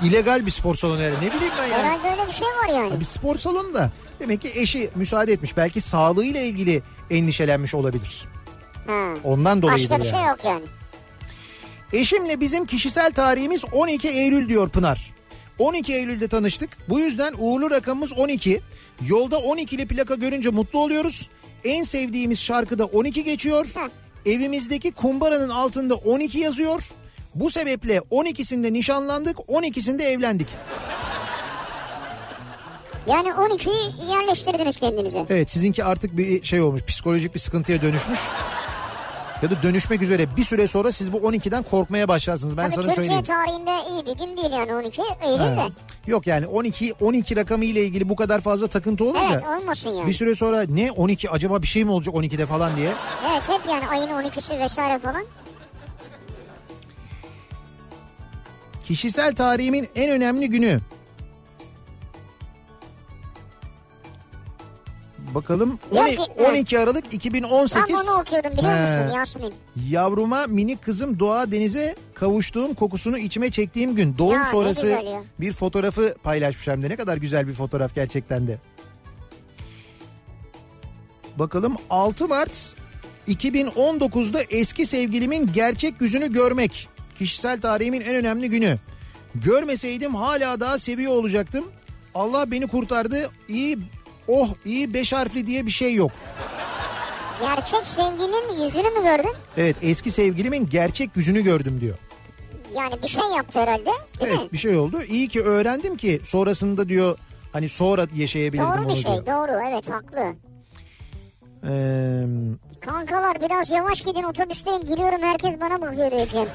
[0.05, 1.15] İlegal bir spor salonu yani.
[1.15, 1.83] Ne bileyim ben yani.
[1.83, 3.01] Herhalde öyle bir şey var yani.
[3.01, 3.91] Bir spor salonu da
[4.21, 5.57] demek ki eşi müsaade etmiş.
[5.57, 8.25] Belki sağlığıyla ilgili endişelenmiş olabilir.
[8.87, 9.15] Ha.
[9.25, 10.17] Ondan dolayıdır Başka bir yani.
[10.17, 10.65] şey yok yani.
[11.93, 15.15] Eşimle bizim kişisel tarihimiz 12 Eylül diyor Pınar.
[15.59, 16.71] 12 Eylül'de tanıştık.
[16.89, 18.61] Bu yüzden uğurlu rakamımız 12.
[19.07, 21.29] Yolda 12'li plaka görünce mutlu oluyoruz.
[21.65, 23.67] En sevdiğimiz şarkıda 12 geçiyor.
[24.27, 26.83] Evimizdeki kumbaranın altında 12 yazıyor.
[27.35, 30.49] Bu sebeple 12'sinde nişanlandık, 12'sinde evlendik.
[33.07, 35.27] Yani 12'yi yerleştirdiniz kendinize.
[35.31, 38.19] Evet sizinki artık bir şey olmuş, psikolojik bir sıkıntıya dönüşmüş.
[39.43, 42.57] Ya da dönüşmek üzere bir süre sonra siz bu 12'den korkmaya başlarsınız.
[42.57, 43.25] Ben Tabii sana Türkiye söyleyeyim.
[43.25, 45.57] tarihinde iyi bir gün değil yani 12 Eylül Ha.
[45.57, 45.73] de.
[46.07, 50.07] Yok yani 12 12 rakamı ile ilgili bu kadar fazla takıntı olunca Evet olmasın yani.
[50.07, 52.91] bir süre sonra ne 12 acaba bir şey mi olacak 12'de falan diye.
[53.33, 55.25] Evet hep yani ayın 12'si vesaire falan.
[58.85, 60.81] Kişisel tarihimin en önemli günü.
[65.35, 67.97] Bakalım Diyor 12, ki- 12 Aralık 2018.
[67.97, 68.81] Tam onu okuyordum biliyor He.
[68.81, 69.53] musun Yasmin?
[69.89, 74.19] Yavruma minik kızım Doğa Deniz'e kavuştuğum kokusunu içime çektiğim gün.
[74.19, 75.03] Doğum Ya, sonrası
[75.41, 78.59] bir fotoğrafı paylaşmış hem de ne kadar güzel bir fotoğraf gerçekten de.
[81.39, 82.75] Bakalım 6 Mart
[83.29, 86.89] 2019'da eski sevgilimin gerçek yüzünü görmek.
[87.15, 88.79] Kişisel tarihimin en önemli günü.
[89.35, 91.65] Görmeseydim hala daha seviyor olacaktım.
[92.15, 93.31] Allah beni kurtardı.
[93.49, 93.79] İyi
[94.29, 96.11] oh iyi beş harfli diye bir şey yok.
[97.41, 99.33] Gerçek sevginin yüzünü mü gördün?
[99.57, 101.97] Evet eski sevgilimin gerçek yüzünü gördüm diyor.
[102.77, 104.49] Yani bir şey yaptı herhalde değil Evet mi?
[104.53, 105.03] bir şey oldu.
[105.03, 107.19] İyi ki öğrendim ki sonrasında diyor
[107.53, 109.27] hani sonra yaşayabilirdim Doğru bir şey diyor.
[109.27, 110.35] doğru evet haklı.
[111.69, 112.25] Ee,
[112.87, 116.49] Kankalar biraz yavaş gidin otobüsteyim gülüyorum herkes bana bakıyor diyeceğim.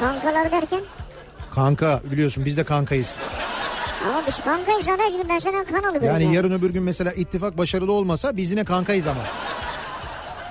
[0.00, 0.80] Kankalar derken?
[1.54, 3.16] kanka biliyorsun biz de kankayız.
[4.08, 6.06] Ama biz kankayız sana çünkü ben senden kan alıyorum.
[6.06, 6.32] Yani ya.
[6.32, 9.20] yarın öbür gün mesela ittifak başarılı olmasa biz yine kankayız ama.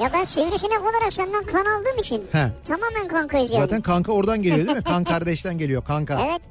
[0.01, 2.47] Ya ben sivrisinek olarak senden kan aldığım için He.
[2.67, 3.61] tamamen kankayız yani.
[3.61, 4.83] Zaten kanka oradan geliyor değil mi?
[4.83, 6.19] Kan kardeşten geliyor kanka.
[6.29, 6.41] Evet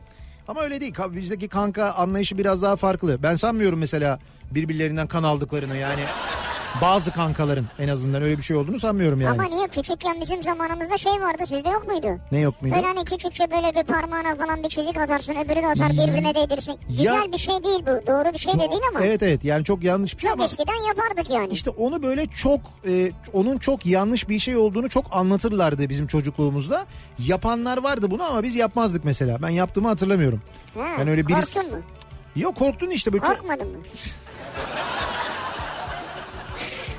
[0.49, 0.95] Ama öyle değil.
[1.11, 3.23] Bizdeki kanka anlayışı biraz daha farklı.
[3.23, 4.19] Ben sanmıyorum mesela
[4.51, 6.03] birbirlerinden kan aldıklarını yani.
[6.83, 9.41] Bazı kankaların en azından öyle bir şey olduğunu sanmıyorum yani.
[9.41, 12.07] ama niye küçükken bizim zamanımızda şey vardı sizde yok muydu?
[12.33, 12.75] Ne yok muydu?
[12.75, 16.77] Böyle hani küçükçe böyle bir parmağına falan bir çizik atarsın öbürü de atar birbirine değdirsin.
[16.89, 19.05] Güzel bir şey değil bu doğru bir şey de değil ama.
[19.05, 20.45] Evet evet yani çok yanlış bir şey Çok ama.
[20.45, 21.49] eskiden yapardık yani.
[21.53, 26.87] İşte onu böyle çok e, onun çok yanlış bir şey olduğunu çok anlatırlardı bizim çocukluğumuzda.
[27.19, 29.43] Yapanlar vardı bunu ama biz yapmazdık mesela.
[29.43, 30.43] Ben yaptığımı hatırlamıyorum.
[30.75, 31.83] Ha, ben öyle birisi- Korktun mu?
[32.37, 33.37] Yok korktun işte böyle çok.
[33.37, 33.79] Korkmadın mı?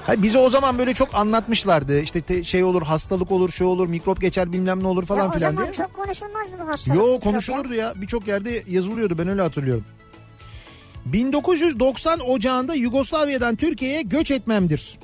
[0.10, 2.02] Hayır, bize o zaman böyle çok anlatmışlardı.
[2.02, 5.28] İşte te- şey olur hastalık olur şey olur mikrop geçer bilmem ne olur Ya falan
[5.28, 5.74] o filan zaman diye.
[5.74, 6.98] çok konuşulmazdı bu hastalık.
[6.98, 7.32] Yo mikrop ya.
[7.32, 7.94] konuşulurdu ya.
[7.96, 9.86] Birçok yerde yazılıyordu ben öyle hatırlıyorum.
[11.06, 15.00] 1990 Ocağı'nda Yugoslavya'dan Türkiye'ye göç etmemdir.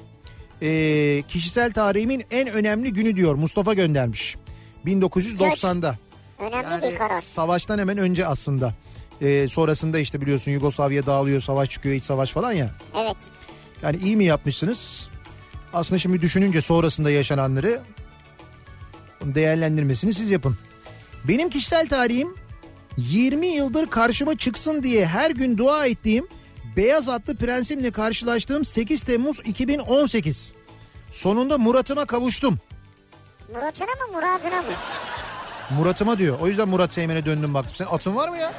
[0.61, 4.35] Ee, kişisel tarihimin en önemli günü diyor Mustafa göndermiş.
[4.85, 5.95] 1990'da.
[6.39, 7.21] Önemli bir karar.
[7.21, 8.73] Savaştan hemen önce aslında.
[9.21, 12.69] Ee, sonrasında işte biliyorsun Yugoslavya dağılıyor, savaş çıkıyor, iç savaş falan ya.
[13.01, 13.15] Evet.
[13.81, 15.07] Yani iyi mi yapmışsınız?
[15.73, 17.81] Aslında şimdi düşününce sonrasında yaşananları
[19.21, 20.57] değerlendirmesini siz yapın.
[21.23, 22.35] Benim kişisel tarihim
[22.97, 26.27] 20 yıldır karşıma çıksın diye her gün dua ettiğim
[26.77, 30.53] Beyaz atlı prensimle karşılaştığım 8 Temmuz 2018.
[31.11, 32.59] Sonunda Murat'ıma kavuştum.
[33.53, 34.67] Murat'ına mı Murad'ına mı?
[35.77, 36.39] Murat'ıma diyor.
[36.39, 37.75] O yüzden Murat Seymen'e döndüm baktım.
[37.75, 38.53] Sen atın var mı ya?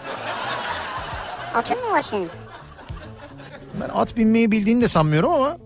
[1.54, 2.28] Atın mı var senin?
[3.80, 5.58] Ben at binmeyi bildiğini de sanmıyorum ama.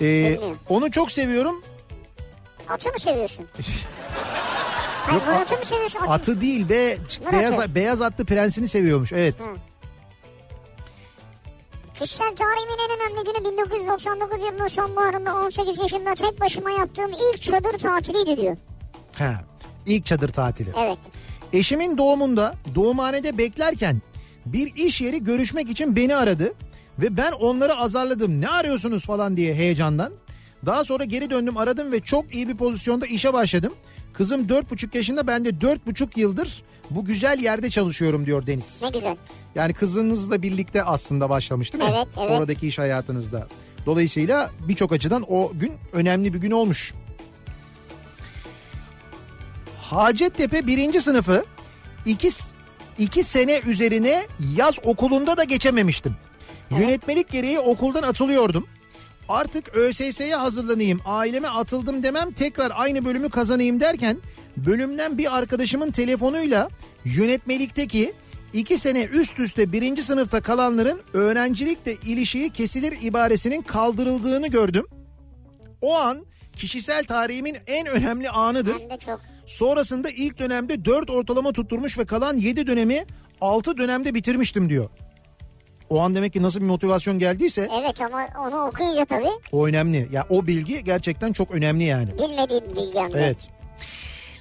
[0.00, 0.38] e,
[0.68, 1.62] onu çok seviyorum.
[2.68, 3.46] Atı mı seviyorsun?
[5.06, 5.98] Hayır Murat'ı mı seviyorsun?
[6.00, 6.10] Atı.
[6.10, 6.98] Atı değil be.
[7.20, 7.32] Murat'ı.
[7.32, 9.12] Beyaz, beyaz atlı prensini seviyormuş.
[9.12, 9.34] Evet.
[9.40, 9.44] Hı.
[11.94, 17.78] Kişisel tarihimin en önemli günü 1999 yılının sonbaharında 18 yaşında tek başıma yaptığım ilk çadır
[17.78, 18.56] tatiliydi diyor.
[19.18, 19.34] Ha.
[19.86, 20.70] İlk çadır tatili.
[20.78, 20.98] Evet.
[21.52, 24.02] Eşimin doğumunda doğumhanede beklerken
[24.46, 26.52] bir iş yeri görüşmek için beni aradı
[26.98, 28.40] ve ben onları azarladım.
[28.40, 30.12] Ne arıyorsunuz falan diye heyecandan.
[30.66, 33.72] Daha sonra geri döndüm aradım ve çok iyi bir pozisyonda işe başladım.
[34.12, 38.82] Kızım 4,5 yaşında ben de 4,5 yıldır bu güzel yerde çalışıyorum diyor Deniz.
[38.82, 39.16] Ne güzel.
[39.54, 41.90] Yani kızınızla birlikte aslında başlamış değil mi?
[41.94, 42.30] Evet, evet.
[42.30, 43.48] Oradaki iş hayatınızda.
[43.86, 46.94] Dolayısıyla birçok açıdan o gün önemli bir gün olmuş.
[49.80, 51.44] Hacettepe birinci sınıfı
[52.06, 52.30] iki,
[52.98, 54.26] iki sene üzerine
[54.56, 56.16] yaz okulunda da geçememiştim.
[56.78, 58.66] Yönetmelik gereği okuldan atılıyordum.
[59.28, 64.16] Artık ÖSS'ye hazırlanayım, aileme atıldım demem tekrar aynı bölümü kazanayım derken
[64.56, 66.68] bölümden bir arkadaşımın telefonuyla
[67.04, 68.12] yönetmelikteki
[68.52, 74.86] iki sene üst üste birinci sınıfta kalanların öğrencilikle ilişiği kesilir ibaresinin kaldırıldığını gördüm.
[75.80, 76.26] O an
[76.56, 78.80] kişisel tarihimin en önemli anıdır.
[78.80, 79.20] Hem de çok.
[79.46, 83.04] Sonrasında ilk dönemde 4 ortalama tutturmuş ve kalan 7 dönemi
[83.40, 84.90] 6 dönemde bitirmiştim diyor.
[85.90, 90.08] O an demek ki nasıl bir motivasyon geldiyse Evet ama onu okuyunca tabii o önemli.
[90.12, 92.10] Ya o bilgi gerçekten çok önemli yani.
[92.18, 93.18] bilmediğim bir bilgi hem de.
[93.18, 93.48] Evet.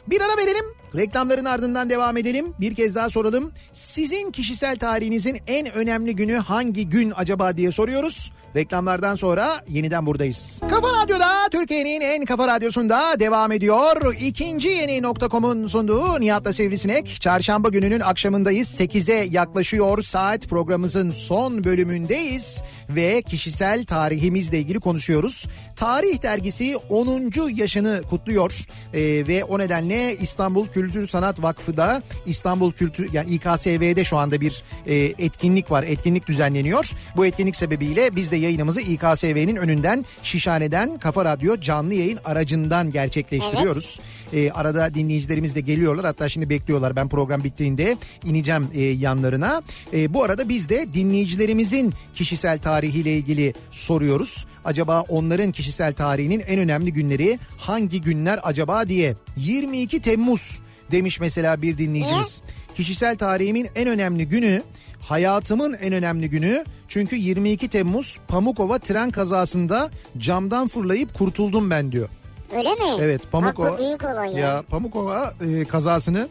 [0.08, 0.66] Bir ara verelim.
[0.96, 2.54] Reklamların ardından devam edelim.
[2.60, 3.52] Bir kez daha soralım.
[3.74, 8.32] Sizin kişisel tarihinizin en önemli günü hangi gün acaba diye soruyoruz.
[8.56, 10.60] Reklamlardan sonra yeniden buradayız.
[10.70, 14.16] Kafa Radyo'da Türkiye'nin en kafa radyosunda devam ediyor.
[14.20, 17.22] İkinci yeni nokta.com'un sunduğu Nihat'la Sivrisinek.
[17.22, 18.80] Çarşamba gününün akşamındayız.
[18.80, 22.64] 8'e yaklaşıyor saat programımızın son bölümündeyiz.
[22.90, 25.48] Ve kişisel tarihimizle ilgili konuşuyoruz.
[25.76, 27.32] Tarih dergisi 10.
[27.56, 28.60] yaşını kutluyor.
[28.94, 34.64] Ee, ve o nedenle İstanbul Kültür Sanat Vakfı'da İstanbul Kültür yani İKSV'de şu anda bir
[34.88, 35.84] e, etkinlik var.
[35.84, 36.92] Etkinlik düzenleniyor.
[37.16, 44.00] Bu etkinlik sebebiyle biz de yayınımızı İKSV'nin önünden Şişhane'den Kafa Radyo canlı yayın aracından gerçekleştiriyoruz.
[44.34, 46.06] Ee, arada dinleyicilerimiz de geliyorlar.
[46.06, 46.96] Hatta şimdi bekliyorlar.
[46.96, 49.62] Ben program bittiğinde ineceğim e, yanlarına.
[49.94, 54.46] E, bu arada biz de dinleyicilerimizin kişisel tarihiyle ilgili soruyoruz.
[54.66, 59.16] Acaba onların kişisel tarihinin en önemli günleri hangi günler acaba diye.
[59.38, 60.60] 22 Temmuz
[60.92, 62.42] demiş mesela bir dinleyicimiz.
[62.76, 64.64] Kişisel tarihimin en önemli günü
[65.02, 72.10] hayatımın en önemli günü çünkü 22 Temmuz Pamukova tren kazasında camdan fırlayıp kurtuldum ben diyor.
[72.58, 72.86] Öyle mi?
[73.02, 73.74] Evet Bak Pamukova.
[73.74, 74.40] bu büyük olay ya.
[74.40, 76.28] Ya Pamukova e, kazasını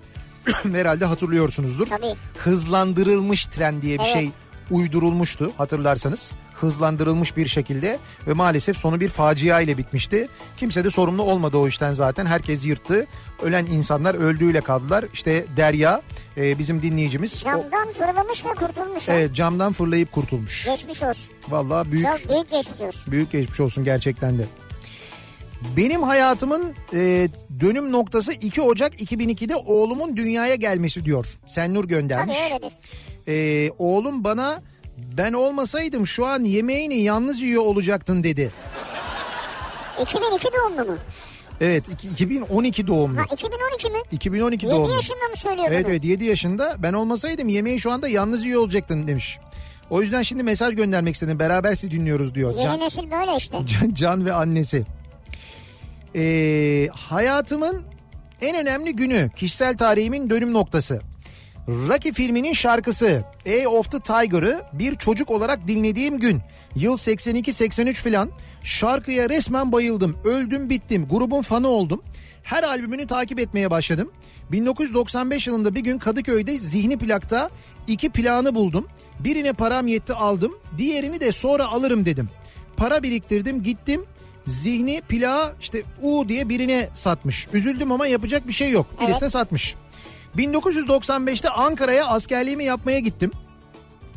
[0.73, 1.87] herhalde hatırlıyorsunuzdur.
[1.87, 2.15] Tabii.
[2.39, 4.13] Hızlandırılmış tren diye bir Evet.
[4.13, 4.31] şey
[4.71, 6.33] uydurulmuştu hatırlarsanız.
[6.61, 10.29] Hızlandırılmış bir şekilde ve maalesef sonu bir facia ile bitmişti.
[10.57, 12.27] Kimse de sorumlu olmadı o işten zaten.
[12.27, 13.07] Herkes yırttı.
[13.43, 15.05] Ölen insanlar öldüğüyle kaldılar.
[15.13, 16.03] İşte Derya
[16.37, 17.43] e, bizim dinleyicimiz.
[17.47, 19.09] o- Camdan fırlamış ve kurtulmuş.
[19.09, 20.65] evet, camdan fırlayıp kurtulmuş.
[20.65, 21.35] Geçmiş olsun.
[21.49, 23.13] Vallahi büyük Çok büyük geçmiş olsun.
[23.13, 24.45] Büyük geçmiş olsun gerçekten de.
[25.77, 27.29] Benim hayatımın e,
[27.61, 31.27] dönüm noktası 2 Ocak 2002'de oğlumun dünyaya gelmesi diyor.
[31.47, 32.37] Senur göndermiş.
[32.39, 32.73] Tabii öyledir.
[33.29, 34.63] E, oğlum bana
[35.17, 38.51] ben olmasaydım şu an yemeğini yalnız yiyor olacaktın dedi.
[40.03, 40.99] 2002 doğumlu mu?
[41.61, 43.19] Evet iki- 2012 doğumlu.
[43.21, 43.99] Ha 2012 mi?
[44.13, 44.93] 2012 7 doğumlu.
[44.93, 45.93] yaşında mı söylüyor Evet bunu?
[45.93, 49.39] evet 7 yaşında ben olmasaydım yemeği şu anda yalnız yiyor olacaktın demiş.
[49.91, 51.39] O yüzden şimdi mesaj göndermek istedim.
[51.39, 52.55] Beraber sizi dinliyoruz diyor.
[52.59, 53.59] Yeni Can- nesil böyle işte.
[53.67, 54.85] Can, Can ve annesi.
[56.15, 57.83] Ee, hayatımın
[58.41, 61.01] en önemli günü, kişisel tarihimin dönüm noktası.
[61.69, 66.41] Rocky filminin şarkısı A of the Tiger'ı bir çocuk olarak dinlediğim gün.
[66.75, 68.31] Yıl 82-83 filan.
[68.63, 70.19] Şarkıya resmen bayıldım.
[70.25, 71.09] Öldüm bittim.
[71.11, 72.03] Grubun fanı oldum.
[72.43, 74.13] Her albümünü takip etmeye başladım.
[74.53, 77.51] 1995 yılında bir gün Kadıköy'de zihni plakta
[77.87, 78.87] iki plağını buldum.
[79.21, 80.59] Birine param yetti aldım.
[80.79, 82.29] Diğerini de sonra alırım dedim.
[82.77, 84.05] Para biriktirdim gittim.
[84.47, 87.47] Zihni plağı işte U diye birine satmış.
[87.53, 88.87] Üzüldüm ama yapacak bir şey yok.
[89.01, 89.75] Birisine satmış.
[90.39, 93.31] 1995'te Ankara'ya askerliğimi yapmaya gittim.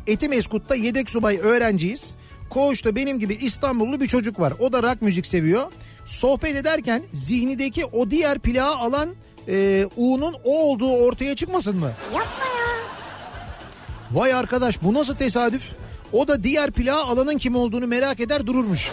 [0.07, 2.15] Etimeskut'ta yedek subay öğrenciyiz.
[2.49, 4.53] Koğuşta benim gibi İstanbullu bir çocuk var.
[4.60, 5.72] O da rock müzik seviyor.
[6.06, 9.10] Sohbet ederken zihnideki o diğer plağı alan
[9.48, 11.91] e, U'nun o olduğu ortaya çıkmasın mı?
[12.06, 12.61] Yapma ya.
[14.11, 15.64] Vay arkadaş bu nasıl tesadüf?
[16.14, 18.91] O da diğer plağı alanın kim olduğunu merak eder dururmuş.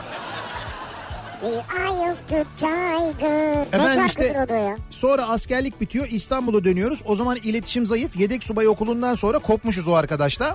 [1.41, 1.47] The
[1.79, 3.63] Eye of the Tiger.
[3.63, 4.77] Efendim ne işte- o da ya?
[4.91, 7.03] Sonra askerlik bitiyor İstanbul'a dönüyoruz.
[7.07, 8.17] O zaman iletişim zayıf.
[8.17, 10.55] Yedek subay okulundan sonra kopmuşuz o arkadaşla.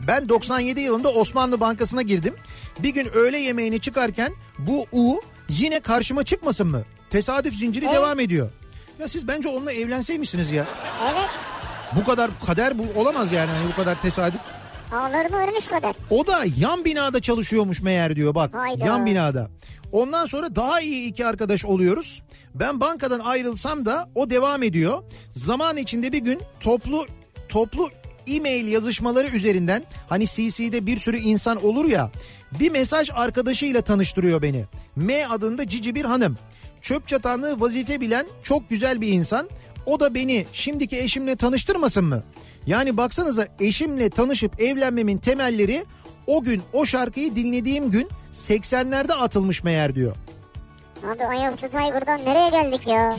[0.00, 2.34] Ben 97 yılında Osmanlı Bankası'na girdim.
[2.78, 6.82] Bir gün öğle yemeğini çıkarken bu U yine karşıma çıkmasın mı?
[7.10, 8.50] Tesadüf zinciri devam ediyor.
[8.98, 10.64] Ya siz bence onunla evlenseymişsiniz ya.
[11.12, 11.30] Evet.
[11.96, 14.40] Bu kadar kader bu olamaz yani hani bu kadar tesadüf.
[14.92, 15.94] Ağlarını öğrenmiş kadar.
[16.10, 18.54] O da yan binada çalışıyormuş meğer diyor bak.
[18.54, 18.86] Hayda.
[18.86, 19.50] Yan binada.
[19.92, 22.22] Ondan sonra daha iyi iki arkadaş oluyoruz.
[22.54, 25.02] Ben bankadan ayrılsam da o devam ediyor.
[25.32, 27.06] Zaman içinde bir gün toplu
[27.48, 27.88] toplu
[28.26, 32.10] e-mail yazışmaları üzerinden hani CC'de bir sürü insan olur ya
[32.60, 34.64] bir mesaj arkadaşıyla tanıştırıyor beni.
[34.96, 36.38] M adında cici bir hanım.
[36.82, 39.48] Çöp çatanlığı vazife bilen çok güzel bir insan.
[39.86, 42.22] O da beni şimdiki eşimle tanıştırmasın mı?
[42.66, 45.84] Yani baksanıza eşimle tanışıp evlenmemin temelleri
[46.26, 50.16] o gün o şarkıyı dinlediğim gün 80'lerde atılmış meğer diyor.
[51.06, 51.18] Abi
[51.56, 53.16] the Tiger'dan nereye geldik ya?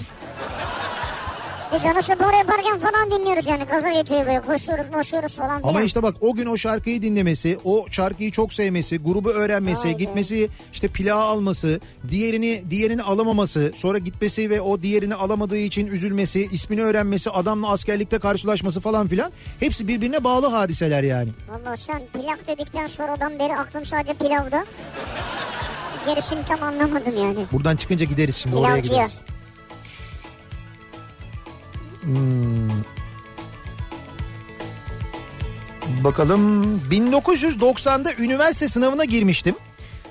[1.74, 3.64] Biz onu spor yaparken falan dinliyoruz yani.
[3.64, 5.70] Gaza getiriyor böyle koşuyoruz koşuyoruz falan filan.
[5.70, 9.92] Ama işte bak o gün o şarkıyı dinlemesi, o şarkıyı çok sevmesi, grubu öğrenmesi, be.
[9.92, 11.80] gitmesi işte plağı alması,
[12.10, 18.20] diğerini diğerini alamaması, sonra gitmesi ve o diğerini alamadığı için üzülmesi, ismini öğrenmesi, adamla askerlikte
[18.20, 21.30] karşılaşması falan filan hepsi birbirine bağlı hadiseler yani.
[21.50, 24.66] Valla sen plak dedikten sonradan beri aklım sadece pilavda.
[26.06, 27.46] Gerisini tam anlamadım yani.
[27.52, 29.04] Buradan çıkınca gideriz şimdi oraya Pilavcıya.
[29.04, 29.22] gideriz.
[32.04, 32.70] Hmm.
[36.04, 39.56] Bakalım 1990'da üniversite sınavına girmiştim.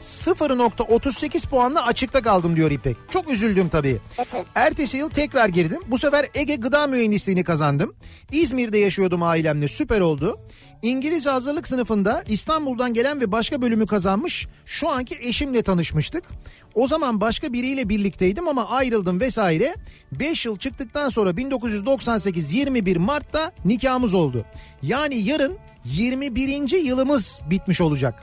[0.02, 2.97] 0.38 puanla açıkta kaldım diyor İpek.
[3.10, 3.98] Çok üzüldüm tabii.
[4.16, 4.36] Kötü.
[4.55, 5.82] Ertesi yıl tekrar girdim.
[5.86, 7.94] Bu sefer Ege Gıda Mühendisliğini kazandım.
[8.32, 10.39] İzmir'de yaşıyordum ailemle süper oldu.
[10.82, 16.24] İngilizce hazırlık sınıfında İstanbul'dan gelen ve başka bölümü kazanmış şu anki eşimle tanışmıştık.
[16.74, 19.74] O zaman başka biriyle birlikteydim ama ayrıldım vesaire.
[20.12, 24.44] 5 yıl çıktıktan sonra 1998 21 Mart'ta nikahımız oldu.
[24.82, 26.84] Yani yarın 21.
[26.84, 28.22] yılımız bitmiş olacak.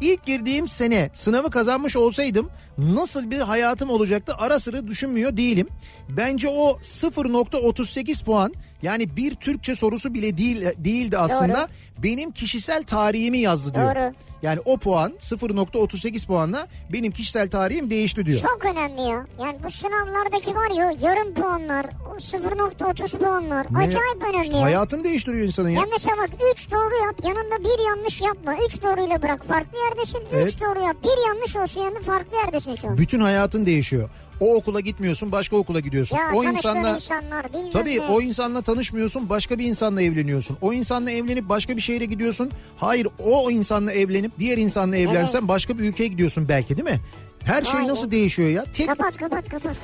[0.00, 5.68] İlk girdiğim sene sınavı kazanmış olsaydım nasıl bir hayatım olacaktı ara sıra düşünmüyor değilim.
[6.08, 8.54] Bence o 0.38 puan
[8.84, 11.54] yani bir Türkçe sorusu bile değil değildi aslında.
[11.58, 12.02] Doğru.
[12.02, 13.94] Benim kişisel tarihimi yazdı diyor.
[13.96, 14.14] Doğru.
[14.42, 18.40] Yani o puan 0.38 puanla benim kişisel tarihim değişti diyor.
[18.40, 19.26] Çok önemli ya.
[19.40, 23.66] Yani bu sınavlardaki var ya yarım puanlar, o 0.30 puanlar.
[23.70, 24.62] Ne- Acayip önemli ya.
[24.62, 25.80] Hayatını değiştiriyor insanın ya.
[25.80, 28.56] Ya mesela bak 3 doğru yap yanında bir yanlış yapma.
[28.66, 30.18] 3 doğruyla bırak farklı yerdesin.
[30.18, 30.60] 3 Evet.
[30.60, 32.98] doğru yap bir yanlış olsun yanında farklı yerdesin şu an.
[32.98, 34.08] Bütün hayatın değişiyor.
[34.40, 36.16] O okula gitmiyorsun başka okula gidiyorsun.
[36.16, 38.00] Ya o insanla insanlar Tabii ne.
[38.00, 40.56] o insanla tanışmıyorsun başka bir insanla evleniyorsun.
[40.60, 42.50] O insanla evlenip başka bir şehre gidiyorsun.
[42.76, 47.00] Hayır o insanla evlenip diğer insanla evlensen başka bir ülkeye gidiyorsun belki değil mi?
[47.44, 47.88] Her şey Aynen.
[47.88, 48.64] nasıl değişiyor ya?
[48.72, 49.76] Tek Kapat kapat kapat.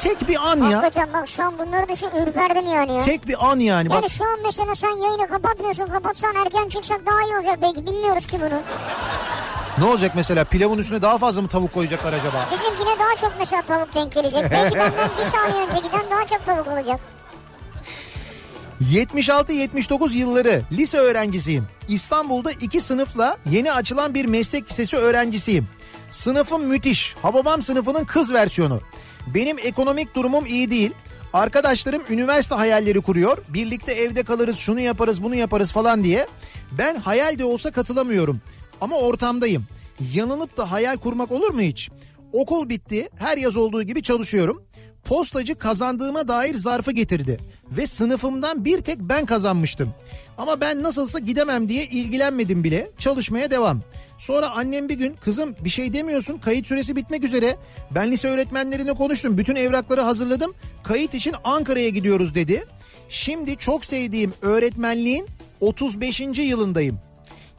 [0.00, 0.82] tek bir an ya.
[0.82, 3.00] Hakikaten bak şu an bunları düşün ürperdim yani ya.
[3.04, 3.88] Tek bir an yani.
[3.90, 7.86] Bak Yani şu an mesela sen yayını kapatmıyorsun kapatsan erken çıksak daha iyi olacak belki
[7.86, 8.60] bilmiyoruz ki bunu.
[9.78, 12.48] Ne olacak mesela pilavın üstüne daha fazla mı tavuk koyacaklar acaba?
[12.52, 14.50] Bizimkine daha çok mesela tavuk denk gelecek.
[14.50, 17.00] Belki benden bir saniye önce giden daha çok tavuk olacak.
[18.92, 21.64] 76-79 yılları lise öğrencisiyim.
[21.88, 25.68] İstanbul'da iki sınıfla yeni açılan bir meslek lisesi öğrencisiyim.
[26.10, 27.14] Sınıfım müthiş.
[27.22, 28.80] Hababam sınıfının kız versiyonu.
[29.26, 30.90] Benim ekonomik durumum iyi değil.
[31.32, 33.38] Arkadaşlarım üniversite hayalleri kuruyor.
[33.48, 36.26] Birlikte evde kalırız, şunu yaparız, bunu yaparız falan diye.
[36.72, 38.40] Ben hayal de olsa katılamıyorum.
[38.80, 39.64] Ama ortamdayım.
[40.14, 41.90] Yanılıp da hayal kurmak olur mu hiç?
[42.32, 43.08] Okul bitti.
[43.16, 44.62] Her yaz olduğu gibi çalışıyorum.
[45.04, 47.38] Postacı kazandığıma dair zarfı getirdi
[47.70, 49.94] ve sınıfımdan bir tek ben kazanmıştım.
[50.38, 52.90] Ama ben nasılsa gidemem diye ilgilenmedim bile.
[52.98, 53.80] Çalışmaya devam.
[54.18, 57.56] Sonra annem bir gün kızım bir şey demiyorsun kayıt süresi bitmek üzere.
[57.90, 59.38] Ben lise öğretmenlerine konuştum.
[59.38, 60.54] Bütün evrakları hazırladım.
[60.82, 62.64] Kayıt için Ankara'ya gidiyoruz dedi.
[63.08, 65.26] Şimdi çok sevdiğim öğretmenliğin
[65.60, 66.20] 35.
[66.20, 67.07] yılındayım.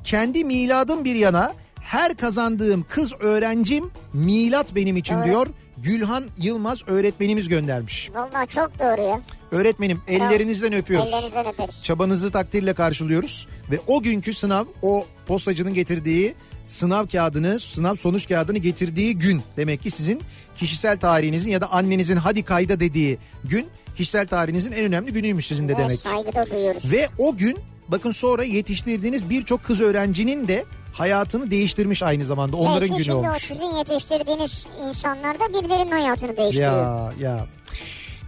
[0.10, 5.26] Kendi miladım bir yana her kazandığım kız öğrencim milat benim için Evet.
[5.26, 5.48] diyor.
[5.78, 8.10] Gülhan Yılmaz öğretmenimiz göndermiş.
[8.16, 9.22] Vallahi çok doğru ya.
[9.52, 11.08] Öğretmenim ellerinizden öpüyoruz.
[11.10, 11.84] Ellerinizden öperiz.
[11.84, 18.58] Çabanızı takdirle karşılıyoruz ve o günkü sınav o postacının getirdiği sınav kağıdını, sınav sonuç kağıdını
[18.58, 20.22] getirdiği gün demek ki sizin
[20.56, 25.68] kişisel tarihinizin ya da annenizin hadi kayda dediği gün kişisel tarihinizin en önemli günüymüş sizin
[25.68, 26.00] de Ve demek.
[26.00, 26.92] saygı da duyuyoruz.
[26.92, 27.58] Ve o gün
[27.92, 32.58] bakın sonra yetiştirdiğiniz birçok kız öğrencinin de hayatını değiştirmiş aynı zamanda.
[32.58, 33.44] Onların Belki günü olmuş.
[33.44, 36.74] sizin yetiştirdiğiniz insanlar da birilerinin hayatını değiştiriyor.
[36.74, 37.48] Ya ya.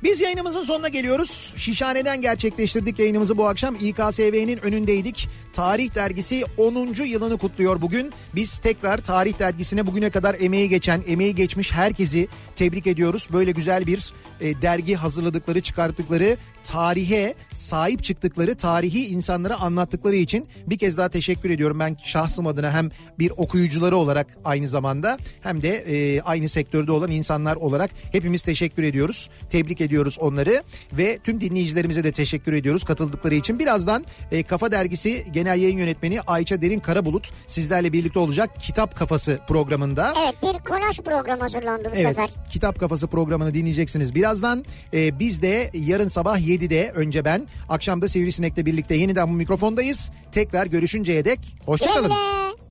[0.04, 1.54] Biz yayınımızın sonuna geliyoruz.
[1.58, 3.76] Şişhane'den gerçekleştirdik yayınımızı bu akşam.
[3.76, 5.30] İKSV'nin önündeydik.
[5.54, 7.04] Tarih Dergisi 10.
[7.04, 8.12] yılını kutluyor bugün.
[8.36, 13.28] Biz tekrar Tarih Dergisi'ne bugüne kadar emeği geçen, emeği geçmiş herkesi tebrik ediyoruz.
[13.34, 20.78] Böyle güzel bir e, dergi hazırladıkları, çıkarttıkları tarihe sahip çıktıkları tarihi insanlara anlattıkları için bir
[20.78, 21.80] kez daha teşekkür ediyorum.
[21.80, 22.90] Ben şahsım adına hem
[23.20, 28.84] bir okuyucuları olarak aynı zamanda hem de e, aynı sektörde olan insanlar olarak hepimiz teşekkür
[28.84, 29.30] ediyoruz.
[29.50, 30.64] Tebrik ediyoruz onları
[30.94, 33.60] ve tüm dinleyicilerimize de teşekkür ediyoruz katıldıkları için.
[33.60, 39.40] Birazdan e, Kafa Dergisi Genel Yayın Yönetmeni Ayça Derin Karabulut sizlerle birlikte olacak Kitap Kafası
[39.48, 40.14] programında.
[40.24, 42.30] Evet bir kolaj program hazırlandı bu Evet, sefer.
[42.52, 44.66] Kitap Kafası programını dinleyeceksiniz birazdan.
[44.94, 50.12] Ee, biz de yarın sabah 7'de önce ben, akşam da Sivrisinek'le birlikte yeniden bu mikrofondayız.
[50.32, 52.12] Tekrar görüşünceye dek hoşçakalın.